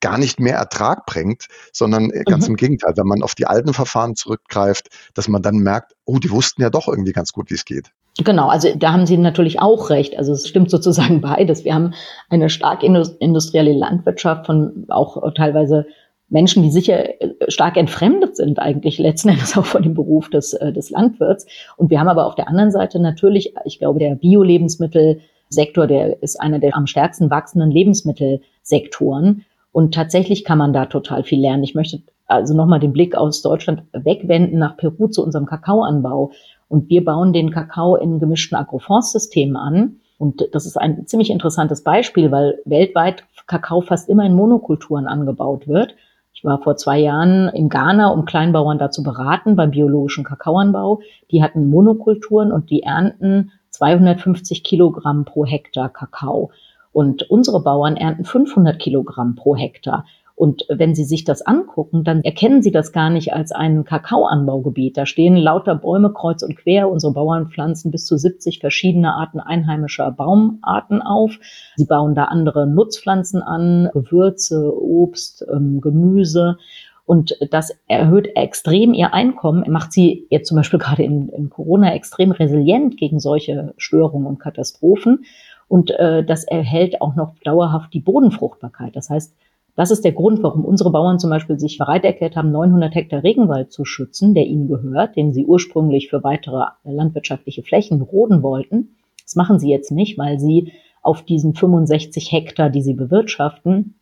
gar 0.00 0.18
nicht 0.18 0.38
mehr 0.38 0.56
Ertrag 0.56 1.06
bringt, 1.06 1.46
sondern 1.72 2.10
äh, 2.10 2.24
ganz 2.24 2.44
mhm. 2.44 2.52
im 2.52 2.56
Gegenteil, 2.56 2.92
wenn 2.96 3.06
man 3.06 3.22
auf 3.22 3.34
die 3.34 3.46
alten 3.46 3.72
Verfahren 3.72 4.16
zurückgreift, 4.16 4.88
dass 5.14 5.28
man 5.28 5.40
dann 5.40 5.56
merkt, 5.56 5.92
oh, 6.04 6.18
die 6.18 6.30
wussten 6.30 6.60
ja 6.60 6.68
doch 6.68 6.88
irgendwie 6.88 7.12
ganz 7.12 7.32
gut, 7.32 7.50
wie 7.50 7.54
es 7.54 7.64
geht. 7.64 7.90
Genau, 8.22 8.48
also 8.48 8.68
da 8.76 8.92
haben 8.92 9.06
Sie 9.06 9.16
natürlich 9.16 9.60
auch 9.60 9.90
recht. 9.90 10.16
Also 10.18 10.32
es 10.32 10.46
stimmt 10.46 10.70
sozusagen 10.70 11.20
beides. 11.22 11.64
Wir 11.64 11.74
haben 11.74 11.94
eine 12.28 12.50
stark 12.50 12.82
industrielle 12.82 13.72
Landwirtschaft 13.72 14.46
von 14.46 14.84
auch 14.88 15.32
teilweise 15.34 15.86
Menschen, 16.34 16.64
die 16.64 16.70
sicher 16.70 17.22
äh, 17.22 17.32
stark 17.48 17.76
entfremdet 17.76 18.36
sind, 18.36 18.58
eigentlich 18.58 18.98
letzten 18.98 19.28
Endes 19.30 19.56
auch 19.56 19.64
von 19.64 19.82
dem 19.82 19.94
Beruf 19.94 20.28
des, 20.28 20.52
äh, 20.52 20.72
des 20.72 20.90
Landwirts. 20.90 21.46
Und 21.76 21.90
wir 21.90 22.00
haben 22.00 22.08
aber 22.08 22.26
auf 22.26 22.34
der 22.34 22.48
anderen 22.48 22.72
Seite 22.72 22.98
natürlich, 22.98 23.54
ich 23.64 23.78
glaube, 23.78 24.00
der 24.00 24.16
Bio-Lebensmittelsektor, 24.16 25.86
der 25.86 26.22
ist 26.22 26.40
einer 26.40 26.58
der 26.58 26.76
am 26.76 26.88
stärksten 26.88 27.30
wachsenden 27.30 27.70
Lebensmittelsektoren. 27.70 29.44
Und 29.70 29.94
tatsächlich 29.94 30.44
kann 30.44 30.58
man 30.58 30.72
da 30.72 30.86
total 30.86 31.22
viel 31.22 31.40
lernen. 31.40 31.62
Ich 31.62 31.76
möchte 31.76 32.02
also 32.26 32.52
nochmal 32.52 32.80
den 32.80 32.92
Blick 32.92 33.16
aus 33.16 33.40
Deutschland 33.40 33.84
wegwenden 33.92 34.58
nach 34.58 34.76
Peru 34.76 35.06
zu 35.06 35.22
unserem 35.22 35.46
Kakaoanbau. 35.46 36.32
Und 36.68 36.88
wir 36.90 37.04
bauen 37.04 37.32
den 37.32 37.52
Kakao 37.52 37.94
in 37.94 38.18
gemischten 38.18 38.58
Agrofondssystemen 38.58 39.56
an. 39.56 40.00
Und 40.18 40.48
das 40.52 40.66
ist 40.66 40.80
ein 40.80 41.06
ziemlich 41.06 41.30
interessantes 41.30 41.84
Beispiel, 41.84 42.32
weil 42.32 42.58
weltweit 42.64 43.24
Kakao 43.46 43.82
fast 43.82 44.08
immer 44.08 44.24
in 44.24 44.34
Monokulturen 44.34 45.06
angebaut 45.06 45.68
wird. 45.68 45.94
Ich 46.44 46.46
war 46.46 46.60
vor 46.60 46.76
zwei 46.76 46.98
Jahren 46.98 47.48
in 47.48 47.70
Ghana, 47.70 48.08
um 48.08 48.26
Kleinbauern 48.26 48.76
dazu 48.76 49.02
beraten 49.02 49.56
beim 49.56 49.70
biologischen 49.70 50.24
Kakaoanbau. 50.24 51.00
Die 51.30 51.42
hatten 51.42 51.70
Monokulturen 51.70 52.52
und 52.52 52.68
die 52.68 52.82
ernten 52.82 53.50
250 53.70 54.62
Kilogramm 54.62 55.24
pro 55.24 55.46
Hektar 55.46 55.88
Kakao. 55.88 56.50
Und 56.92 57.22
unsere 57.30 57.62
Bauern 57.62 57.96
ernten 57.96 58.26
500 58.26 58.78
Kilogramm 58.78 59.36
pro 59.36 59.56
Hektar. 59.56 60.04
Und 60.36 60.66
wenn 60.68 60.96
Sie 60.96 61.04
sich 61.04 61.24
das 61.24 61.42
angucken, 61.42 62.02
dann 62.02 62.22
erkennen 62.22 62.60
Sie 62.60 62.72
das 62.72 62.92
gar 62.92 63.08
nicht 63.08 63.32
als 63.32 63.52
ein 63.52 63.84
Kakaoanbaugebiet. 63.84 64.96
Da 64.96 65.06
stehen 65.06 65.36
lauter 65.36 65.76
Bäume 65.76 66.12
kreuz 66.12 66.42
und 66.42 66.56
quer. 66.56 66.90
Unsere 66.90 67.12
Bauern 67.12 67.50
pflanzen 67.50 67.92
bis 67.92 68.04
zu 68.04 68.16
70 68.16 68.58
verschiedene 68.58 69.14
Arten 69.14 69.38
einheimischer 69.38 70.10
Baumarten 70.10 71.02
auf. 71.02 71.38
Sie 71.76 71.86
bauen 71.86 72.16
da 72.16 72.24
andere 72.24 72.66
Nutzpflanzen 72.66 73.42
an, 73.42 73.90
Gewürze, 73.92 74.72
Obst, 74.76 75.46
ähm, 75.52 75.80
Gemüse. 75.80 76.58
Und 77.06 77.36
das 77.50 77.76
erhöht 77.86 78.34
extrem 78.34 78.94
ihr 78.94 79.12
Einkommen, 79.12 79.70
macht 79.70 79.92
sie 79.92 80.26
jetzt 80.30 80.48
zum 80.48 80.56
Beispiel 80.56 80.78
gerade 80.80 81.04
in, 81.04 81.28
in 81.28 81.48
Corona 81.48 81.94
extrem 81.94 82.32
resilient 82.32 82.96
gegen 82.96 83.20
solche 83.20 83.74
Störungen 83.76 84.26
und 84.26 84.40
Katastrophen. 84.40 85.24
Und 85.68 85.90
äh, 85.92 86.24
das 86.24 86.44
erhält 86.44 87.00
auch 87.00 87.14
noch 87.14 87.34
dauerhaft 87.44 87.94
die 87.94 88.00
Bodenfruchtbarkeit. 88.00 88.96
Das 88.96 89.10
heißt, 89.10 89.34
das 89.76 89.90
ist 89.90 90.04
der 90.04 90.12
Grund, 90.12 90.42
warum 90.42 90.64
unsere 90.64 90.90
Bauern 90.92 91.18
zum 91.18 91.30
Beispiel 91.30 91.58
sich 91.58 91.78
bereit 91.78 92.04
erklärt 92.04 92.36
haben, 92.36 92.52
900 92.52 92.94
Hektar 92.94 93.24
Regenwald 93.24 93.72
zu 93.72 93.84
schützen, 93.84 94.34
der 94.34 94.46
ihnen 94.46 94.68
gehört, 94.68 95.16
den 95.16 95.32
sie 95.32 95.46
ursprünglich 95.46 96.08
für 96.08 96.22
weitere 96.22 96.64
landwirtschaftliche 96.84 97.62
Flächen 97.62 98.00
roden 98.00 98.42
wollten. 98.42 98.96
Das 99.24 99.34
machen 99.34 99.58
sie 99.58 99.70
jetzt 99.70 99.90
nicht, 99.90 100.16
weil 100.16 100.38
sie 100.38 100.72
auf 101.02 101.22
diesen 101.22 101.54
65 101.54 102.30
Hektar, 102.30 102.70
die 102.70 102.82
sie 102.82 102.94
bewirtschaften, 102.94 103.94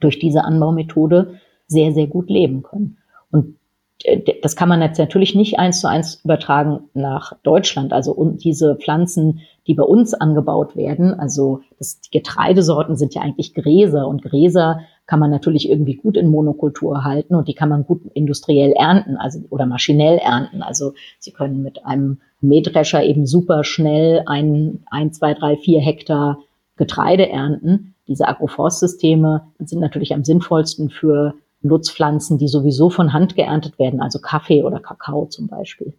durch 0.00 0.18
diese 0.18 0.44
Anbaumethode 0.44 1.34
sehr, 1.66 1.92
sehr 1.92 2.08
gut 2.08 2.28
leben 2.28 2.62
können. 2.62 2.98
Und 3.30 3.56
äh, 4.04 4.20
das 4.42 4.56
kann 4.56 4.68
man 4.68 4.82
jetzt 4.82 4.98
natürlich 4.98 5.34
nicht 5.34 5.58
eins 5.58 5.80
zu 5.80 5.88
eins 5.88 6.20
übertragen 6.24 6.90
nach 6.94 7.34
Deutschland. 7.42 7.92
Also 7.92 8.12
und 8.12 8.44
diese 8.44 8.76
Pflanzen, 8.76 9.40
die 9.66 9.74
bei 9.74 9.84
uns 9.84 10.14
angebaut 10.14 10.76
werden, 10.76 11.14
also 11.14 11.60
das, 11.78 12.00
die 12.00 12.10
Getreidesorten 12.10 12.96
sind 12.96 13.14
ja 13.14 13.22
eigentlich 13.22 13.54
Gräser 13.54 14.06
und 14.06 14.22
Gräser 14.22 14.80
kann 15.12 15.20
man 15.20 15.30
natürlich 15.30 15.68
irgendwie 15.68 15.96
gut 15.96 16.16
in 16.16 16.30
Monokultur 16.30 17.04
halten 17.04 17.34
und 17.34 17.46
die 17.46 17.52
kann 17.52 17.68
man 17.68 17.84
gut 17.84 18.00
industriell 18.14 18.72
ernten, 18.72 19.18
also 19.18 19.40
oder 19.50 19.66
maschinell 19.66 20.16
ernten. 20.16 20.62
Also 20.62 20.94
Sie 21.18 21.32
können 21.32 21.62
mit 21.62 21.84
einem 21.84 22.22
Mähdrescher 22.40 23.04
eben 23.04 23.26
super 23.26 23.62
schnell 23.62 24.22
ein, 24.24 24.84
ein, 24.90 25.12
zwei, 25.12 25.34
drei, 25.34 25.58
vier 25.58 25.82
Hektar 25.82 26.38
Getreide 26.78 27.28
ernten. 27.28 27.94
Diese 28.08 28.26
Agroforstsysteme 28.26 29.48
sind 29.58 29.80
natürlich 29.80 30.14
am 30.14 30.24
sinnvollsten 30.24 30.88
für 30.88 31.34
Nutzpflanzen, 31.60 32.38
die 32.38 32.48
sowieso 32.48 32.88
von 32.88 33.12
Hand 33.12 33.36
geerntet 33.36 33.78
werden, 33.78 34.00
also 34.00 34.18
Kaffee 34.18 34.62
oder 34.62 34.80
Kakao 34.80 35.26
zum 35.26 35.46
Beispiel. 35.46 35.92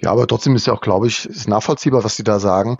Ja, 0.00 0.12
aber 0.12 0.28
trotzdem 0.28 0.54
ist 0.54 0.66
ja 0.66 0.74
auch, 0.74 0.80
glaube 0.80 1.08
ich, 1.08 1.26
ist 1.26 1.48
nachvollziehbar, 1.48 2.04
was 2.04 2.14
Sie 2.14 2.22
da 2.22 2.38
sagen. 2.38 2.76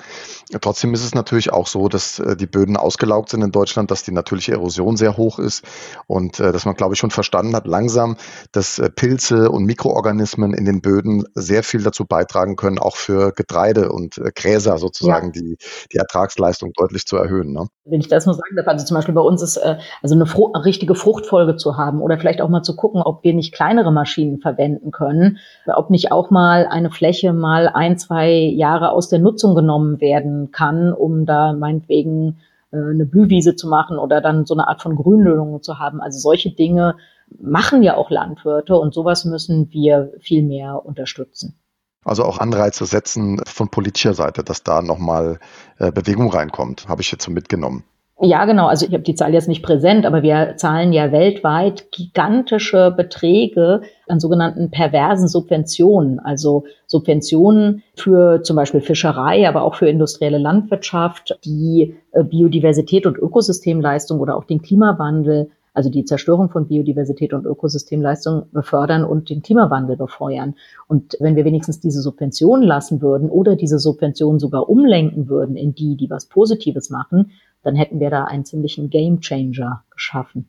Trotzdem 0.61 0.94
ist 0.94 1.04
es 1.04 1.16
natürlich 1.16 1.52
auch 1.52 1.66
so, 1.66 1.88
dass 1.88 2.20
äh, 2.20 2.37
die 2.37 2.46
Böden 2.46 2.76
ausgelaugt 2.76 3.31
sind 3.31 3.42
in 3.42 3.50
Deutschland, 3.50 3.90
dass 3.90 4.04
die 4.04 4.12
natürliche 4.12 4.52
Erosion 4.52 4.96
sehr 4.96 5.16
hoch 5.16 5.40
ist 5.40 5.64
und 6.07 6.38
äh, 6.38 6.52
dass 6.52 6.64
man, 6.64 6.76
glaube 6.76 6.94
ich, 6.94 7.00
schon 7.00 7.11
verstanden 7.11 7.57
hat, 7.57 7.66
langsam, 7.66 8.16
dass 8.52 8.78
äh, 8.78 8.88
Pilze 8.88 9.50
und 9.50 9.64
Mikroorganismen 9.64 10.54
in 10.54 10.64
den 10.64 10.81
Böden 10.81 11.24
sehr 11.35 11.64
viel 11.64 11.83
dazu 11.83 12.04
beitragen 12.04 12.54
können, 12.54 12.78
auch 12.78 12.94
für 12.94 13.33
Getreide 13.33 13.90
und 13.90 14.20
Gräser 14.37 14.78
sozusagen 14.78 15.33
ja. 15.35 15.42
die, 15.42 15.59
die 15.92 15.96
Ertragsleistung 15.96 16.72
deutlich 16.76 17.04
zu 17.04 17.16
erhöhen. 17.16 17.52
Ne? 17.52 17.66
Wenn 17.85 18.00
ich 18.00 18.09
das 18.09 18.26
nur 18.26 18.37
sagen 18.37 18.54
darf, 18.57 18.68
also 18.68 18.85
zum 18.85 18.96
Beispiel 18.96 19.14
bei 19.14 19.20
uns 19.20 19.42
ist 19.42 19.59
also 19.59 20.14
eine 20.14 20.26
Fru 20.26 20.52
richtige 20.52 20.94
Fruchtfolge 20.94 21.57
zu 21.57 21.76
haben 21.76 22.00
oder 22.00 22.18
vielleicht 22.18 22.40
auch 22.40 22.48
mal 22.48 22.62
zu 22.62 22.76
gucken, 22.76 23.02
ob 23.02 23.24
wir 23.24 23.35
nicht 23.35 23.52
kleinere 23.52 23.90
Maschinen 23.90 24.38
verwenden 24.38 24.92
können, 24.92 25.38
ob 25.66 25.90
nicht 25.90 26.12
auch 26.12 26.31
mal 26.31 26.66
eine 26.66 26.90
Fläche 26.90 27.08
Fläche 27.09 27.33
mal 27.33 27.68
ein, 27.68 27.97
zwei 27.97 28.31
Jahre 28.33 28.90
aus 28.90 29.09
der 29.09 29.18
Nutzung 29.18 29.55
genommen 29.55 29.99
werden 29.99 30.51
kann, 30.51 30.92
um 30.92 31.25
da 31.25 31.55
meinetwegen 31.55 32.38
äh, 32.71 32.77
eine 32.77 33.07
Blühwiese 33.07 33.57
zu 33.57 33.66
machen 33.66 33.99
oder 33.99 34.21
dann 34.21 34.44
so 34.44 34.55
eine 34.55 34.68
Art 34.68 34.83
von 34.83 34.94
Grünlöhnung 34.94 35.62
zu 35.62 35.79
haben. 35.79 36.03
Also 36.03 36.18
solche 36.18 36.51
Dinge 36.51 36.97
machen 37.40 37.83
ja 37.83 37.97
auch 37.97 38.11
Landwirte 38.11 38.77
und 38.77 38.92
sowas 38.92 39.25
müssen 39.25 39.71
wir 39.71 40.12
viel 40.21 40.42
mehr 40.42 40.85
unterstützen. 40.85 41.59
Also 42.05 42.25
auch 42.25 42.38
Anreize 42.38 42.85
setzen 42.85 43.40
von 43.47 43.71
politischer 43.71 44.12
Seite, 44.12 44.44
dass 44.44 44.62
da 44.62 44.83
nochmal 44.83 45.38
äh, 45.79 45.90
Bewegung 45.90 46.31
reinkommt, 46.31 46.88
habe 46.88 47.01
ich 47.01 47.11
jetzt 47.11 47.25
so 47.25 47.31
mitgenommen. 47.31 47.85
Ja, 48.20 48.46
genau. 48.46 48.66
Also 48.66 48.85
ich 48.85 48.92
habe 48.92 49.04
die 49.04 49.14
Zahl 49.14 49.33
jetzt 49.33 49.46
nicht 49.46 49.62
präsent, 49.62 50.04
aber 50.04 50.22
wir 50.22 50.54
zahlen 50.57 50.92
ja 50.92 51.12
weltweit 51.12 51.92
gigantische 51.92 52.92
Beträge 52.96 53.83
an 54.09 54.18
sogenannten 54.18 54.72
perversen 54.72 55.28
Subventionen. 55.28 56.18
Also 56.18 56.64
Subventionen 56.87 57.85
für 57.94 58.42
zum 58.42 58.57
Beispiel 58.57 58.81
Fischerei, 58.81 59.48
aber 59.48 59.62
auch 59.62 59.76
für 59.76 59.88
industrielle 59.88 60.38
Landwirtschaft, 60.38 61.38
die 61.44 61.94
äh, 62.11 62.24
Biodiversität 62.24 63.07
und 63.07 63.16
Ökosystemleistung 63.16 64.18
oder 64.18 64.37
auch 64.37 64.44
den 64.44 64.62
Klimawandel 64.62 65.50
also 65.78 65.90
die 65.90 66.04
Zerstörung 66.04 66.50
von 66.50 66.66
Biodiversität 66.66 67.33
und 67.33 67.46
Ökosystemleistung 67.46 68.46
befördern 68.50 69.04
und 69.04 69.31
den 69.31 69.42
Klimawandel 69.42 69.96
befeuern. 69.96 70.57
Und 70.88 71.16
wenn 71.20 71.37
wir 71.37 71.44
wenigstens 71.44 71.78
diese 71.78 72.00
Subventionen 72.00 72.66
lassen 72.66 73.00
würden 73.00 73.31
oder 73.31 73.54
diese 73.54 73.78
Subventionen 73.78 74.40
sogar 74.40 74.68
umlenken 74.68 75.28
würden 75.28 75.54
in 75.54 75.76
die, 75.76 75.96
die 75.96 76.11
was 76.11 76.26
Positives 76.26 76.90
machen, 76.90 77.31
dann 77.62 77.77
hätten 77.77 78.01
wir 78.01 78.11
da 78.11 78.25
einen 78.25 78.44
ziemlichen 78.44 78.90
Game 78.90 79.21
Changer 79.21 79.85
geschaffen. 79.90 80.49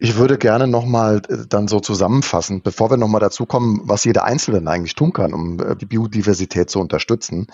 Ich 0.00 0.16
würde 0.16 0.38
gerne 0.38 0.68
nochmal 0.68 1.22
äh, 1.28 1.38
dann 1.48 1.66
so 1.66 1.80
zusammenfassen, 1.80 2.62
bevor 2.62 2.88
wir 2.88 2.96
nochmal 2.96 3.20
dazu 3.20 3.46
kommen, 3.46 3.80
was 3.82 4.04
jeder 4.04 4.22
Einzelne 4.24 4.70
eigentlich 4.70 4.94
tun 4.94 5.12
kann, 5.12 5.34
um 5.34 5.58
äh, 5.58 5.74
die 5.74 5.86
Biodiversität 5.86 6.70
zu 6.70 6.78
unterstützen, 6.78 7.48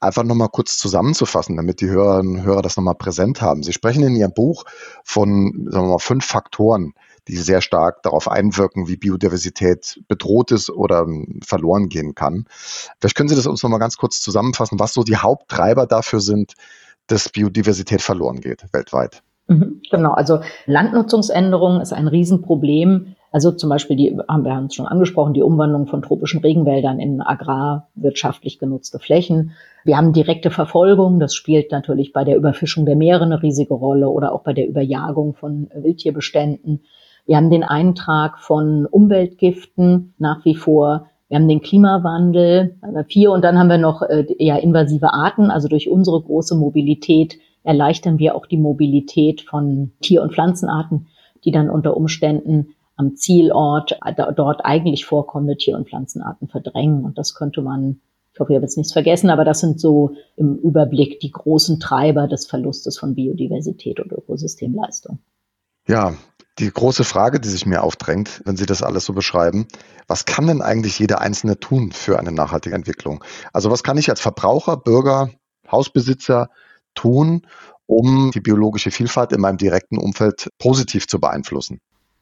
einfach 0.00 0.24
nochmal 0.24 0.48
kurz 0.48 0.78
zusammenzufassen, 0.78 1.56
damit 1.56 1.82
die 1.82 1.90
Hörerinnen 1.90 2.38
und 2.38 2.42
Hörer 2.42 2.62
das 2.62 2.78
nochmal 2.78 2.94
präsent 2.94 3.42
haben. 3.42 3.62
Sie 3.62 3.74
sprechen 3.74 4.02
in 4.02 4.16
Ihrem 4.16 4.32
Buch 4.32 4.64
von 5.04 5.68
sagen 5.70 5.86
wir 5.86 5.92
mal, 5.92 5.98
fünf 5.98 6.24
Faktoren, 6.24 6.94
die 7.28 7.36
sehr 7.36 7.60
stark 7.60 8.02
darauf 8.02 8.30
einwirken, 8.30 8.88
wie 8.88 8.96
Biodiversität 8.96 10.00
bedroht 10.08 10.52
ist 10.52 10.70
oder 10.70 11.02
ähm, 11.02 11.40
verloren 11.44 11.90
gehen 11.90 12.14
kann. 12.14 12.46
Vielleicht 12.98 13.14
können 13.14 13.28
Sie 13.28 13.36
das 13.36 13.46
uns 13.46 13.62
nochmal 13.62 13.78
ganz 13.78 13.98
kurz 13.98 14.22
zusammenfassen, 14.22 14.80
was 14.80 14.94
so 14.94 15.02
die 15.02 15.18
Haupttreiber 15.18 15.86
dafür 15.86 16.20
sind, 16.20 16.54
dass 17.10 17.28
Biodiversität 17.28 18.02
verloren 18.02 18.40
geht 18.40 18.64
weltweit. 18.72 19.22
Mhm, 19.48 19.82
genau, 19.90 20.12
also 20.12 20.40
Landnutzungsänderung 20.66 21.80
ist 21.80 21.92
ein 21.92 22.06
Riesenproblem. 22.06 23.16
Also 23.32 23.52
zum 23.52 23.68
Beispiel 23.70 23.96
die, 23.96 24.16
haben 24.28 24.44
wir 24.44 24.52
uns 24.52 24.74
schon 24.74 24.86
angesprochen, 24.86 25.34
die 25.34 25.42
Umwandlung 25.42 25.86
von 25.86 26.02
tropischen 26.02 26.40
Regenwäldern 26.40 26.98
in 26.98 27.20
agrarwirtschaftlich 27.20 28.58
genutzte 28.58 28.98
Flächen. 28.98 29.52
Wir 29.84 29.96
haben 29.96 30.12
direkte 30.12 30.50
Verfolgung, 30.50 31.20
das 31.20 31.34
spielt 31.34 31.70
natürlich 31.70 32.12
bei 32.12 32.24
der 32.24 32.36
Überfischung 32.36 32.86
der 32.86 32.96
Meere 32.96 33.24
eine 33.24 33.42
riesige 33.42 33.74
Rolle 33.74 34.08
oder 34.08 34.32
auch 34.32 34.42
bei 34.42 34.52
der 34.52 34.68
Überjagung 34.68 35.34
von 35.34 35.70
Wildtierbeständen. 35.74 36.82
Wir 37.26 37.36
haben 37.36 37.50
den 37.50 37.64
Eintrag 37.64 38.38
von 38.38 38.86
Umweltgiften 38.86 40.14
nach 40.18 40.44
wie 40.44 40.56
vor. 40.56 41.06
Wir 41.30 41.38
haben 41.38 41.48
den 41.48 41.62
Klimawandel, 41.62 42.76
vier, 43.06 43.30
und 43.30 43.42
dann 43.42 43.56
haben 43.56 43.68
wir 43.70 43.78
noch 43.78 44.02
äh, 44.02 44.26
ja, 44.40 44.56
invasive 44.56 45.14
Arten, 45.14 45.52
also 45.52 45.68
durch 45.68 45.88
unsere 45.88 46.20
große 46.20 46.56
Mobilität 46.56 47.38
erleichtern 47.62 48.18
wir 48.18 48.34
auch 48.34 48.46
die 48.46 48.56
Mobilität 48.56 49.42
von 49.42 49.92
Tier- 50.00 50.22
und 50.22 50.32
Pflanzenarten, 50.32 51.06
die 51.44 51.52
dann 51.52 51.70
unter 51.70 51.96
Umständen 51.96 52.74
am 52.96 53.14
Zielort 53.14 53.96
dort 54.34 54.64
eigentlich 54.64 55.04
vorkommende 55.04 55.56
Tier- 55.56 55.76
und 55.76 55.88
Pflanzenarten 55.88 56.48
verdrängen. 56.48 57.04
Und 57.04 57.16
das 57.16 57.34
könnte 57.34 57.62
man, 57.62 58.00
ich 58.34 58.40
hoffe, 58.40 58.52
ich 58.52 58.56
habe 58.56 58.64
jetzt 58.64 58.76
nichts 58.76 58.92
vergessen, 58.92 59.30
aber 59.30 59.44
das 59.44 59.60
sind 59.60 59.80
so 59.80 60.16
im 60.36 60.56
Überblick 60.56 61.20
die 61.20 61.30
großen 61.30 61.78
Treiber 61.78 62.26
des 62.26 62.46
Verlustes 62.46 62.98
von 62.98 63.14
Biodiversität 63.14 64.00
und 64.00 64.10
Ökosystemleistung. 64.10 65.20
Ja, 65.86 66.14
die 66.60 66.70
große 66.70 67.04
Frage, 67.04 67.40
die 67.40 67.48
sich 67.48 67.66
mir 67.66 67.82
aufdrängt, 67.82 68.42
wenn 68.44 68.56
Sie 68.56 68.66
das 68.66 68.82
alles 68.82 69.04
so 69.04 69.12
beschreiben, 69.12 69.66
was 70.06 70.26
kann 70.26 70.46
denn 70.46 70.60
eigentlich 70.60 70.98
jeder 70.98 71.20
Einzelne 71.20 71.58
tun 71.58 71.92
für 71.92 72.18
eine 72.18 72.32
nachhaltige 72.32 72.74
Entwicklung? 72.76 73.24
Also 73.52 73.70
was 73.70 73.82
kann 73.82 73.96
ich 73.96 74.10
als 74.10 74.20
Verbraucher, 74.20 74.76
Bürger, 74.76 75.30
Hausbesitzer 75.70 76.48
tun, 76.94 77.46
um 77.86 78.30
die 78.30 78.40
biologische 78.40 78.90
Vielfalt 78.90 79.32
in 79.32 79.40
meinem 79.40 79.56
direkten 79.56 79.98
Umfeld 79.98 80.50
positiv 80.58 81.08
zu 81.08 81.18
beeinflussen? 81.18 81.80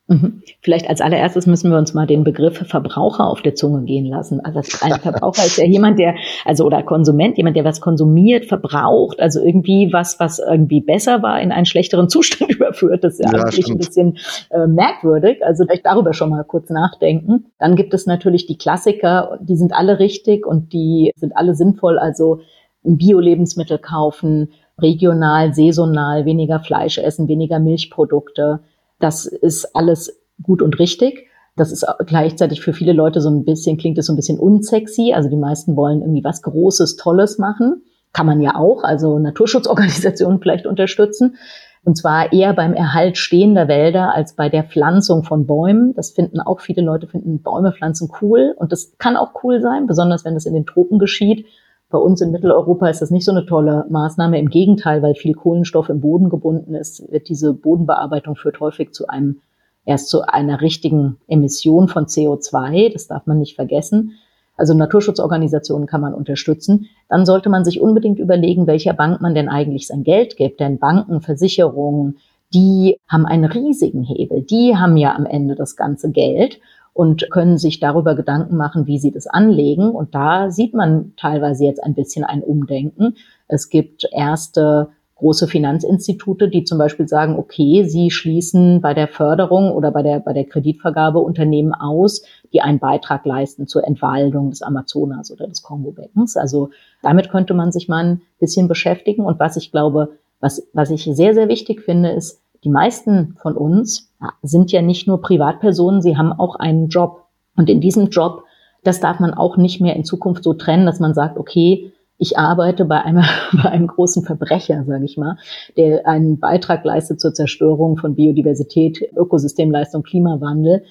Mhm. 0.08 0.42
Vielleicht 0.62 0.88
als 0.88 1.02
allererstes 1.02 1.46
müssen 1.46 1.70
wir 1.70 1.76
uns 1.76 1.92
mal 1.92 2.06
den 2.06 2.24
Begriff 2.24 2.56
Verbraucher 2.66 3.26
auf 3.26 3.42
der 3.42 3.54
Zunge 3.54 3.84
gehen 3.84 4.06
lassen. 4.06 4.40
Also 4.40 4.60
ein 4.80 4.98
Verbraucher 5.00 5.44
ist 5.44 5.58
ja 5.58 5.64
jemand, 5.66 5.98
der, 5.98 6.14
also 6.46 6.64
oder 6.64 6.82
Konsument, 6.82 7.36
jemand, 7.36 7.56
der 7.56 7.64
was 7.64 7.82
konsumiert, 7.82 8.46
verbraucht, 8.46 9.20
also 9.20 9.44
irgendwie 9.44 9.92
was, 9.92 10.18
was 10.18 10.38
irgendwie 10.38 10.80
besser 10.80 11.22
war, 11.22 11.40
in 11.42 11.52
einen 11.52 11.66
schlechteren 11.66 12.08
Zustand 12.08 12.50
überführt. 12.54 13.04
Das 13.04 13.20
ist 13.20 13.26
ja, 13.26 13.36
ja 13.36 13.42
eigentlich 13.42 13.66
stimmt. 13.66 13.76
ein 13.76 13.86
bisschen 13.86 14.18
äh, 14.48 14.66
merkwürdig. 14.66 15.44
Also 15.44 15.64
vielleicht 15.64 15.84
darüber 15.84 16.14
schon 16.14 16.30
mal 16.30 16.42
kurz 16.42 16.70
nachdenken. 16.70 17.44
Dann 17.58 17.76
gibt 17.76 17.92
es 17.92 18.06
natürlich 18.06 18.46
die 18.46 18.56
Klassiker, 18.56 19.38
die 19.42 19.56
sind 19.56 19.74
alle 19.74 19.98
richtig 19.98 20.46
und 20.46 20.72
die 20.72 21.12
sind 21.16 21.36
alle 21.36 21.54
sinnvoll. 21.54 21.98
Also 21.98 22.40
Bio-Lebensmittel 22.82 23.76
kaufen, 23.76 24.52
regional, 24.80 25.52
saisonal, 25.52 26.24
weniger 26.24 26.60
Fleisch 26.60 26.96
essen, 26.96 27.28
weniger 27.28 27.58
Milchprodukte 27.58 28.60
das 28.98 29.26
ist 29.26 29.74
alles 29.76 30.20
gut 30.42 30.62
und 30.62 30.78
richtig. 30.78 31.26
Das 31.56 31.72
ist 31.72 31.84
gleichzeitig 32.06 32.60
für 32.60 32.72
viele 32.72 32.92
Leute 32.92 33.20
so 33.20 33.28
ein 33.28 33.44
bisschen, 33.44 33.78
klingt 33.78 33.98
es 33.98 34.06
so 34.06 34.12
ein 34.12 34.16
bisschen 34.16 34.38
unsexy. 34.38 35.12
Also 35.12 35.28
die 35.28 35.36
meisten 35.36 35.76
wollen 35.76 36.02
irgendwie 36.02 36.22
was 36.22 36.42
Großes, 36.42 36.96
Tolles 36.96 37.38
machen. 37.38 37.82
Kann 38.12 38.26
man 38.26 38.40
ja 38.40 38.54
auch, 38.54 38.84
also 38.84 39.18
Naturschutzorganisationen 39.18 40.38
vielleicht 40.42 40.66
unterstützen. 40.66 41.36
Und 41.84 41.96
zwar 41.96 42.32
eher 42.32 42.52
beim 42.54 42.74
Erhalt 42.74 43.16
stehender 43.18 43.66
Wälder 43.66 44.14
als 44.14 44.34
bei 44.34 44.48
der 44.48 44.64
Pflanzung 44.64 45.24
von 45.24 45.46
Bäumen. 45.46 45.94
Das 45.94 46.10
finden 46.10 46.40
auch 46.40 46.60
viele 46.60 46.82
Leute, 46.82 47.06
finden 47.06 47.42
Bäume 47.42 47.72
pflanzen 47.72 48.10
cool. 48.20 48.54
Und 48.56 48.72
das 48.72 48.96
kann 48.98 49.16
auch 49.16 49.42
cool 49.42 49.60
sein, 49.60 49.86
besonders 49.86 50.24
wenn 50.24 50.34
das 50.34 50.46
in 50.46 50.54
den 50.54 50.66
Tropen 50.66 50.98
geschieht. 50.98 51.46
Bei 51.90 51.98
uns 51.98 52.20
in 52.20 52.32
Mitteleuropa 52.32 52.88
ist 52.88 53.00
das 53.00 53.10
nicht 53.10 53.24
so 53.24 53.30
eine 53.30 53.46
tolle 53.46 53.86
Maßnahme. 53.88 54.38
Im 54.38 54.50
Gegenteil, 54.50 55.02
weil 55.02 55.14
viel 55.14 55.32
Kohlenstoff 55.32 55.88
im 55.88 56.00
Boden 56.00 56.28
gebunden 56.28 56.74
ist, 56.74 57.10
wird 57.10 57.30
diese 57.30 57.54
Bodenbearbeitung 57.54 58.36
führt 58.36 58.60
häufig 58.60 58.92
zu 58.92 59.06
einem, 59.06 59.40
erst 59.86 60.10
zu 60.10 60.20
einer 60.20 60.60
richtigen 60.60 61.16
Emission 61.28 61.88
von 61.88 62.04
CO2. 62.04 62.92
Das 62.92 63.06
darf 63.06 63.26
man 63.26 63.38
nicht 63.38 63.56
vergessen. 63.56 64.12
Also 64.54 64.74
Naturschutzorganisationen 64.74 65.86
kann 65.86 66.02
man 66.02 66.12
unterstützen. 66.12 66.90
Dann 67.08 67.24
sollte 67.24 67.48
man 67.48 67.64
sich 67.64 67.80
unbedingt 67.80 68.18
überlegen, 68.18 68.66
welcher 68.66 68.92
Bank 68.92 69.22
man 69.22 69.34
denn 69.34 69.48
eigentlich 69.48 69.86
sein 69.86 70.02
Geld 70.02 70.36
gibt. 70.36 70.60
Denn 70.60 70.78
Banken, 70.78 71.22
Versicherungen, 71.22 72.18
die 72.52 72.98
haben 73.08 73.24
einen 73.24 73.46
riesigen 73.46 74.02
Hebel. 74.02 74.42
Die 74.42 74.76
haben 74.76 74.98
ja 74.98 75.14
am 75.14 75.24
Ende 75.24 75.54
das 75.54 75.74
ganze 75.74 76.10
Geld 76.10 76.60
und 76.98 77.30
können 77.30 77.58
sich 77.58 77.78
darüber 77.78 78.16
Gedanken 78.16 78.56
machen, 78.56 78.88
wie 78.88 78.98
sie 78.98 79.12
das 79.12 79.28
anlegen. 79.28 79.92
Und 79.92 80.16
da 80.16 80.50
sieht 80.50 80.74
man 80.74 81.12
teilweise 81.16 81.64
jetzt 81.64 81.80
ein 81.80 81.94
bisschen 81.94 82.24
ein 82.24 82.42
Umdenken. 82.42 83.14
Es 83.46 83.70
gibt 83.70 84.04
erste 84.10 84.88
große 85.14 85.46
Finanzinstitute, 85.46 86.48
die 86.48 86.64
zum 86.64 86.76
Beispiel 86.76 87.06
sagen, 87.06 87.36
okay, 87.38 87.84
sie 87.84 88.10
schließen 88.10 88.80
bei 88.80 88.94
der 88.94 89.06
Förderung 89.06 89.70
oder 89.70 89.92
bei 89.92 90.02
der, 90.02 90.18
bei 90.18 90.32
der 90.32 90.46
Kreditvergabe 90.46 91.20
Unternehmen 91.20 91.72
aus, 91.72 92.24
die 92.52 92.62
einen 92.62 92.80
Beitrag 92.80 93.24
leisten 93.24 93.68
zur 93.68 93.86
Entwaldung 93.86 94.50
des 94.50 94.62
Amazonas 94.62 95.30
oder 95.30 95.46
des 95.46 95.62
Kongo-Beckens. 95.62 96.36
Also 96.36 96.70
damit 97.00 97.30
könnte 97.30 97.54
man 97.54 97.70
sich 97.70 97.86
mal 97.86 98.04
ein 98.04 98.22
bisschen 98.40 98.66
beschäftigen. 98.66 99.24
Und 99.24 99.38
was 99.38 99.56
ich 99.56 99.70
glaube, 99.70 100.16
was, 100.40 100.66
was 100.72 100.90
ich 100.90 101.04
sehr, 101.04 101.32
sehr 101.32 101.48
wichtig 101.48 101.80
finde, 101.80 102.10
ist, 102.10 102.42
die 102.64 102.70
meisten 102.70 103.36
von 103.40 103.56
uns 103.56 104.12
sind 104.42 104.72
ja 104.72 104.82
nicht 104.82 105.06
nur 105.06 105.20
Privatpersonen, 105.20 106.02
sie 106.02 106.16
haben 106.16 106.32
auch 106.32 106.56
einen 106.56 106.88
Job. 106.88 107.26
Und 107.56 107.70
in 107.70 107.80
diesem 107.80 108.08
Job, 108.08 108.44
das 108.84 109.00
darf 109.00 109.20
man 109.20 109.34
auch 109.34 109.56
nicht 109.56 109.80
mehr 109.80 109.96
in 109.96 110.04
Zukunft 110.04 110.44
so 110.44 110.54
trennen, 110.54 110.86
dass 110.86 111.00
man 111.00 111.14
sagt, 111.14 111.38
okay, 111.38 111.92
ich 112.18 112.36
arbeite 112.36 112.84
bei 112.84 113.00
einem, 113.00 113.24
bei 113.62 113.70
einem 113.70 113.86
großen 113.86 114.24
Verbrecher, 114.24 114.84
sage 114.84 115.04
ich 115.04 115.16
mal, 115.16 115.36
der 115.76 116.06
einen 116.06 116.38
Beitrag 116.38 116.84
leistet 116.84 117.20
zur 117.20 117.32
Zerstörung 117.32 117.96
von 117.96 118.14
Biodiversität, 118.14 119.00
Ökosystemleistung, 119.16 120.02
Klimawandel. 120.02 120.84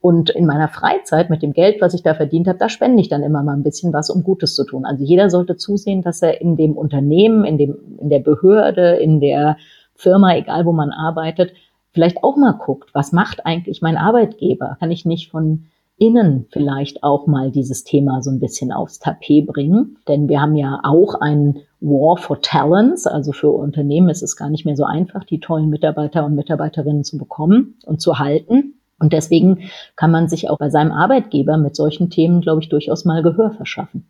Und 0.00 0.28
in 0.28 0.44
meiner 0.44 0.68
Freizeit 0.68 1.30
mit 1.30 1.40
dem 1.40 1.54
Geld, 1.54 1.80
was 1.80 1.94
ich 1.94 2.02
da 2.02 2.12
verdient 2.14 2.46
habe, 2.46 2.58
da 2.58 2.68
spende 2.68 3.00
ich 3.00 3.08
dann 3.08 3.22
immer 3.22 3.42
mal 3.42 3.54
ein 3.54 3.62
bisschen 3.62 3.94
was, 3.94 4.10
um 4.10 4.22
Gutes 4.22 4.54
zu 4.54 4.64
tun. 4.64 4.84
Also 4.84 5.02
jeder 5.02 5.30
sollte 5.30 5.56
zusehen, 5.56 6.02
dass 6.02 6.20
er 6.20 6.42
in 6.42 6.56
dem 6.56 6.76
Unternehmen, 6.76 7.46
in 7.46 7.56
dem, 7.56 7.78
in 7.98 8.10
der 8.10 8.18
Behörde, 8.18 8.96
in 8.96 9.20
der 9.20 9.56
Firma, 9.94 10.36
egal 10.36 10.66
wo 10.66 10.72
man 10.72 10.90
arbeitet, 10.90 11.52
vielleicht 11.92 12.22
auch 12.22 12.36
mal 12.36 12.52
guckt, 12.52 12.90
was 12.92 13.12
macht 13.12 13.46
eigentlich 13.46 13.80
mein 13.82 13.96
Arbeitgeber? 13.96 14.76
Kann 14.80 14.90
ich 14.90 15.04
nicht 15.04 15.30
von 15.30 15.66
innen 15.96 16.46
vielleicht 16.50 17.04
auch 17.04 17.26
mal 17.26 17.52
dieses 17.52 17.84
Thema 17.84 18.20
so 18.20 18.30
ein 18.30 18.40
bisschen 18.40 18.72
aufs 18.72 18.98
Tapet 18.98 19.46
bringen? 19.46 19.98
Denn 20.08 20.28
wir 20.28 20.40
haben 20.40 20.56
ja 20.56 20.80
auch 20.82 21.14
einen 21.14 21.60
War 21.80 22.16
for 22.16 22.40
Talents, 22.42 23.06
also 23.06 23.32
für 23.32 23.50
Unternehmen 23.50 24.08
ist 24.08 24.22
es 24.22 24.36
gar 24.36 24.50
nicht 24.50 24.64
mehr 24.64 24.76
so 24.76 24.84
einfach, 24.84 25.24
die 25.24 25.40
tollen 25.40 25.70
Mitarbeiter 25.70 26.24
und 26.24 26.34
Mitarbeiterinnen 26.34 27.04
zu 27.04 27.16
bekommen 27.16 27.78
und 27.86 28.00
zu 28.00 28.18
halten. 28.18 28.74
Und 28.98 29.12
deswegen 29.12 29.70
kann 29.96 30.10
man 30.10 30.28
sich 30.28 30.50
auch 30.50 30.58
bei 30.58 30.70
seinem 30.70 30.92
Arbeitgeber 30.92 31.56
mit 31.56 31.76
solchen 31.76 32.10
Themen, 32.10 32.40
glaube 32.40 32.62
ich, 32.62 32.68
durchaus 32.68 33.04
mal 33.04 33.22
Gehör 33.22 33.52
verschaffen. 33.52 34.08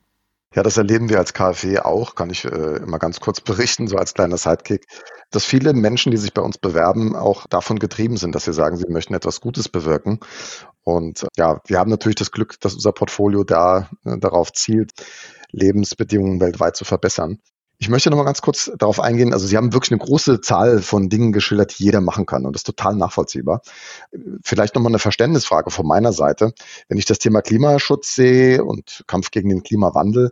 Ja, 0.55 0.62
das 0.62 0.76
erleben 0.76 1.11
wir 1.11 1.18
als 1.18 1.35
KfW 1.35 1.80
auch, 1.80 2.14
kann 2.14 2.30
ich 2.30 2.45
äh, 2.45 2.76
immer 2.76 3.01
ganz 3.01 3.18
kurz 3.18 3.41
berichten, 3.41 3.89
so 3.89 3.97
als 3.97 4.14
kleiner 4.14 4.37
Sidekick, 4.37 4.87
dass 5.31 5.45
viele 5.45 5.72
Menschen, 5.72 6.11
die 6.11 6.16
sich 6.16 6.35
bei 6.35 6.43
uns 6.43 6.59
bewerben, 6.59 7.16
auch 7.16 7.47
davon 7.47 7.79
getrieben 7.79 8.16
sind, 8.16 8.35
dass 8.35 8.45
sie 8.45 8.53
sagen, 8.53 8.77
sie 8.77 8.87
möchten 8.89 9.14
etwas 9.14 9.41
Gutes 9.41 9.68
bewirken. 9.68 10.20
Und 10.83 11.27
ja, 11.37 11.61
wir 11.66 11.79
haben 11.79 11.91
natürlich 11.91 12.16
das 12.16 12.31
Glück, 12.31 12.61
dass 12.61 12.75
unser 12.75 12.93
Portfolio 12.93 13.45
da 13.45 13.89
äh, 14.05 14.18
darauf 14.18 14.53
zielt, 14.53 14.93
Lebensbedingungen 15.51 16.41
weltweit 16.41 16.77
zu 16.77 16.85
verbessern. 16.85 17.39
Ich 17.79 17.89
möchte 17.89 18.09
noch 18.09 18.16
mal 18.16 18.25
ganz 18.25 18.41
kurz 18.41 18.70
darauf 18.79 19.01
eingehen. 19.01 19.33
Also 19.33 19.47
Sie 19.47 19.57
haben 19.57 19.72
wirklich 19.72 19.91
eine 19.91 19.99
große 19.99 20.41
Zahl 20.41 20.81
von 20.81 21.09
Dingen 21.09 21.33
geschildert, 21.33 21.79
die 21.79 21.85
jeder 21.85 22.01
machen 22.01 22.25
kann. 22.25 22.47
Und 22.47 22.55
das 22.55 22.61
ist 22.61 22.66
total 22.66 22.95
nachvollziehbar. 22.95 23.62
Vielleicht 24.43 24.75
noch 24.75 24.83
mal 24.83 24.89
eine 24.89 25.01
Verständnisfrage 25.01 25.70
von 25.70 25.87
meiner 25.87 26.12
Seite. 26.12 26.55
Wenn 26.89 26.99
ich 26.99 27.05
das 27.05 27.18
Thema 27.18 27.43
Klimaschutz 27.43 28.14
sehe 28.14 28.64
und 28.64 29.05
Kampf 29.07 29.31
gegen 29.33 29.49
den 29.49 29.62
Klimawandel, 29.62 30.31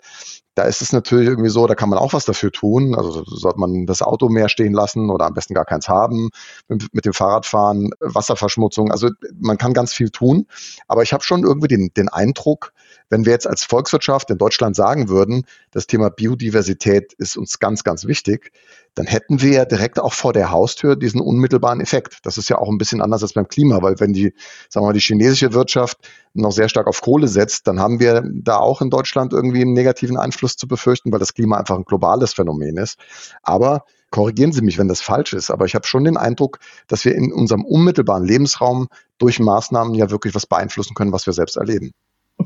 da 0.55 0.65
ist 0.65 0.83
es 0.83 0.93
natürlich 0.93 1.29
irgendwie 1.29 1.49
so, 1.49 1.67
da 1.67 1.75
kann 1.75 1.89
man 1.89 1.99
auch 1.99 2.13
was 2.13 2.27
dafür 2.27 2.53
tun. 2.53 2.95
Also 2.95 3.25
sollte 3.25 3.59
man 3.59 3.87
das 3.87 4.03
Auto 4.03 4.29
mehr 4.29 4.49
stehen 4.49 4.75
lassen 4.75 5.11
oder 5.11 5.27
am 5.27 5.35
besten 5.35 5.55
gar 5.55 5.65
keins 5.65 5.89
haben, 5.89 6.31
mit, 6.69 7.05
dem 7.05 7.15
Fahrradfahren, 7.15 7.91
Wasserverschmutzung. 8.01 8.91
Also 8.91 9.11
man 9.41 9.57
kann 9.57 9.73
ganz 9.73 9.95
viel 9.95 10.11
tun. 10.11 10.47
Aber 10.89 11.03
ich 11.03 11.13
habe 11.15 11.25
schon 11.25 11.43
irgendwie 11.43 11.69
den, 11.69 11.93
den 11.97 12.09
Eindruck, 12.09 12.73
wenn 13.09 13.25
wir 13.25 13.33
jetzt 13.33 13.47
als 13.47 13.65
Volkswirtschaft 13.65 14.31
in 14.31 14.39
Deutschland 14.39 14.77
sagen 14.77 15.09
würden, 15.09 15.45
das 15.71 15.87
Thema 15.87 16.11
Biodiversität 16.11 17.15
ist 17.15 17.37
uns 17.39 17.59
ganz, 17.59 17.83
ganz 17.83 18.07
wichtig, 18.07 18.53
dann 18.95 19.07
hätten 19.07 19.41
wir 19.41 19.53
ja 19.53 19.65
direkt 19.65 19.99
auch 19.99 20.13
vor 20.13 20.33
der 20.33 20.51
Haustür 20.51 20.97
diesen 20.97 21.21
unmittelbaren 21.21 21.81
Effekt. 21.81 22.19
Das 22.25 22.37
ist 22.37 22.51
ja 22.51 22.59
auch 22.59 22.69
ein 22.69 22.79
bisschen 22.79 23.01
anders 23.01 23.23
als 23.23 23.33
beim 23.33 23.49
Klima, 23.49 23.81
weil 23.83 23.99
wenn 24.01 24.13
die, 24.13 24.35
sagen 24.69 24.85
wir 24.85 24.89
mal, 24.89 24.93
die 24.93 25.01
chinesische 25.01 25.55
Wirtschaft 25.55 25.99
noch 26.35 26.53
sehr 26.53 26.69
stark 26.69 26.87
auf 26.87 27.01
Kohle 27.01 27.29
setzt, 27.29 27.67
dann 27.67 27.81
haben 27.81 28.01
wir 28.01 28.23
da 28.25 28.59
auch 28.59 28.83
in 28.83 28.91
Deutschland 28.91 29.33
irgendwie 29.33 29.63
einen 29.63 29.73
negativen 29.73 30.19
Einfluss 30.19 30.57
zu 30.57 30.69
befürchten, 30.69 31.13
weil 31.13 31.19
das 31.19 31.35
Klima 31.35 31.57
einfach 31.57 31.77
ein 31.77 31.85
globales 31.85 32.35
Phänomen 32.35 32.77
ist. 32.77 32.99
Aber 33.43 33.85
korrigieren 34.11 34.53
Sie 34.53 34.63
mich, 34.63 34.79
wenn 34.79 34.89
das 34.89 35.01
falsch 35.01 35.33
ist, 35.33 35.51
aber 35.51 35.65
ich 35.65 35.75
habe 35.75 35.87
schon 35.87 36.05
den 36.05 36.19
Eindruck, 36.19 36.59
dass 36.87 37.05
wir 37.05 37.15
in 37.15 37.33
unserem 37.33 37.65
unmittelbaren 37.65 38.25
Lebensraum 38.25 38.89
durch 39.19 39.41
Maßnahmen 39.41 39.95
ja 39.95 40.11
wirklich 40.11 40.35
was 40.35 40.47
beeinflussen 40.47 40.95
können, 40.95 41.13
was 41.13 41.27
wir 41.27 41.33
selbst 41.33 41.57
erleben. 41.57 41.93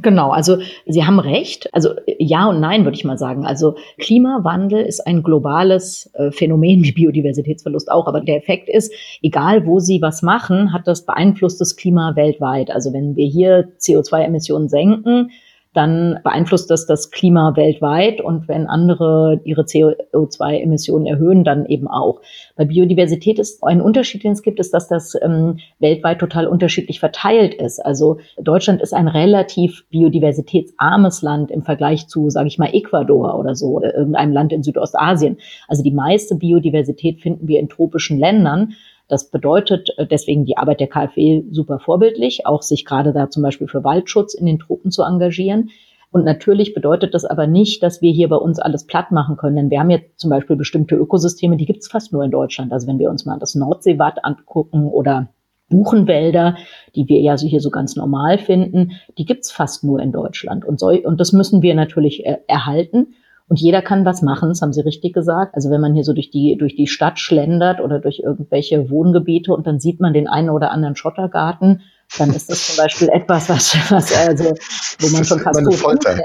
Genau, 0.02 0.30
also 0.30 0.58
Sie 0.86 1.04
haben 1.04 1.20
recht. 1.20 1.72
Also 1.72 1.90
ja 2.18 2.48
und 2.48 2.60
nein, 2.60 2.84
würde 2.84 2.96
ich 2.96 3.04
mal 3.04 3.18
sagen. 3.18 3.46
Also 3.46 3.76
Klimawandel 3.98 4.84
ist 4.84 5.06
ein 5.06 5.22
globales 5.22 6.10
äh, 6.14 6.30
Phänomen 6.30 6.82
wie 6.84 6.92
Biodiversitätsverlust 6.92 7.90
auch. 7.90 8.06
Aber 8.06 8.20
der 8.20 8.36
Effekt 8.36 8.68
ist, 8.68 8.92
egal 9.22 9.66
wo 9.66 9.78
Sie 9.78 10.02
was 10.02 10.22
machen, 10.22 10.72
hat 10.72 10.86
das 10.86 11.06
beeinflusst 11.06 11.60
das 11.60 11.76
Klima 11.76 12.14
weltweit. 12.16 12.70
Also 12.70 12.92
wenn 12.92 13.16
wir 13.16 13.26
hier 13.26 13.72
CO2-Emissionen 13.78 14.68
senken, 14.68 15.30
dann 15.76 16.20
beeinflusst 16.24 16.70
das 16.70 16.86
das 16.86 17.10
Klima 17.10 17.54
weltweit 17.56 18.20
und 18.20 18.48
wenn 18.48 18.66
andere 18.66 19.40
ihre 19.44 19.62
CO2-Emissionen 19.62 21.06
erhöhen, 21.06 21.44
dann 21.44 21.66
eben 21.66 21.86
auch. 21.86 22.20
Bei 22.56 22.64
Biodiversität 22.64 23.38
ist 23.38 23.62
ein 23.62 23.80
Unterschied, 23.80 24.24
den 24.24 24.32
es 24.32 24.42
gibt, 24.42 24.58
ist, 24.58 24.72
dass 24.72 24.88
das 24.88 25.16
ähm, 25.20 25.58
weltweit 25.78 26.18
total 26.18 26.46
unterschiedlich 26.46 27.00
verteilt 27.00 27.54
ist. 27.54 27.84
Also 27.84 28.18
Deutschland 28.40 28.80
ist 28.80 28.94
ein 28.94 29.08
relativ 29.08 29.84
biodiversitätsarmes 29.90 31.22
Land 31.22 31.50
im 31.50 31.62
Vergleich 31.62 32.08
zu, 32.08 32.30
sage 32.30 32.48
ich 32.48 32.58
mal, 32.58 32.70
Ecuador 32.72 33.38
oder 33.38 33.54
so, 33.54 33.68
oder 33.68 33.94
irgendeinem 33.94 34.32
Land 34.32 34.52
in 34.52 34.62
Südostasien. 34.62 35.38
Also 35.68 35.82
die 35.82 35.92
meiste 35.92 36.36
Biodiversität 36.36 37.20
finden 37.20 37.46
wir 37.48 37.60
in 37.60 37.68
tropischen 37.68 38.18
Ländern. 38.18 38.74
Das 39.08 39.30
bedeutet 39.30 39.90
äh, 39.96 40.06
deswegen 40.06 40.44
die 40.44 40.56
Arbeit 40.56 40.80
der 40.80 40.88
KfW 40.88 41.44
super 41.50 41.78
vorbildlich, 41.78 42.46
auch 42.46 42.62
sich 42.62 42.84
gerade 42.84 43.12
da 43.12 43.30
zum 43.30 43.42
Beispiel 43.42 43.68
für 43.68 43.84
Waldschutz 43.84 44.34
in 44.34 44.46
den 44.46 44.58
Tropen 44.58 44.90
zu 44.90 45.02
engagieren. 45.02 45.70
Und 46.10 46.24
natürlich 46.24 46.72
bedeutet 46.72 47.14
das 47.14 47.24
aber 47.24 47.46
nicht, 47.46 47.82
dass 47.82 48.00
wir 48.00 48.12
hier 48.12 48.28
bei 48.28 48.36
uns 48.36 48.58
alles 48.58 48.86
platt 48.86 49.10
machen 49.10 49.36
können. 49.36 49.56
Denn 49.56 49.70
wir 49.70 49.80
haben 49.80 49.90
jetzt 49.90 50.18
zum 50.18 50.30
Beispiel 50.30 50.56
bestimmte 50.56 50.94
Ökosysteme, 50.94 51.56
die 51.56 51.66
gibt 51.66 51.80
es 51.80 51.88
fast 51.88 52.12
nur 52.12 52.24
in 52.24 52.30
Deutschland. 52.30 52.72
Also 52.72 52.86
wenn 52.86 52.98
wir 52.98 53.10
uns 53.10 53.26
mal 53.26 53.38
das 53.38 53.54
Nordseewatt 53.54 54.24
angucken 54.24 54.86
oder 54.86 55.28
Buchenwälder, 55.68 56.56
die 56.94 57.08
wir 57.08 57.20
ja 57.20 57.36
hier 57.36 57.60
so 57.60 57.70
ganz 57.70 57.96
normal 57.96 58.38
finden, 58.38 58.92
die 59.18 59.24
gibt 59.24 59.44
es 59.44 59.50
fast 59.50 59.84
nur 59.84 60.00
in 60.00 60.12
Deutschland. 60.12 60.64
Und, 60.64 60.78
so, 60.78 60.88
und 60.88 61.20
das 61.20 61.32
müssen 61.32 61.60
wir 61.62 61.74
natürlich 61.74 62.24
äh, 62.24 62.38
erhalten. 62.46 63.14
Und 63.48 63.60
jeder 63.60 63.80
kann 63.80 64.04
was 64.04 64.22
machen, 64.22 64.48
das 64.48 64.60
haben 64.60 64.72
Sie 64.72 64.80
richtig 64.80 65.14
gesagt. 65.14 65.54
Also 65.54 65.70
wenn 65.70 65.80
man 65.80 65.94
hier 65.94 66.02
so 66.02 66.12
durch 66.12 66.30
die, 66.30 66.56
durch 66.58 66.74
die 66.74 66.88
Stadt 66.88 67.20
schlendert 67.20 67.80
oder 67.80 68.00
durch 68.00 68.18
irgendwelche 68.18 68.90
Wohngebiete 68.90 69.52
und 69.52 69.66
dann 69.66 69.78
sieht 69.78 70.00
man 70.00 70.12
den 70.12 70.26
einen 70.26 70.50
oder 70.50 70.72
anderen 70.72 70.96
Schottergarten, 70.96 71.82
dann 72.18 72.30
ist 72.30 72.48
das 72.48 72.66
zum 72.66 72.82
Beispiel 72.82 73.08
etwas, 73.08 73.48
was, 73.48 73.76
was 73.90 74.16
also, 74.16 74.54
wo 75.00 75.08
man 75.08 75.24
schon 75.24 75.40
fast 75.40 75.60
tot 75.60 75.84
umfällt. 75.84 76.20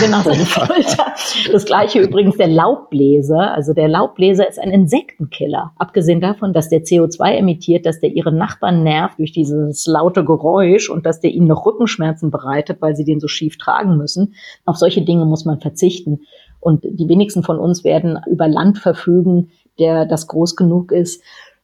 Genau, 0.00 0.20
eine 0.28 0.44
Folter. 0.46 1.06
Das 1.50 1.64
gleiche 1.64 2.00
übrigens 2.00 2.36
der 2.36 2.48
Laubbläser. 2.48 3.52
Also 3.52 3.72
der 3.72 3.88
Laubbläser 3.88 4.48
ist 4.48 4.58
ein 4.58 4.70
Insektenkiller. 4.70 5.72
Abgesehen 5.78 6.20
davon, 6.20 6.52
dass 6.52 6.68
der 6.68 6.82
CO2 6.82 7.38
emittiert, 7.38 7.86
dass 7.86 8.00
der 8.00 8.10
ihre 8.10 8.32
Nachbarn 8.32 8.82
nervt 8.82 9.18
durch 9.18 9.32
dieses 9.32 9.86
laute 9.86 10.24
Geräusch 10.24 10.90
und 10.90 11.06
dass 11.06 11.20
der 11.20 11.30
ihnen 11.30 11.48
noch 11.48 11.66
Rückenschmerzen 11.66 12.30
bereitet, 12.30 12.80
weil 12.80 12.94
sie 12.94 13.04
den 13.04 13.18
so 13.18 13.28
schief 13.28 13.58
tragen 13.58 13.96
müssen. 13.96 14.34
Auf 14.64 14.76
solche 14.76 15.02
Dinge 15.02 15.24
muss 15.24 15.44
man 15.44 15.60
verzichten. 15.60 16.20
Und 16.62 16.84
die 16.84 17.08
wenigsten 17.08 17.42
von 17.42 17.58
uns 17.58 17.82
werden 17.82 18.20
über 18.30 18.46
Land 18.46 18.78
verfügen, 18.78 19.50
der 19.80 20.06
das 20.06 20.28
groß 20.28 20.54
genug 20.54 20.92
ist, 20.92 21.20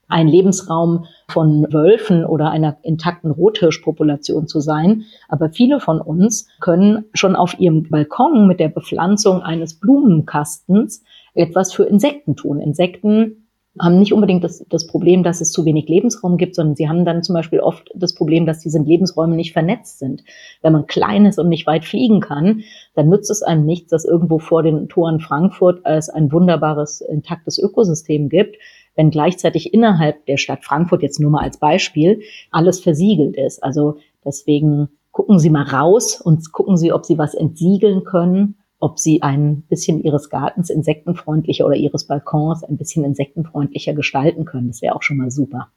ein 0.08 0.26
Lebensraum 0.26 1.04
von 1.28 1.72
Wölfen 1.72 2.24
oder 2.24 2.50
einer 2.50 2.78
intakten 2.82 3.30
Rothirschpopulation 3.30 4.48
zu 4.48 4.58
sein. 4.60 5.04
Aber 5.28 5.50
viele 5.50 5.78
von 5.78 6.00
uns 6.00 6.48
können 6.60 7.04
schon 7.14 7.36
auf 7.36 7.60
ihrem 7.60 7.88
Balkon 7.88 8.48
mit 8.48 8.58
der 8.58 8.70
Bepflanzung 8.70 9.42
eines 9.42 9.78
Blumenkastens 9.78 11.04
etwas 11.34 11.72
für 11.72 11.84
Insekten 11.84 12.34
tun. 12.34 12.60
Insekten 12.60 13.37
haben 13.80 13.98
nicht 13.98 14.12
unbedingt 14.12 14.44
das, 14.44 14.64
das 14.68 14.86
Problem, 14.86 15.22
dass 15.22 15.40
es 15.40 15.52
zu 15.52 15.64
wenig 15.64 15.88
Lebensraum 15.88 16.36
gibt, 16.36 16.54
sondern 16.54 16.76
sie 16.76 16.88
haben 16.88 17.04
dann 17.04 17.22
zum 17.22 17.34
Beispiel 17.34 17.60
oft 17.60 17.90
das 17.94 18.14
Problem, 18.14 18.46
dass 18.46 18.60
diese 18.60 18.78
Lebensräume 18.78 19.36
nicht 19.36 19.52
vernetzt 19.52 19.98
sind. 19.98 20.24
Wenn 20.62 20.72
man 20.72 20.86
klein 20.86 21.26
ist 21.26 21.38
und 21.38 21.48
nicht 21.48 21.66
weit 21.66 21.84
fliegen 21.84 22.20
kann, 22.20 22.62
dann 22.94 23.08
nützt 23.08 23.30
es 23.30 23.42
einem 23.42 23.64
nichts, 23.64 23.90
dass 23.90 24.04
irgendwo 24.04 24.38
vor 24.38 24.62
den 24.62 24.88
Toren 24.88 25.20
Frankfurt 25.20 25.80
es 25.84 26.08
ein 26.08 26.32
wunderbares, 26.32 27.00
intaktes 27.00 27.58
Ökosystem 27.58 28.28
gibt, 28.28 28.56
wenn 28.94 29.10
gleichzeitig 29.10 29.72
innerhalb 29.72 30.26
der 30.26 30.38
Stadt 30.38 30.64
Frankfurt, 30.64 31.02
jetzt 31.02 31.20
nur 31.20 31.30
mal 31.30 31.42
als 31.42 31.58
Beispiel, 31.58 32.20
alles 32.50 32.80
versiegelt 32.80 33.36
ist. 33.36 33.62
Also 33.62 33.98
deswegen 34.24 34.88
gucken 35.12 35.38
Sie 35.38 35.50
mal 35.50 35.64
raus 35.64 36.20
und 36.20 36.52
gucken 36.52 36.76
Sie, 36.76 36.92
ob 36.92 37.04
Sie 37.04 37.18
was 37.18 37.34
entsiegeln 37.34 38.04
können 38.04 38.56
ob 38.78 38.98
sie 38.98 39.22
ein 39.22 39.62
bisschen 39.62 40.02
ihres 40.02 40.30
Gartens 40.30 40.70
insektenfreundlicher 40.70 41.66
oder 41.66 41.76
ihres 41.76 42.06
Balkons 42.06 42.62
ein 42.62 42.76
bisschen 42.76 43.04
insektenfreundlicher 43.04 43.94
gestalten 43.94 44.44
können. 44.44 44.68
Das 44.68 44.82
wäre 44.82 44.94
auch 44.94 45.02
schon 45.02 45.16
mal 45.16 45.30
super 45.30 45.72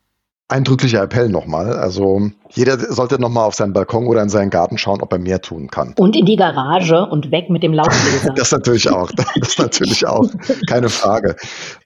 eindrücklicher 0.51 1.01
Appell 1.01 1.29
nochmal. 1.29 1.73
Also 1.73 2.29
jeder 2.49 2.77
sollte 2.77 3.19
nochmal 3.19 3.45
auf 3.45 3.55
seinen 3.55 3.73
Balkon 3.73 4.07
oder 4.07 4.21
in 4.21 4.29
seinen 4.29 4.49
Garten 4.49 4.77
schauen, 4.77 5.01
ob 5.01 5.11
er 5.13 5.19
mehr 5.19 5.41
tun 5.41 5.69
kann. 5.69 5.93
Und 5.97 6.15
in 6.15 6.25
die 6.25 6.35
Garage 6.35 7.05
und 7.05 7.31
weg 7.31 7.49
mit 7.49 7.63
dem 7.63 7.73
Laubbläser. 7.73 8.33
das 8.35 8.51
natürlich 8.51 8.89
auch. 8.89 9.09
Das 9.39 9.57
natürlich 9.57 10.05
auch. 10.05 10.29
Keine 10.67 10.89
Frage. 10.89 11.35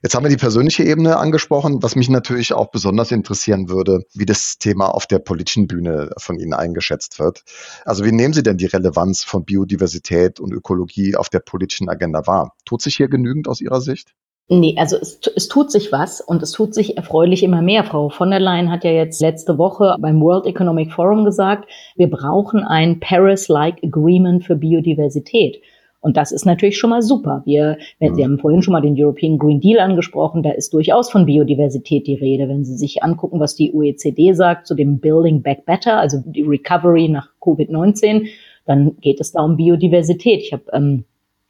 Jetzt 0.02 0.14
haben 0.14 0.24
wir 0.24 0.30
die 0.30 0.36
persönliche 0.36 0.82
Ebene 0.82 1.16
angesprochen, 1.16 1.82
was 1.82 1.94
mich 1.94 2.08
natürlich 2.08 2.52
auch 2.52 2.70
besonders 2.70 3.12
interessieren 3.12 3.68
würde, 3.68 4.02
wie 4.14 4.26
das 4.26 4.58
Thema 4.58 4.86
auf 4.86 5.06
der 5.06 5.20
politischen 5.20 5.68
Bühne 5.68 6.10
von 6.18 6.38
Ihnen 6.38 6.52
eingeschätzt 6.52 7.18
wird. 7.18 7.42
Also 7.84 8.04
wie 8.04 8.12
nehmen 8.12 8.34
Sie 8.34 8.42
denn 8.42 8.56
die 8.56 8.66
Relevanz 8.66 9.22
von 9.22 9.44
Biodiversität 9.44 10.40
und 10.40 10.52
Ökologie 10.52 11.16
auf 11.16 11.28
der 11.28 11.40
politischen 11.40 11.88
Agenda 11.88 12.26
wahr? 12.26 12.52
Tut 12.64 12.82
sich 12.82 12.96
hier 12.96 13.08
genügend 13.08 13.48
aus 13.48 13.60
Ihrer 13.60 13.80
Sicht? 13.80 14.14
Nee, 14.48 14.76
also 14.78 14.96
es, 14.96 15.20
es 15.34 15.48
tut 15.48 15.72
sich 15.72 15.90
was 15.90 16.20
und 16.20 16.40
es 16.40 16.52
tut 16.52 16.72
sich 16.72 16.96
erfreulich 16.96 17.42
immer 17.42 17.62
mehr. 17.62 17.82
Frau 17.82 18.10
von 18.10 18.30
der 18.30 18.38
Leyen 18.38 18.70
hat 18.70 18.84
ja 18.84 18.92
jetzt 18.92 19.20
letzte 19.20 19.58
Woche 19.58 19.96
beim 19.98 20.20
World 20.20 20.46
Economic 20.46 20.92
Forum 20.92 21.24
gesagt, 21.24 21.68
wir 21.96 22.08
brauchen 22.08 22.62
ein 22.62 23.00
Paris-like 23.00 23.82
Agreement 23.82 24.44
für 24.44 24.54
Biodiversität. 24.54 25.60
Und 26.00 26.16
das 26.16 26.30
ist 26.30 26.46
natürlich 26.46 26.78
schon 26.78 26.90
mal 26.90 27.02
super. 27.02 27.42
Wir, 27.44 27.78
Sie 27.98 28.22
haben 28.22 28.38
vorhin 28.38 28.62
schon 28.62 28.70
mal 28.70 28.80
den 28.80 28.94
European 28.96 29.38
Green 29.38 29.60
Deal 29.60 29.80
angesprochen, 29.80 30.44
da 30.44 30.52
ist 30.52 30.72
durchaus 30.72 31.10
von 31.10 31.26
Biodiversität 31.26 32.06
die 32.06 32.14
Rede. 32.14 32.48
Wenn 32.48 32.64
Sie 32.64 32.76
sich 32.76 33.02
angucken, 33.02 33.40
was 33.40 33.56
die 33.56 33.74
OECD 33.74 34.32
sagt 34.32 34.68
zu 34.68 34.76
dem 34.76 35.00
Building 35.00 35.42
Back 35.42 35.66
Better, 35.66 35.98
also 35.98 36.22
die 36.24 36.42
Recovery 36.42 37.08
nach 37.08 37.30
Covid-19, 37.40 38.28
dann 38.66 38.96
geht 39.00 39.20
es 39.20 39.32
da 39.32 39.42
um 39.42 39.56
Biodiversität. 39.56 40.42
Ich 40.42 40.52
habe 40.52 40.62
ähm, 40.72 41.04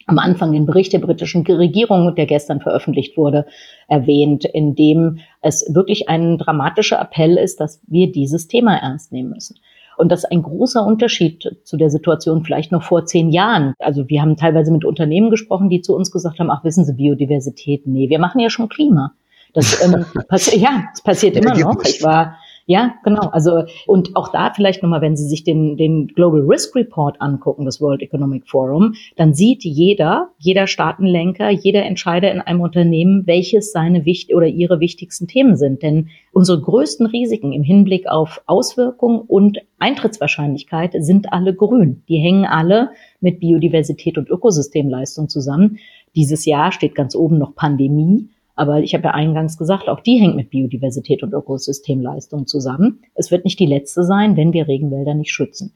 am 0.07 0.19
Anfang 0.19 0.53
den 0.53 0.67
Bericht 0.67 0.93
der 0.93 1.01
britischen 1.01 1.45
Regierung, 1.47 2.15
der 2.15 2.27
gestern 2.27 2.61
veröffentlicht 2.61 3.17
wurde, 3.17 3.47
erwähnt, 3.89 4.45
in 4.45 4.75
dem 4.75 5.19
es 5.43 5.69
wirklich 5.75 6.09
ein 6.09 6.39
dramatischer 6.39 7.01
Appell 7.01 7.37
ist, 7.37 7.61
dass 7.61 7.83
wir 7.87 8.13
dieses 8.13 8.47
Thema 8.47 8.77
ernst 8.77 9.13
nehmen 9.13 9.31
müssen. 9.31 9.57
Und 9.97 10.13
das 10.13 10.25
ist 10.25 10.31
ein 10.31 10.43
großer 10.43 10.85
Unterschied 10.85 11.57
zu 11.65 11.77
der 11.77 11.91
Situation 11.91 12.45
vielleicht 12.45 12.71
noch 12.71 12.83
vor 12.83 13.07
zehn 13.07 13.31
Jahren. 13.31 13.75
Also 13.79 14.09
wir 14.09 14.21
haben 14.21 14.37
teilweise 14.37 14.71
mit 14.71 14.85
Unternehmen 14.85 15.31
gesprochen, 15.31 15.71
die 15.71 15.81
zu 15.81 15.97
uns 15.97 16.11
gesagt 16.11 16.39
haben, 16.39 16.51
ach 16.51 16.65
wissen 16.65 16.85
Sie, 16.85 16.93
Biodiversität, 16.93 17.87
nee, 17.87 18.09
wir 18.09 18.19
machen 18.19 18.41
ja 18.41 18.51
schon 18.51 18.69
Klima. 18.69 19.15
Das, 19.55 19.83
ähm, 19.83 20.05
ja, 20.61 20.85
das 20.93 21.03
passiert 21.03 21.37
immer 21.37 21.57
noch. 21.57 21.83
Ich 21.85 22.03
war 22.03 22.37
ja, 22.69 22.97
genau. 23.05 23.29
Also 23.29 23.63
und 23.87 24.17
auch 24.17 24.33
da 24.33 24.53
vielleicht 24.53 24.83
nochmal, 24.83 25.01
wenn 25.01 25.17
Sie 25.17 25.29
sich 25.29 25.45
den, 25.45 25.77
den 25.77 26.09
Global 26.09 26.41
Risk 26.41 26.75
Report 26.75 27.21
angucken, 27.21 27.65
das 27.65 27.81
World 27.81 28.03
Economic 28.03 28.49
Forum, 28.49 28.95
dann 29.15 29.35
sieht 29.35 29.63
jeder, 29.63 30.31
jeder 30.39 30.67
Staatenlenker, 30.67 31.49
jeder 31.49 31.85
Entscheider 31.85 32.33
in 32.33 32.41
einem 32.41 32.61
Unternehmen, 32.61 33.25
welches 33.25 33.71
seine 33.71 34.05
wichtig 34.05 34.35
oder 34.35 34.49
ihre 34.49 34.81
wichtigsten 34.81 35.29
Themen 35.29 35.57
sind. 35.57 35.85
Denn 35.85 36.09
unsere 36.33 36.61
größten 36.61 37.07
Risiken 37.07 37.53
im 37.53 37.63
Hinblick 37.63 38.09
auf 38.09 38.43
Auswirkungen 38.47 39.21
und 39.21 39.59
Eintrittswahrscheinlichkeit 39.79 40.93
sind 40.99 41.33
alle 41.33 41.55
grün. 41.55 42.03
Die 42.09 42.19
hängen 42.19 42.47
alle 42.47 42.91
mit 43.21 43.39
Biodiversität 43.39 44.19
und 44.19 44.29
Ökosystemleistung 44.29 45.29
zusammen. 45.29 45.79
Dieses 46.17 46.47
Jahr 46.47 46.73
steht 46.73 46.97
ganz 46.97 47.15
oben 47.15 47.39
noch 47.39 47.55
Pandemie. 47.55 48.29
Aber 48.57 48.81
ich 48.81 48.95
habe 48.95 49.05
ja 49.05 49.11
eingangs 49.11 49.59
gesagt, 49.59 49.89
auch 49.89 50.01
die 50.01 50.19
hängt 50.19 50.35
mit 50.35 50.51
Biodiversität 50.51 51.23
und 51.23 51.35
Ökosystemleistung 51.35 52.47
zusammen. 52.47 53.03
Es 53.15 53.31
wird 53.31 53.45
nicht 53.45 53.61
die 53.61 53.67
letzte 53.67 54.03
sein, 54.03 54.37
wenn 54.37 54.53
wir 54.53 54.67
Regenwälder 54.67 55.15
nicht 55.15 55.31
schützen. 55.31 55.75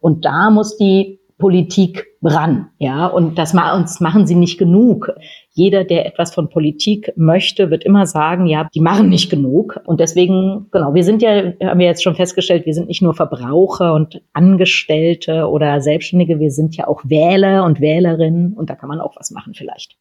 Und 0.00 0.24
da 0.24 0.50
muss 0.50 0.76
die 0.76 1.18
Politik 1.38 2.06
ran, 2.20 2.66
ja, 2.78 3.06
und 3.06 3.38
das 3.38 3.54
uns 3.54 4.00
machen 4.00 4.26
sie 4.26 4.34
nicht 4.34 4.58
genug. 4.58 5.12
Jeder, 5.52 5.84
der 5.84 6.04
etwas 6.06 6.34
von 6.34 6.50
Politik 6.50 7.12
möchte, 7.16 7.70
wird 7.70 7.84
immer 7.84 8.06
sagen, 8.06 8.46
ja, 8.46 8.68
die 8.74 8.80
machen 8.80 9.08
nicht 9.08 9.30
genug. 9.30 9.80
Und 9.86 10.00
deswegen, 10.00 10.66
genau, 10.72 10.94
wir 10.94 11.04
sind 11.04 11.22
ja, 11.22 11.52
haben 11.62 11.78
wir 11.78 11.86
jetzt 11.86 12.02
schon 12.02 12.16
festgestellt, 12.16 12.66
wir 12.66 12.74
sind 12.74 12.88
nicht 12.88 13.02
nur 13.02 13.14
Verbraucher 13.14 13.94
und 13.94 14.20
Angestellte 14.32 15.48
oder 15.48 15.80
Selbstständige, 15.80 16.40
wir 16.40 16.50
sind 16.50 16.76
ja 16.76 16.88
auch 16.88 17.02
Wähler 17.04 17.64
und 17.64 17.80
Wählerinnen 17.80 18.54
und 18.54 18.68
da 18.68 18.74
kann 18.74 18.88
man 18.88 19.00
auch 19.00 19.14
was 19.16 19.30
machen 19.30 19.54
vielleicht. 19.54 19.96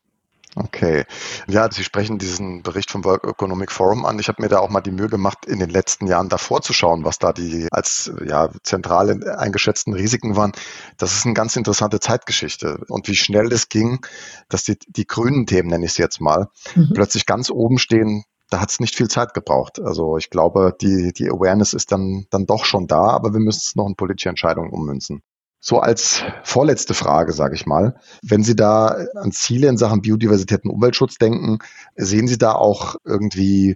Okay. 0.60 1.06
Ja, 1.48 1.72
Sie 1.72 1.84
sprechen 1.84 2.18
diesen 2.18 2.64
Bericht 2.64 2.90
vom 2.90 3.04
World 3.04 3.24
Economic 3.24 3.72
Forum 3.72 4.06
an. 4.06 4.18
Ich 4.18 4.28
habe 4.28 4.42
mir 4.42 4.48
da 4.48 4.58
auch 4.58 4.70
mal 4.70 4.82
die 4.82 4.92
Mühe 4.92 5.08
gemacht, 5.08 5.46
in 5.46 5.60
den 5.60 5.70
letzten 5.70 6.08
Jahren 6.08 6.30
davor 6.30 6.64
zu 6.64 6.74
schauen, 6.74 7.06
was 7.06 7.20
da 7.20 7.32
die 7.32 7.68
als 7.72 8.12
ja, 8.26 8.50
zentral 8.64 9.24
eingeschätzten 9.38 9.94
Risiken 9.94 10.36
waren. 10.36 10.54
Das 10.98 11.14
ist 11.14 11.26
eine 11.26 11.36
ganz 11.36 11.56
interessante 11.56 12.00
Zeitgeschichte. 12.00 12.80
Und 12.90 13.08
wie 13.08 13.16
schnell 13.16 13.54
es 13.54 13.70
ging, 13.70 14.00
dass 14.50 14.64
die, 14.64 14.80
die 14.88 15.06
grünen 15.06 15.46
Themen, 15.46 15.70
nenne 15.70 15.86
ich 15.86 15.92
es 15.92 15.98
jetzt 15.98 16.22
mal, 16.22 16.48
mhm. 16.74 16.92
plötzlich 16.96 17.28
ganz 17.28 17.52
oben 17.52 17.78
stehen, 17.78 18.24
da 18.50 18.60
hat 18.60 18.72
es 18.72 18.80
nicht 18.80 18.96
viel 18.96 19.10
Zeit 19.10 19.36
gebraucht. 19.36 19.80
Also 19.80 20.18
ich 20.18 20.32
glaube, 20.32 20.76
die, 20.82 21.14
die 21.14 21.30
Awareness 21.30 21.74
ist 21.74 21.92
dann, 21.92 22.26
dann 22.32 22.48
doch 22.48 22.66
schon 22.66 22.88
da, 22.88 23.10
aber 23.10 23.34
wir 23.34 23.42
müssen 23.42 23.62
es 23.64 23.76
noch 23.76 23.88
in 23.88 23.96
politische 23.96 24.30
Entscheidungen 24.30 24.72
ummünzen. 24.72 25.22
So 25.70 25.80
als 25.80 26.24
vorletzte 26.44 26.94
Frage, 26.94 27.34
sage 27.34 27.54
ich 27.54 27.66
mal. 27.66 27.96
Wenn 28.24 28.42
Sie 28.42 28.56
da 28.56 28.96
an 29.16 29.34
Ziele 29.34 29.68
in 29.68 29.78
Sachen 29.78 30.02
Biodiversität 30.02 30.64
und 30.64 30.72
Umweltschutz 30.72 31.18
denken, 31.18 31.60
sehen 31.98 32.30
Sie 32.30 32.38
da 32.38 32.54
auch 32.54 32.96
irgendwie 33.04 33.76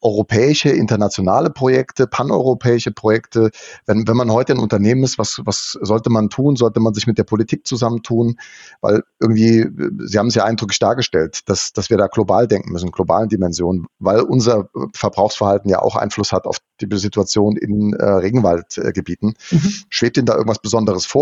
europäische, 0.00 0.70
internationale 0.70 1.50
Projekte, 1.50 2.08
paneuropäische 2.08 2.90
Projekte? 2.90 3.52
Wenn, 3.86 4.08
wenn 4.08 4.16
man 4.16 4.32
heute 4.32 4.54
ein 4.54 4.58
Unternehmen 4.58 5.04
ist, 5.04 5.18
was, 5.18 5.40
was 5.44 5.78
sollte 5.80 6.10
man 6.10 6.30
tun? 6.30 6.56
Sollte 6.56 6.80
man 6.80 6.94
sich 6.94 7.06
mit 7.06 7.16
der 7.16 7.22
Politik 7.22 7.64
zusammentun? 7.64 8.34
Weil 8.80 9.04
irgendwie, 9.20 9.68
Sie 10.04 10.18
haben 10.18 10.26
es 10.26 10.34
ja 10.34 10.42
eindrücklich 10.42 10.80
dargestellt, 10.80 11.48
dass, 11.48 11.72
dass 11.72 11.90
wir 11.90 11.96
da 11.96 12.08
global 12.08 12.48
denken 12.48 12.72
müssen, 12.72 12.90
globalen 12.90 13.28
Dimensionen, 13.28 13.86
weil 14.00 14.22
unser 14.22 14.68
Verbrauchsverhalten 14.94 15.70
ja 15.70 15.80
auch 15.80 15.94
Einfluss 15.94 16.32
hat 16.32 16.46
auf 16.46 16.56
die 16.80 16.96
Situation 16.96 17.56
in 17.56 17.92
äh, 17.92 18.04
Regenwaldgebieten. 18.04 19.34
Mhm. 19.52 19.72
Schwebt 19.90 20.16
Ihnen 20.16 20.26
da 20.26 20.34
irgendwas 20.34 20.58
Besonderes 20.58 21.06
vor? 21.06 21.19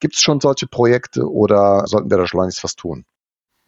Gibt 0.00 0.14
es 0.14 0.20
schon 0.20 0.40
solche 0.40 0.66
Projekte 0.66 1.30
oder 1.30 1.86
sollten 1.86 2.10
wir 2.10 2.18
da 2.18 2.26
schleunigst 2.26 2.64
was 2.64 2.76
tun? 2.76 3.04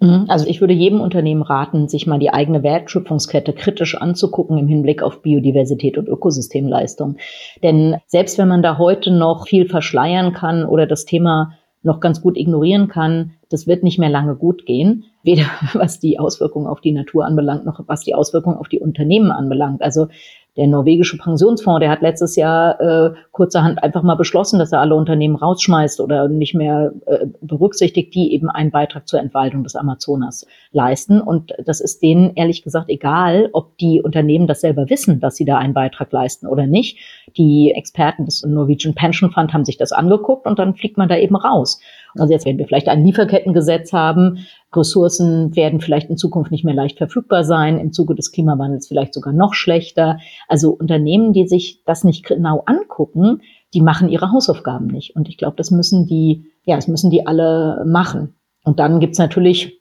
Mhm. 0.02 0.26
Also 0.28 0.46
ich 0.46 0.60
würde 0.60 0.74
jedem 0.74 1.00
Unternehmen 1.00 1.42
raten, 1.42 1.88
sich 1.88 2.06
mal 2.06 2.18
die 2.18 2.30
eigene 2.30 2.62
Wertschöpfungskette 2.62 3.52
kritisch 3.52 3.94
anzugucken 3.94 4.58
im 4.58 4.66
Hinblick 4.66 5.02
auf 5.02 5.22
Biodiversität 5.22 5.96
und 5.96 6.08
Ökosystemleistung. 6.08 7.16
Denn 7.62 7.96
selbst 8.06 8.36
wenn 8.36 8.48
man 8.48 8.62
da 8.62 8.78
heute 8.78 9.12
noch 9.12 9.46
viel 9.46 9.68
verschleiern 9.68 10.32
kann 10.32 10.64
oder 10.64 10.86
das 10.86 11.04
Thema 11.04 11.52
noch 11.84 12.00
ganz 12.00 12.20
gut 12.20 12.36
ignorieren 12.36 12.88
kann, 12.88 13.32
das 13.48 13.66
wird 13.66 13.82
nicht 13.82 13.98
mehr 13.98 14.08
lange 14.08 14.36
gut 14.36 14.66
gehen, 14.66 15.04
weder 15.22 15.44
was 15.74 16.00
die 16.00 16.18
Auswirkungen 16.18 16.66
auf 16.66 16.80
die 16.80 16.92
Natur 16.92 17.24
anbelangt, 17.24 17.64
noch 17.64 17.80
was 17.86 18.02
die 18.02 18.14
Auswirkungen 18.14 18.56
auf 18.56 18.68
die 18.68 18.80
Unternehmen 18.80 19.30
anbelangt. 19.30 19.82
Also 19.82 20.08
Der 20.56 20.66
norwegische 20.66 21.16
Pensionsfonds, 21.16 21.80
der 21.80 21.90
hat 21.90 22.02
letztes 22.02 22.36
Jahr 22.36 22.78
äh, 22.78 23.14
kurzerhand 23.30 23.82
einfach 23.82 24.02
mal 24.02 24.16
beschlossen, 24.16 24.58
dass 24.58 24.70
er 24.70 24.80
alle 24.80 24.94
Unternehmen 24.94 25.34
rausschmeißt 25.34 25.98
oder 26.00 26.28
nicht 26.28 26.54
mehr 26.54 26.92
äh, 27.06 27.26
berücksichtigt, 27.40 28.14
die 28.14 28.34
eben 28.34 28.50
einen 28.50 28.70
Beitrag 28.70 29.08
zur 29.08 29.20
Entwaldung 29.20 29.62
des 29.64 29.76
Amazonas 29.76 30.46
leisten. 30.70 31.22
Und 31.22 31.54
das 31.64 31.80
ist 31.80 32.02
denen 32.02 32.32
ehrlich 32.34 32.62
gesagt 32.62 32.90
egal, 32.90 33.48
ob 33.54 33.78
die 33.78 34.02
Unternehmen 34.02 34.46
das 34.46 34.60
selber 34.60 34.90
wissen, 34.90 35.20
dass 35.20 35.36
sie 35.36 35.46
da 35.46 35.56
einen 35.56 35.72
Beitrag 35.72 36.12
leisten 36.12 36.46
oder 36.46 36.66
nicht. 36.66 36.98
Die 37.38 37.72
Experten 37.74 38.26
des 38.26 38.44
Norwegian 38.44 38.94
Pension 38.94 39.30
Fund 39.30 39.54
haben 39.54 39.64
sich 39.64 39.78
das 39.78 39.92
angeguckt 39.92 40.46
und 40.46 40.58
dann 40.58 40.74
fliegt 40.74 40.98
man 40.98 41.08
da 41.08 41.16
eben 41.16 41.36
raus. 41.36 41.80
Also 42.18 42.32
jetzt 42.32 42.46
werden 42.46 42.58
wir 42.58 42.66
vielleicht 42.66 42.88
ein 42.88 43.04
Lieferkettengesetz 43.04 43.92
haben. 43.92 44.46
Ressourcen 44.74 45.54
werden 45.56 45.80
vielleicht 45.80 46.10
in 46.10 46.16
Zukunft 46.16 46.50
nicht 46.50 46.64
mehr 46.64 46.74
leicht 46.74 46.98
verfügbar 46.98 47.44
sein, 47.44 47.78
im 47.78 47.92
Zuge 47.92 48.14
des 48.14 48.32
Klimawandels 48.32 48.88
vielleicht 48.88 49.14
sogar 49.14 49.32
noch 49.32 49.54
schlechter. 49.54 50.18
Also 50.48 50.70
Unternehmen, 50.70 51.32
die 51.32 51.46
sich 51.46 51.82
das 51.84 52.04
nicht 52.04 52.24
genau 52.24 52.62
angucken, 52.66 53.42
die 53.74 53.80
machen 53.80 54.08
ihre 54.08 54.32
Hausaufgaben 54.32 54.86
nicht. 54.86 55.16
Und 55.16 55.28
ich 55.28 55.38
glaube, 55.38 55.56
das 55.56 55.70
müssen 55.70 56.06
die, 56.06 56.46
ja, 56.64 56.76
das 56.76 56.88
müssen 56.88 57.10
die 57.10 57.26
alle 57.26 57.84
machen. 57.86 58.34
Und 58.64 58.78
dann 58.78 59.00
gibt's 59.00 59.18
natürlich 59.18 59.78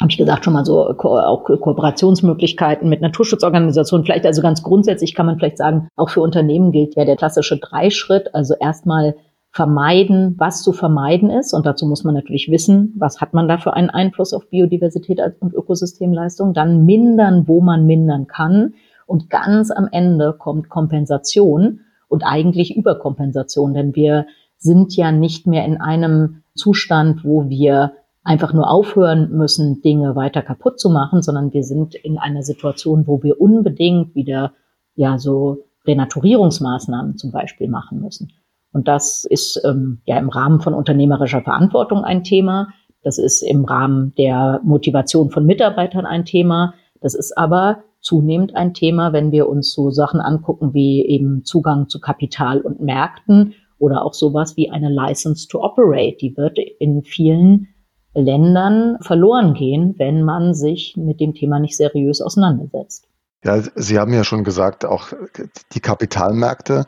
habe 0.00 0.10
ich 0.10 0.18
gesagt, 0.18 0.44
schon 0.44 0.52
mal 0.52 0.64
so 0.64 0.92
Ko 0.96 1.18
auch 1.18 1.44
Kooperationsmöglichkeiten 1.44 2.88
mit 2.88 3.00
Naturschutzorganisationen. 3.00 4.04
Vielleicht 4.04 4.26
also 4.26 4.42
ganz 4.42 4.62
grundsätzlich 4.62 5.14
kann 5.14 5.26
man 5.26 5.38
vielleicht 5.38 5.58
sagen, 5.58 5.88
auch 5.96 6.10
für 6.10 6.20
Unternehmen 6.20 6.72
gilt 6.72 6.96
ja 6.96 7.04
der 7.04 7.16
klassische 7.16 7.56
Dreischritt. 7.58 8.34
Also 8.34 8.54
erstmal 8.60 9.16
vermeiden, 9.56 10.34
was 10.36 10.62
zu 10.62 10.74
vermeiden 10.74 11.30
ist. 11.30 11.54
Und 11.54 11.64
dazu 11.64 11.86
muss 11.86 12.04
man 12.04 12.14
natürlich 12.14 12.50
wissen, 12.50 12.92
was 12.98 13.22
hat 13.22 13.32
man 13.32 13.48
da 13.48 13.56
für 13.56 13.72
einen 13.72 13.88
Einfluss 13.88 14.34
auf 14.34 14.50
Biodiversität 14.50 15.18
und 15.40 15.54
Ökosystemleistung. 15.54 16.52
Dann 16.52 16.84
mindern, 16.84 17.48
wo 17.48 17.62
man 17.62 17.86
mindern 17.86 18.26
kann. 18.26 18.74
Und 19.06 19.30
ganz 19.30 19.70
am 19.70 19.88
Ende 19.90 20.34
kommt 20.38 20.68
Kompensation 20.68 21.80
und 22.08 22.22
eigentlich 22.22 22.76
Überkompensation, 22.76 23.72
denn 23.72 23.96
wir 23.96 24.26
sind 24.58 24.94
ja 24.94 25.10
nicht 25.10 25.46
mehr 25.46 25.64
in 25.64 25.80
einem 25.80 26.42
Zustand, 26.54 27.24
wo 27.24 27.48
wir 27.48 27.92
einfach 28.24 28.52
nur 28.52 28.70
aufhören 28.70 29.30
müssen, 29.30 29.80
Dinge 29.80 30.16
weiter 30.16 30.42
kaputt 30.42 30.78
zu 30.78 30.90
machen, 30.90 31.22
sondern 31.22 31.54
wir 31.54 31.62
sind 31.62 31.94
in 31.94 32.18
einer 32.18 32.42
Situation, 32.42 33.06
wo 33.06 33.22
wir 33.22 33.40
unbedingt 33.40 34.14
wieder 34.14 34.52
ja 34.96 35.18
so 35.18 35.64
Renaturierungsmaßnahmen 35.86 37.16
zum 37.16 37.30
Beispiel 37.30 37.68
machen 37.68 38.00
müssen. 38.00 38.32
Und 38.76 38.88
das 38.88 39.24
ist 39.24 39.58
ähm, 39.64 40.02
ja 40.04 40.18
im 40.18 40.28
Rahmen 40.28 40.60
von 40.60 40.74
unternehmerischer 40.74 41.40
Verantwortung 41.40 42.04
ein 42.04 42.24
Thema. 42.24 42.68
Das 43.02 43.16
ist 43.16 43.40
im 43.40 43.64
Rahmen 43.64 44.12
der 44.18 44.60
Motivation 44.64 45.30
von 45.30 45.46
Mitarbeitern 45.46 46.04
ein 46.04 46.26
Thema. 46.26 46.74
Das 47.00 47.14
ist 47.14 47.38
aber 47.38 47.84
zunehmend 48.02 48.54
ein 48.54 48.74
Thema, 48.74 49.14
wenn 49.14 49.32
wir 49.32 49.48
uns 49.48 49.72
so 49.72 49.88
Sachen 49.88 50.20
angucken 50.20 50.74
wie 50.74 51.06
eben 51.06 51.42
Zugang 51.42 51.88
zu 51.88 52.00
Kapital 52.00 52.60
und 52.60 52.78
Märkten 52.82 53.54
oder 53.78 54.04
auch 54.04 54.12
sowas 54.12 54.58
wie 54.58 54.68
eine 54.68 54.90
License 54.90 55.48
to 55.48 55.64
Operate. 55.64 56.18
Die 56.20 56.36
wird 56.36 56.58
in 56.58 57.02
vielen 57.02 57.68
Ländern 58.12 58.98
verloren 59.00 59.54
gehen, 59.54 59.94
wenn 59.96 60.22
man 60.22 60.52
sich 60.52 60.98
mit 60.98 61.20
dem 61.20 61.32
Thema 61.32 61.60
nicht 61.60 61.78
seriös 61.78 62.20
auseinandersetzt. 62.20 63.08
Ja, 63.44 63.62
Sie 63.74 63.98
haben 63.98 64.12
ja 64.12 64.24
schon 64.24 64.44
gesagt, 64.44 64.84
auch 64.84 65.12
die 65.72 65.80
Kapitalmärkte 65.80 66.86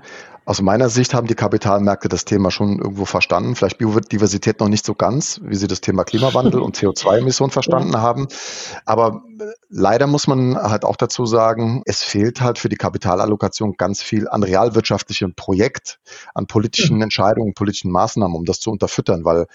aus 0.49 0.63
meiner 0.63 0.89
Sicht 0.89 1.13
haben 1.13 1.27
die 1.27 1.35
Kapitalmärkte 1.35 2.09
das 2.09 2.25
Thema 2.25 2.51
schon 2.51 2.79
irgendwo 2.79 3.05
verstanden. 3.05 3.55
Vielleicht 3.55 3.77
Biodiversität 3.77 4.61
noch 4.61 4.71
nicht 4.71 4.87
so 4.87 4.95
ganz, 4.95 5.43
wie 5.45 5.57
sie 5.57 5.67
das 5.67 5.83
Thema 5.83 6.05
Klimawandel 6.05 6.63
und 6.63 6.75
CO2-Emissionen 6.75 7.51
verstanden 7.51 7.93
ja. 7.93 8.01
haben. 8.01 8.29
Aber 8.87 9.25
leider 9.69 10.07
muss 10.07 10.27
man 10.27 10.57
halt 10.57 10.87
auch 10.87 10.97
dazu 10.97 11.27
sagen, 11.27 11.83
es 11.85 12.03
fehlt 12.03 12.41
halt 12.41 12.59
für 12.59 12.71
die 12.71 12.77
Kapitalallokation 12.77 13.75
ganz 13.77 14.01
viel 14.01 14.27
an 14.27 14.43
realwirtschaftlichem 14.43 15.35
Projekt, 15.35 16.01
an 16.33 16.47
politischen 16.47 16.97
mhm. 16.97 17.03
Entscheidungen, 17.03 17.53
politischen 17.53 17.91
Maßnahmen, 17.91 18.35
um 18.35 18.47
das 18.47 18.59
zu 18.59 18.71
unterfüttern. 18.71 19.27
Weil 19.27 19.49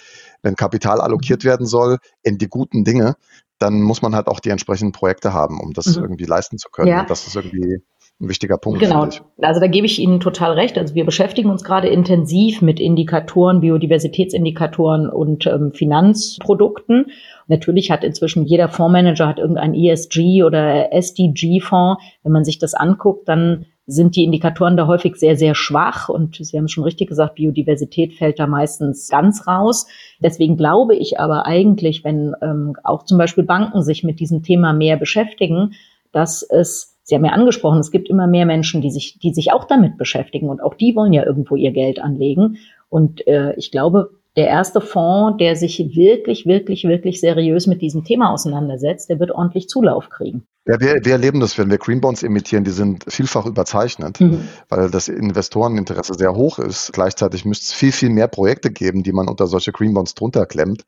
wenn 0.43 0.55
Kapital 0.55 1.01
allokiert 1.01 1.43
werden 1.43 1.65
soll 1.65 1.97
in 2.21 2.37
die 2.37 2.49
guten 2.49 2.83
Dinge, 2.83 3.15
dann 3.63 3.81
muss 3.81 4.01
man 4.01 4.13
halt 4.13 4.27
auch 4.27 4.41
die 4.41 4.49
entsprechenden 4.49 4.91
Projekte 4.91 5.33
haben, 5.33 5.59
um 5.59 5.73
das 5.73 5.95
mhm. 5.95 6.03
irgendwie 6.03 6.25
leisten 6.25 6.57
zu 6.57 6.69
können. 6.69 6.89
Ja. 6.89 7.01
Und 7.01 7.09
das 7.09 7.25
ist 7.27 7.35
irgendwie 7.35 7.81
ein 8.19 8.29
wichtiger 8.29 8.57
Punkt. 8.57 8.81
Genau. 8.81 9.07
Also 9.41 9.59
da 9.59 9.67
gebe 9.67 9.85
ich 9.85 9.99
Ihnen 9.99 10.19
total 10.19 10.53
recht. 10.53 10.77
Also 10.77 10.95
wir 10.95 11.05
beschäftigen 11.05 11.49
uns 11.49 11.63
gerade 11.63 11.87
intensiv 11.87 12.61
mit 12.61 12.79
Indikatoren, 12.79 13.61
Biodiversitätsindikatoren 13.61 15.09
und 15.09 15.47
ähm, 15.47 15.71
Finanzprodukten. 15.73 17.07
Natürlich 17.47 17.89
hat 17.89 18.03
inzwischen 18.03 18.43
jeder 18.45 18.69
Fondsmanager 18.69 19.27
hat 19.27 19.39
irgendein 19.39 19.73
ESG 19.73 20.43
oder 20.43 20.91
SDG-Fonds. 20.93 22.03
Wenn 22.23 22.31
man 22.31 22.43
sich 22.43 22.59
das 22.59 22.73
anguckt, 22.73 23.27
dann 23.29 23.65
sind 23.85 24.15
die 24.15 24.23
Indikatoren 24.23 24.77
da 24.77 24.87
häufig 24.87 25.15
sehr, 25.15 25.35
sehr 25.35 25.55
schwach. 25.55 26.09
Und 26.09 26.37
Sie 26.39 26.57
haben 26.57 26.67
schon 26.67 26.83
richtig 26.83 27.09
gesagt, 27.09 27.35
Biodiversität 27.35 28.13
fällt 28.13 28.39
da 28.39 28.47
meistens 28.47 29.09
ganz 29.09 29.47
raus. 29.47 29.87
Deswegen 30.19 30.57
glaube 30.57 30.95
ich 30.95 31.19
aber 31.19 31.45
eigentlich, 31.45 32.03
wenn 32.03 32.33
ähm, 32.41 32.75
auch 32.83 33.03
zum 33.03 33.17
Beispiel 33.17 33.43
Banken 33.43 33.83
sich 33.83 34.03
mit 34.03 34.19
diesem 34.19 34.43
Thema 34.43 34.73
mehr 34.73 34.97
beschäftigen, 34.97 35.73
dass 36.11 36.43
es 36.43 36.91
Sie 37.05 37.15
haben 37.15 37.25
ja 37.25 37.31
angesprochen, 37.31 37.79
es 37.79 37.91
gibt 37.91 38.09
immer 38.09 38.27
mehr 38.27 38.45
Menschen, 38.45 38.81
die 38.81 38.89
sich, 38.89 39.19
die 39.19 39.33
sich 39.33 39.51
auch 39.51 39.65
damit 39.65 39.97
beschäftigen 39.97 40.47
und 40.47 40.63
auch 40.63 40.73
die 40.73 40.95
wollen 40.95 41.11
ja 41.11 41.25
irgendwo 41.25 41.57
ihr 41.57 41.71
Geld 41.71 41.99
anlegen. 41.99 42.59
Und 42.87 43.27
äh, 43.27 43.53
ich 43.57 43.71
glaube, 43.71 44.11
der 44.37 44.47
erste 44.47 44.79
Fonds, 44.79 45.37
der 45.37 45.57
sich 45.57 45.95
wirklich, 45.95 46.45
wirklich, 46.45 46.85
wirklich 46.85 47.19
seriös 47.19 47.67
mit 47.67 47.81
diesem 47.81 48.05
Thema 48.05 48.31
auseinandersetzt, 48.31 49.09
der 49.09 49.19
wird 49.19 49.31
ordentlich 49.31 49.67
Zulauf 49.67 50.09
kriegen. 50.09 50.47
Ja, 50.65 50.79
wir, 50.79 50.95
wir 51.03 51.11
erleben 51.11 51.41
das, 51.41 51.57
wenn 51.57 51.69
wir 51.69 51.77
Green 51.77 51.99
Bonds 51.99 52.23
emittieren, 52.23 52.63
die 52.63 52.71
sind 52.71 53.03
vielfach 53.09 53.45
überzeichnet, 53.45 54.21
mhm. 54.21 54.47
weil 54.69 54.89
das 54.89 55.09
Investoreninteresse 55.09 56.13
sehr 56.13 56.35
hoch 56.35 56.57
ist. 56.57 56.93
Gleichzeitig 56.93 57.43
müsste 57.43 57.65
es 57.65 57.73
viel, 57.73 57.91
viel 57.91 58.09
mehr 58.09 58.29
Projekte 58.29 58.71
geben, 58.71 59.03
die 59.03 59.11
man 59.11 59.27
unter 59.27 59.47
solche 59.47 59.73
Green 59.73 59.93
Bonds 59.93 60.13
drunter 60.13 60.45
klemmt. 60.45 60.85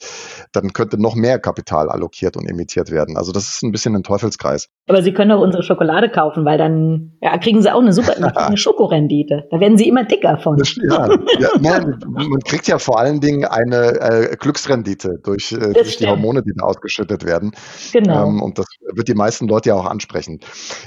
Dann 0.54 0.72
könnte 0.72 0.98
noch 0.98 1.16
mehr 1.16 1.40
Kapital 1.40 1.90
allokiert 1.90 2.38
und 2.38 2.48
emittiert 2.48 2.90
werden. 2.90 3.18
Also 3.18 3.34
das 3.34 3.50
ist 3.50 3.64
ein 3.64 3.74
bisschen 3.74 3.96
ein 3.98 4.04
Teufelskreis. 4.04 4.70
Aber 4.88 5.02
Sie 5.04 5.12
können 5.12 5.32
auch 5.34 5.42
unsere 5.42 5.62
Schokolade 5.62 6.10
kaufen, 6.10 6.46
weil 6.46 6.58
dann 6.58 7.18
ja, 7.22 7.38
kriegen 7.38 7.62
Sie 7.62 7.70
auch 7.70 7.82
eine 7.82 7.92
super 7.92 8.16
eine 8.16 8.56
Schokorendite. 8.58 9.44
Da 9.52 9.60
werden 9.60 9.78
Sie 9.78 9.90
immer 9.90 10.06
dicker 10.06 10.38
von. 10.38 10.58
Ja, 10.90 11.10
ja 11.38 11.50
nein, 11.60 12.00
man 12.08 12.40
kriegt 12.46 12.68
ja 12.68 12.80
vor 12.80 12.98
allen 12.98 13.20
Dingen 13.20 13.44
eine 13.44 14.00
äh, 14.00 14.38
Glücksrendite 14.38 15.20
durch, 15.22 15.52
äh, 15.52 15.74
durch 15.74 15.98
die 15.98 16.08
Hormone, 16.08 16.44
die 16.44 16.54
da 16.56 16.64
ausgeschüttet 16.64 17.26
werden. 17.26 17.52
Genau. 17.92 18.26
Ähm, 18.26 18.42
und 18.42 18.58
das 18.58 18.68
wird 18.94 19.10
die 19.10 19.16
meisten 19.16 19.48
Leute 19.48 19.65
ja 19.66 19.74
auch 19.76 19.86
ansprechen. 19.86 20.40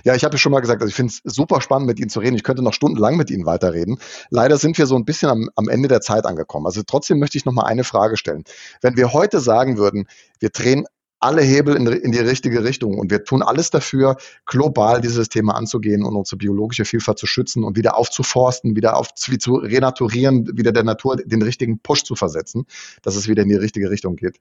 Ja, 0.04 0.14
ich 0.14 0.24
habe 0.24 0.34
ja 0.34 0.38
schon 0.38 0.52
mal 0.52 0.60
gesagt, 0.60 0.80
also 0.80 0.88
ich 0.88 0.94
finde 0.94 1.12
es 1.12 1.34
super 1.34 1.60
spannend, 1.60 1.86
mit 1.86 1.98
Ihnen 2.00 2.10
zu 2.10 2.20
reden. 2.20 2.36
Ich 2.36 2.42
könnte 2.42 2.62
noch 2.62 2.74
stundenlang 2.74 3.16
mit 3.16 3.30
Ihnen 3.30 3.46
weiterreden. 3.46 3.98
Leider 4.30 4.58
sind 4.58 4.78
wir 4.78 4.86
so 4.86 4.96
ein 4.96 5.04
bisschen 5.04 5.30
am, 5.30 5.50
am 5.56 5.68
Ende 5.68 5.88
der 5.88 6.00
Zeit 6.00 6.24
angekommen. 6.26 6.66
Also 6.66 6.82
trotzdem 6.86 7.18
möchte 7.18 7.38
ich 7.38 7.44
noch 7.44 7.52
mal 7.52 7.64
eine 7.64 7.84
Frage 7.84 8.16
stellen. 8.16 8.44
Wenn 8.80 8.96
wir 8.96 9.12
heute 9.12 9.40
sagen 9.40 9.78
würden, 9.78 10.06
wir 10.40 10.50
drehen 10.50 10.86
alle 11.20 11.42
Hebel 11.42 11.76
in, 11.76 11.86
in, 11.86 12.12
die 12.12 12.18
richtige 12.18 12.62
Richtung 12.64 12.98
und 12.98 13.10
wir 13.10 13.24
tun 13.24 13.42
alles 13.42 13.70
dafür, 13.70 14.16
global 14.46 15.00
dieses 15.00 15.28
Thema 15.28 15.54
anzugehen 15.54 16.04
und 16.04 16.14
unsere 16.14 16.36
biologische 16.36 16.84
Vielfalt 16.84 17.18
zu 17.18 17.26
schützen 17.26 17.64
und 17.64 17.76
wieder 17.76 17.96
aufzuforsten, 17.96 18.76
wieder 18.76 18.96
auf, 18.96 19.14
zu 19.14 19.54
renaturieren, 19.54 20.56
wieder 20.56 20.72
der 20.72 20.84
Natur 20.84 21.16
den 21.16 21.42
richtigen 21.42 21.80
Push 21.80 22.04
zu 22.04 22.14
versetzen, 22.14 22.66
dass 23.02 23.16
es 23.16 23.28
wieder 23.28 23.42
in 23.42 23.48
die 23.48 23.56
richtige 23.56 23.90
Richtung 23.90 24.16
geht. 24.16 24.38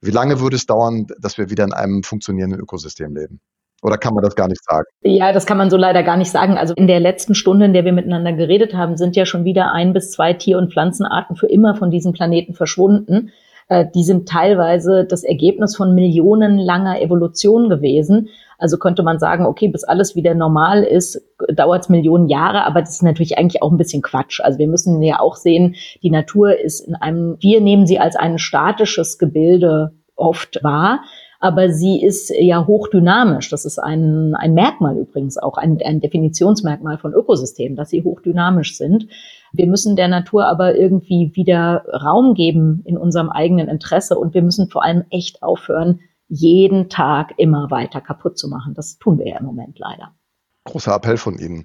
Wie 0.00 0.10
lange 0.10 0.40
würde 0.40 0.56
es 0.56 0.66
dauern, 0.66 1.06
dass 1.18 1.38
wir 1.38 1.50
wieder 1.50 1.64
in 1.64 1.72
einem 1.72 2.02
funktionierenden 2.02 2.60
Ökosystem 2.60 3.14
leben? 3.14 3.40
Oder 3.82 3.98
kann 3.98 4.14
man 4.14 4.22
das 4.22 4.36
gar 4.36 4.48
nicht 4.48 4.64
sagen? 4.64 4.86
Ja, 5.02 5.32
das 5.32 5.44
kann 5.44 5.58
man 5.58 5.68
so 5.68 5.76
leider 5.76 6.04
gar 6.04 6.16
nicht 6.16 6.30
sagen. 6.30 6.56
Also 6.56 6.72
in 6.74 6.86
der 6.86 7.00
letzten 7.00 7.34
Stunde, 7.34 7.66
in 7.66 7.72
der 7.72 7.84
wir 7.84 7.92
miteinander 7.92 8.32
geredet 8.32 8.74
haben, 8.74 8.96
sind 8.96 9.16
ja 9.16 9.26
schon 9.26 9.44
wieder 9.44 9.72
ein 9.72 9.92
bis 9.92 10.12
zwei 10.12 10.32
Tier- 10.32 10.58
und 10.58 10.72
Pflanzenarten 10.72 11.36
für 11.36 11.48
immer 11.48 11.74
von 11.74 11.90
diesem 11.90 12.12
Planeten 12.12 12.54
verschwunden. 12.54 13.32
Äh, 13.68 13.86
die 13.92 14.04
sind 14.04 14.28
teilweise 14.28 15.04
das 15.04 15.24
Ergebnis 15.24 15.76
von 15.76 15.94
millionenlanger 15.94 17.00
Evolution 17.00 17.68
gewesen. 17.68 18.28
Also 18.56 18.78
könnte 18.78 19.02
man 19.02 19.18
sagen, 19.18 19.46
okay, 19.46 19.66
bis 19.66 19.82
alles 19.82 20.14
wieder 20.14 20.34
normal 20.34 20.84
ist, 20.84 21.20
dauert 21.52 21.82
es 21.82 21.88
Millionen 21.88 22.28
Jahre, 22.28 22.64
aber 22.64 22.80
das 22.80 22.90
ist 22.90 23.02
natürlich 23.02 23.36
eigentlich 23.36 23.62
auch 23.62 23.72
ein 23.72 23.78
bisschen 23.78 24.02
Quatsch. 24.02 24.40
Also 24.40 24.60
wir 24.60 24.68
müssen 24.68 25.02
ja 25.02 25.18
auch 25.18 25.34
sehen, 25.34 25.74
die 26.04 26.10
Natur 26.10 26.56
ist 26.56 26.86
in 26.86 26.94
einem, 26.94 27.36
wir 27.40 27.60
nehmen 27.60 27.88
sie 27.88 27.98
als 27.98 28.14
ein 28.14 28.38
statisches 28.38 29.18
Gebilde 29.18 29.90
oft 30.14 30.62
wahr 30.62 31.00
aber 31.42 31.72
sie 31.72 32.00
ist 32.00 32.32
ja 32.38 32.68
hochdynamisch. 32.68 33.50
Das 33.50 33.64
ist 33.64 33.80
ein, 33.80 34.36
ein 34.36 34.54
Merkmal 34.54 34.96
übrigens 34.96 35.38
auch, 35.38 35.58
ein, 35.58 35.78
ein 35.84 36.00
Definitionsmerkmal 36.00 36.98
von 36.98 37.12
Ökosystemen, 37.12 37.76
dass 37.76 37.90
sie 37.90 38.04
hochdynamisch 38.04 38.76
sind. 38.76 39.08
Wir 39.52 39.66
müssen 39.66 39.96
der 39.96 40.06
Natur 40.06 40.46
aber 40.46 40.76
irgendwie 40.76 41.32
wieder 41.34 41.84
Raum 41.88 42.34
geben 42.34 42.82
in 42.84 42.96
unserem 42.96 43.28
eigenen 43.28 43.66
Interesse 43.68 44.16
und 44.16 44.34
wir 44.34 44.42
müssen 44.42 44.70
vor 44.70 44.84
allem 44.84 45.02
echt 45.10 45.42
aufhören, 45.42 45.98
jeden 46.28 46.88
Tag 46.88 47.34
immer 47.38 47.72
weiter 47.72 48.00
kaputt 48.00 48.38
zu 48.38 48.48
machen. 48.48 48.74
Das 48.74 48.98
tun 48.98 49.18
wir 49.18 49.26
ja 49.26 49.40
im 49.40 49.44
Moment 49.44 49.80
leider. 49.80 50.12
Großer 50.64 50.94
Appell 50.94 51.16
von 51.16 51.38
Ihnen. 51.38 51.64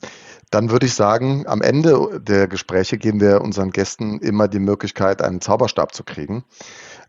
Dann 0.50 0.72
würde 0.72 0.86
ich 0.86 0.94
sagen, 0.94 1.46
am 1.46 1.62
Ende 1.62 2.22
der 2.22 2.48
Gespräche 2.48 2.98
geben 2.98 3.20
wir 3.20 3.42
unseren 3.42 3.72
Gästen 3.72 4.20
immer 4.20 4.48
die 4.48 4.60
Möglichkeit, 4.60 5.22
einen 5.22 5.42
Zauberstab 5.42 5.94
zu 5.94 6.06
kriegen. 6.06 6.46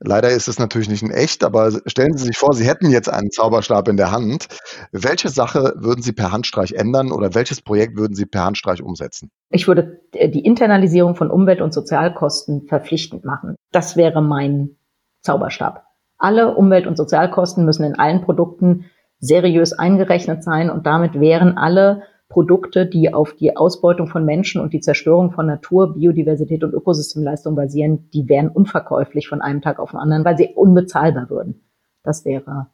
Leider 0.01 0.31
ist 0.31 0.49
es 0.49 0.59
natürlich 0.59 0.89
nicht 0.89 1.03
in 1.03 1.11
echt, 1.11 1.45
aber 1.45 1.71
stellen 1.87 2.17
Sie 2.17 2.27
sich 2.27 2.37
vor, 2.37 2.53
Sie 2.53 2.67
hätten 2.67 2.91
jetzt 2.91 3.09
einen 3.09 3.31
Zauberstab 3.31 3.89
in 3.89 3.97
der 3.97 4.11
Hand. 4.11 4.49
Welche 4.91 5.29
Sache 5.29 5.75
würden 5.77 6.03
Sie 6.03 6.13
per 6.13 6.33
Handstreich 6.33 6.73
ändern 6.73 7.13
oder 7.13 7.35
welches 7.35 7.63
Projekt 7.63 7.97
würden 7.97 8.15
Sie 8.15 8.27
per 8.27 8.45
Handstreich 8.45 8.83
umsetzen? 8.83 9.31
Ich 9.51 9.69
würde 9.69 10.01
die 10.15 10.45
Internalisierung 10.45 11.15
von 11.15 11.31
Umwelt- 11.31 11.61
und 11.61 11.73
Sozialkosten 11.73 12.67
verpflichtend 12.67 13.25
machen. 13.25 13.55
Das 13.71 13.97
wäre 13.97 14.21
mein 14.21 14.77
Zauberstab. 15.23 15.85
Alle 16.17 16.57
Umwelt- 16.57 16.89
und 16.89 16.97
Sozialkosten 16.97 17.65
müssen 17.65 17.85
in 17.85 17.99
allen 17.99 18.23
Produkten 18.23 18.87
seriös 19.21 19.73
eingerechnet 19.73 20.43
sein 20.43 20.71
und 20.71 20.87
damit 20.87 21.19
wären 21.21 21.57
alle 21.57 22.03
Produkte, 22.29 22.87
die 22.87 23.13
auf 23.15 23.33
die 23.35 23.57
Ausbeutung 23.57 24.09
von 24.09 24.25
Menschen 24.25 24.61
und 24.61 24.73
die 24.73 24.81
Zerstörung 24.81 25.33
von 25.33 25.47
Natur, 25.47 25.95
Biodiversität 25.95 26.63
und 26.63 26.75
Ökosystemleistung 26.75 27.55
basieren, 27.55 28.11
die 28.13 28.29
wären 28.29 28.49
unverkäuflich 28.49 29.29
von 29.29 29.41
einem 29.41 29.63
Tag 29.63 29.79
auf 29.79 29.93
den 29.93 30.01
anderen, 30.01 30.25
weil 30.25 30.37
sie 30.37 30.53
unbezahlbar 30.55 31.31
würden. 31.31 31.63
Das 32.03 32.25
wäre 32.25 32.67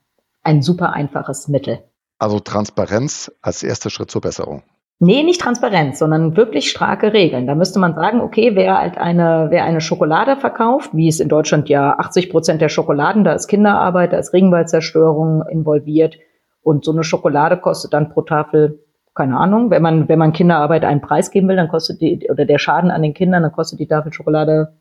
ein 0.43 0.61
super 0.63 0.93
einfaches 0.93 1.49
Mittel. 1.49 1.79
Also 2.19 2.41
Transparenz 2.41 3.33
als 3.43 3.63
erster 3.63 3.91
Schritt 3.91 4.11
zur 4.11 4.21
Besserung. 4.21 4.63
Nee, 5.01 5.25
nicht 5.25 5.41
Transparenz, 5.41 5.99
sondern 5.99 6.37
wirklich 6.37 6.71
starke 6.71 7.13
Regeln. 7.13 7.47
Da 7.47 7.55
müsste 7.55 7.81
man 7.81 7.95
sagen, 7.95 8.21
okay, 8.21 8.53
wer 8.55 8.79
halt 8.79 8.97
eine, 8.97 9.49
wer 9.51 9.65
eine 9.65 9.81
Schokolade 9.81 10.37
verkauft, 10.37 10.91
wie 10.93 11.09
es 11.09 11.21
in 11.21 11.29
Deutschland 11.29 11.69
ja 11.69 11.99
80 11.99 12.31
Prozent 12.31 12.61
der 12.61 12.69
Schokoladen, 12.69 13.25
da 13.25 13.33
ist 13.33 13.49
Kinderarbeit, 13.49 14.13
da 14.13 14.19
ist 14.19 14.33
Regenwaldzerstörung 14.33 15.43
involviert 15.51 16.17
und 16.63 16.85
so 16.85 16.93
eine 16.93 17.05
Schokolade 17.05 17.59
kostet 17.59 17.93
dann 17.93 18.09
pro 18.09 18.23
Tafel 18.23 18.84
keine 19.15 19.39
Ahnung, 19.39 19.71
wenn 19.71 19.83
man, 19.83 20.09
wenn 20.09 20.19
man 20.19 20.33
Kinderarbeit 20.33 20.85
einen 20.85 21.01
Preis 21.01 21.31
geben 21.31 21.49
will, 21.49 21.57
dann 21.57 21.69
kostet 21.69 22.01
die, 22.01 22.29
oder 22.31 22.45
der 22.45 22.59
Schaden 22.59 22.91
an 22.91 23.03
den 23.03 23.15
Kindern, 23.15 23.43
dann 23.43 23.53
kostet 23.53 23.79
die 23.79 23.87
Tafel 23.87 24.13
Schokolade 24.13 24.81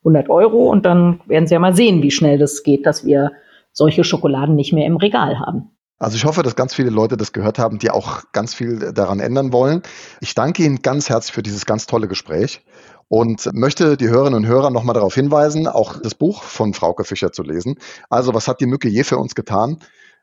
100 0.00 0.28
Euro 0.30 0.70
und 0.70 0.84
dann 0.84 1.20
werden 1.26 1.46
Sie 1.46 1.54
ja 1.54 1.60
mal 1.60 1.74
sehen, 1.74 2.02
wie 2.02 2.10
schnell 2.10 2.38
das 2.38 2.62
geht, 2.62 2.86
dass 2.86 3.04
wir 3.04 3.32
solche 3.72 4.04
Schokoladen 4.04 4.54
nicht 4.54 4.72
mehr 4.72 4.86
im 4.86 4.96
Regal 4.96 5.38
haben. 5.38 5.70
Also 6.00 6.16
ich 6.16 6.24
hoffe, 6.24 6.44
dass 6.44 6.54
ganz 6.54 6.74
viele 6.74 6.90
Leute 6.90 7.16
das 7.16 7.32
gehört 7.32 7.58
haben, 7.58 7.78
die 7.78 7.90
auch 7.90 8.22
ganz 8.32 8.54
viel 8.54 8.92
daran 8.92 9.18
ändern 9.18 9.52
wollen. 9.52 9.82
Ich 10.20 10.34
danke 10.34 10.62
Ihnen 10.62 10.82
ganz 10.82 11.08
herzlich 11.08 11.34
für 11.34 11.42
dieses 11.42 11.66
ganz 11.66 11.86
tolle 11.86 12.06
Gespräch 12.06 12.64
und 13.08 13.48
möchte 13.52 13.96
die 13.96 14.08
Hörerinnen 14.08 14.44
und 14.44 14.46
Hörer 14.46 14.70
nochmal 14.70 14.94
darauf 14.94 15.14
hinweisen, 15.14 15.66
auch 15.66 16.00
das 16.00 16.14
Buch 16.14 16.44
von 16.44 16.72
Frauke 16.72 17.04
Fischer 17.04 17.32
zu 17.32 17.42
lesen. 17.42 17.76
Also 18.10 18.32
was 18.32 18.46
hat 18.46 18.60
die 18.60 18.66
Mücke 18.66 18.88
je 18.88 19.02
für 19.02 19.18
uns 19.18 19.34
getan? 19.34 19.78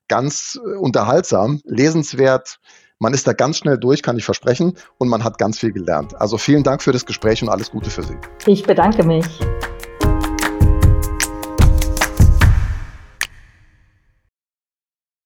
Ganz 0.08 0.58
unterhaltsam, 0.80 1.62
lesenswert, 1.66 2.60
man 3.00 3.14
ist 3.14 3.28
da 3.28 3.34
ganz 3.34 3.58
schnell 3.58 3.78
durch, 3.78 4.02
kann 4.02 4.18
ich 4.18 4.26
versprechen, 4.26 4.74
und 4.98 5.10
man 5.10 5.24
hat 5.24 5.38
ganz 5.38 5.60
viel 5.60 5.72
gelernt. 5.72 6.20
Also 6.20 6.38
vielen 6.38 6.64
Dank 6.64 6.82
für 6.82 6.92
das 6.92 7.06
Gespräch 7.06 7.42
und 7.44 7.50
alles 7.50 7.72
Gute 7.72 7.90
für 7.90 8.04
Sie. 8.04 8.16
Ich 8.46 8.64
bedanke 8.64 9.04
mich. 9.04 9.26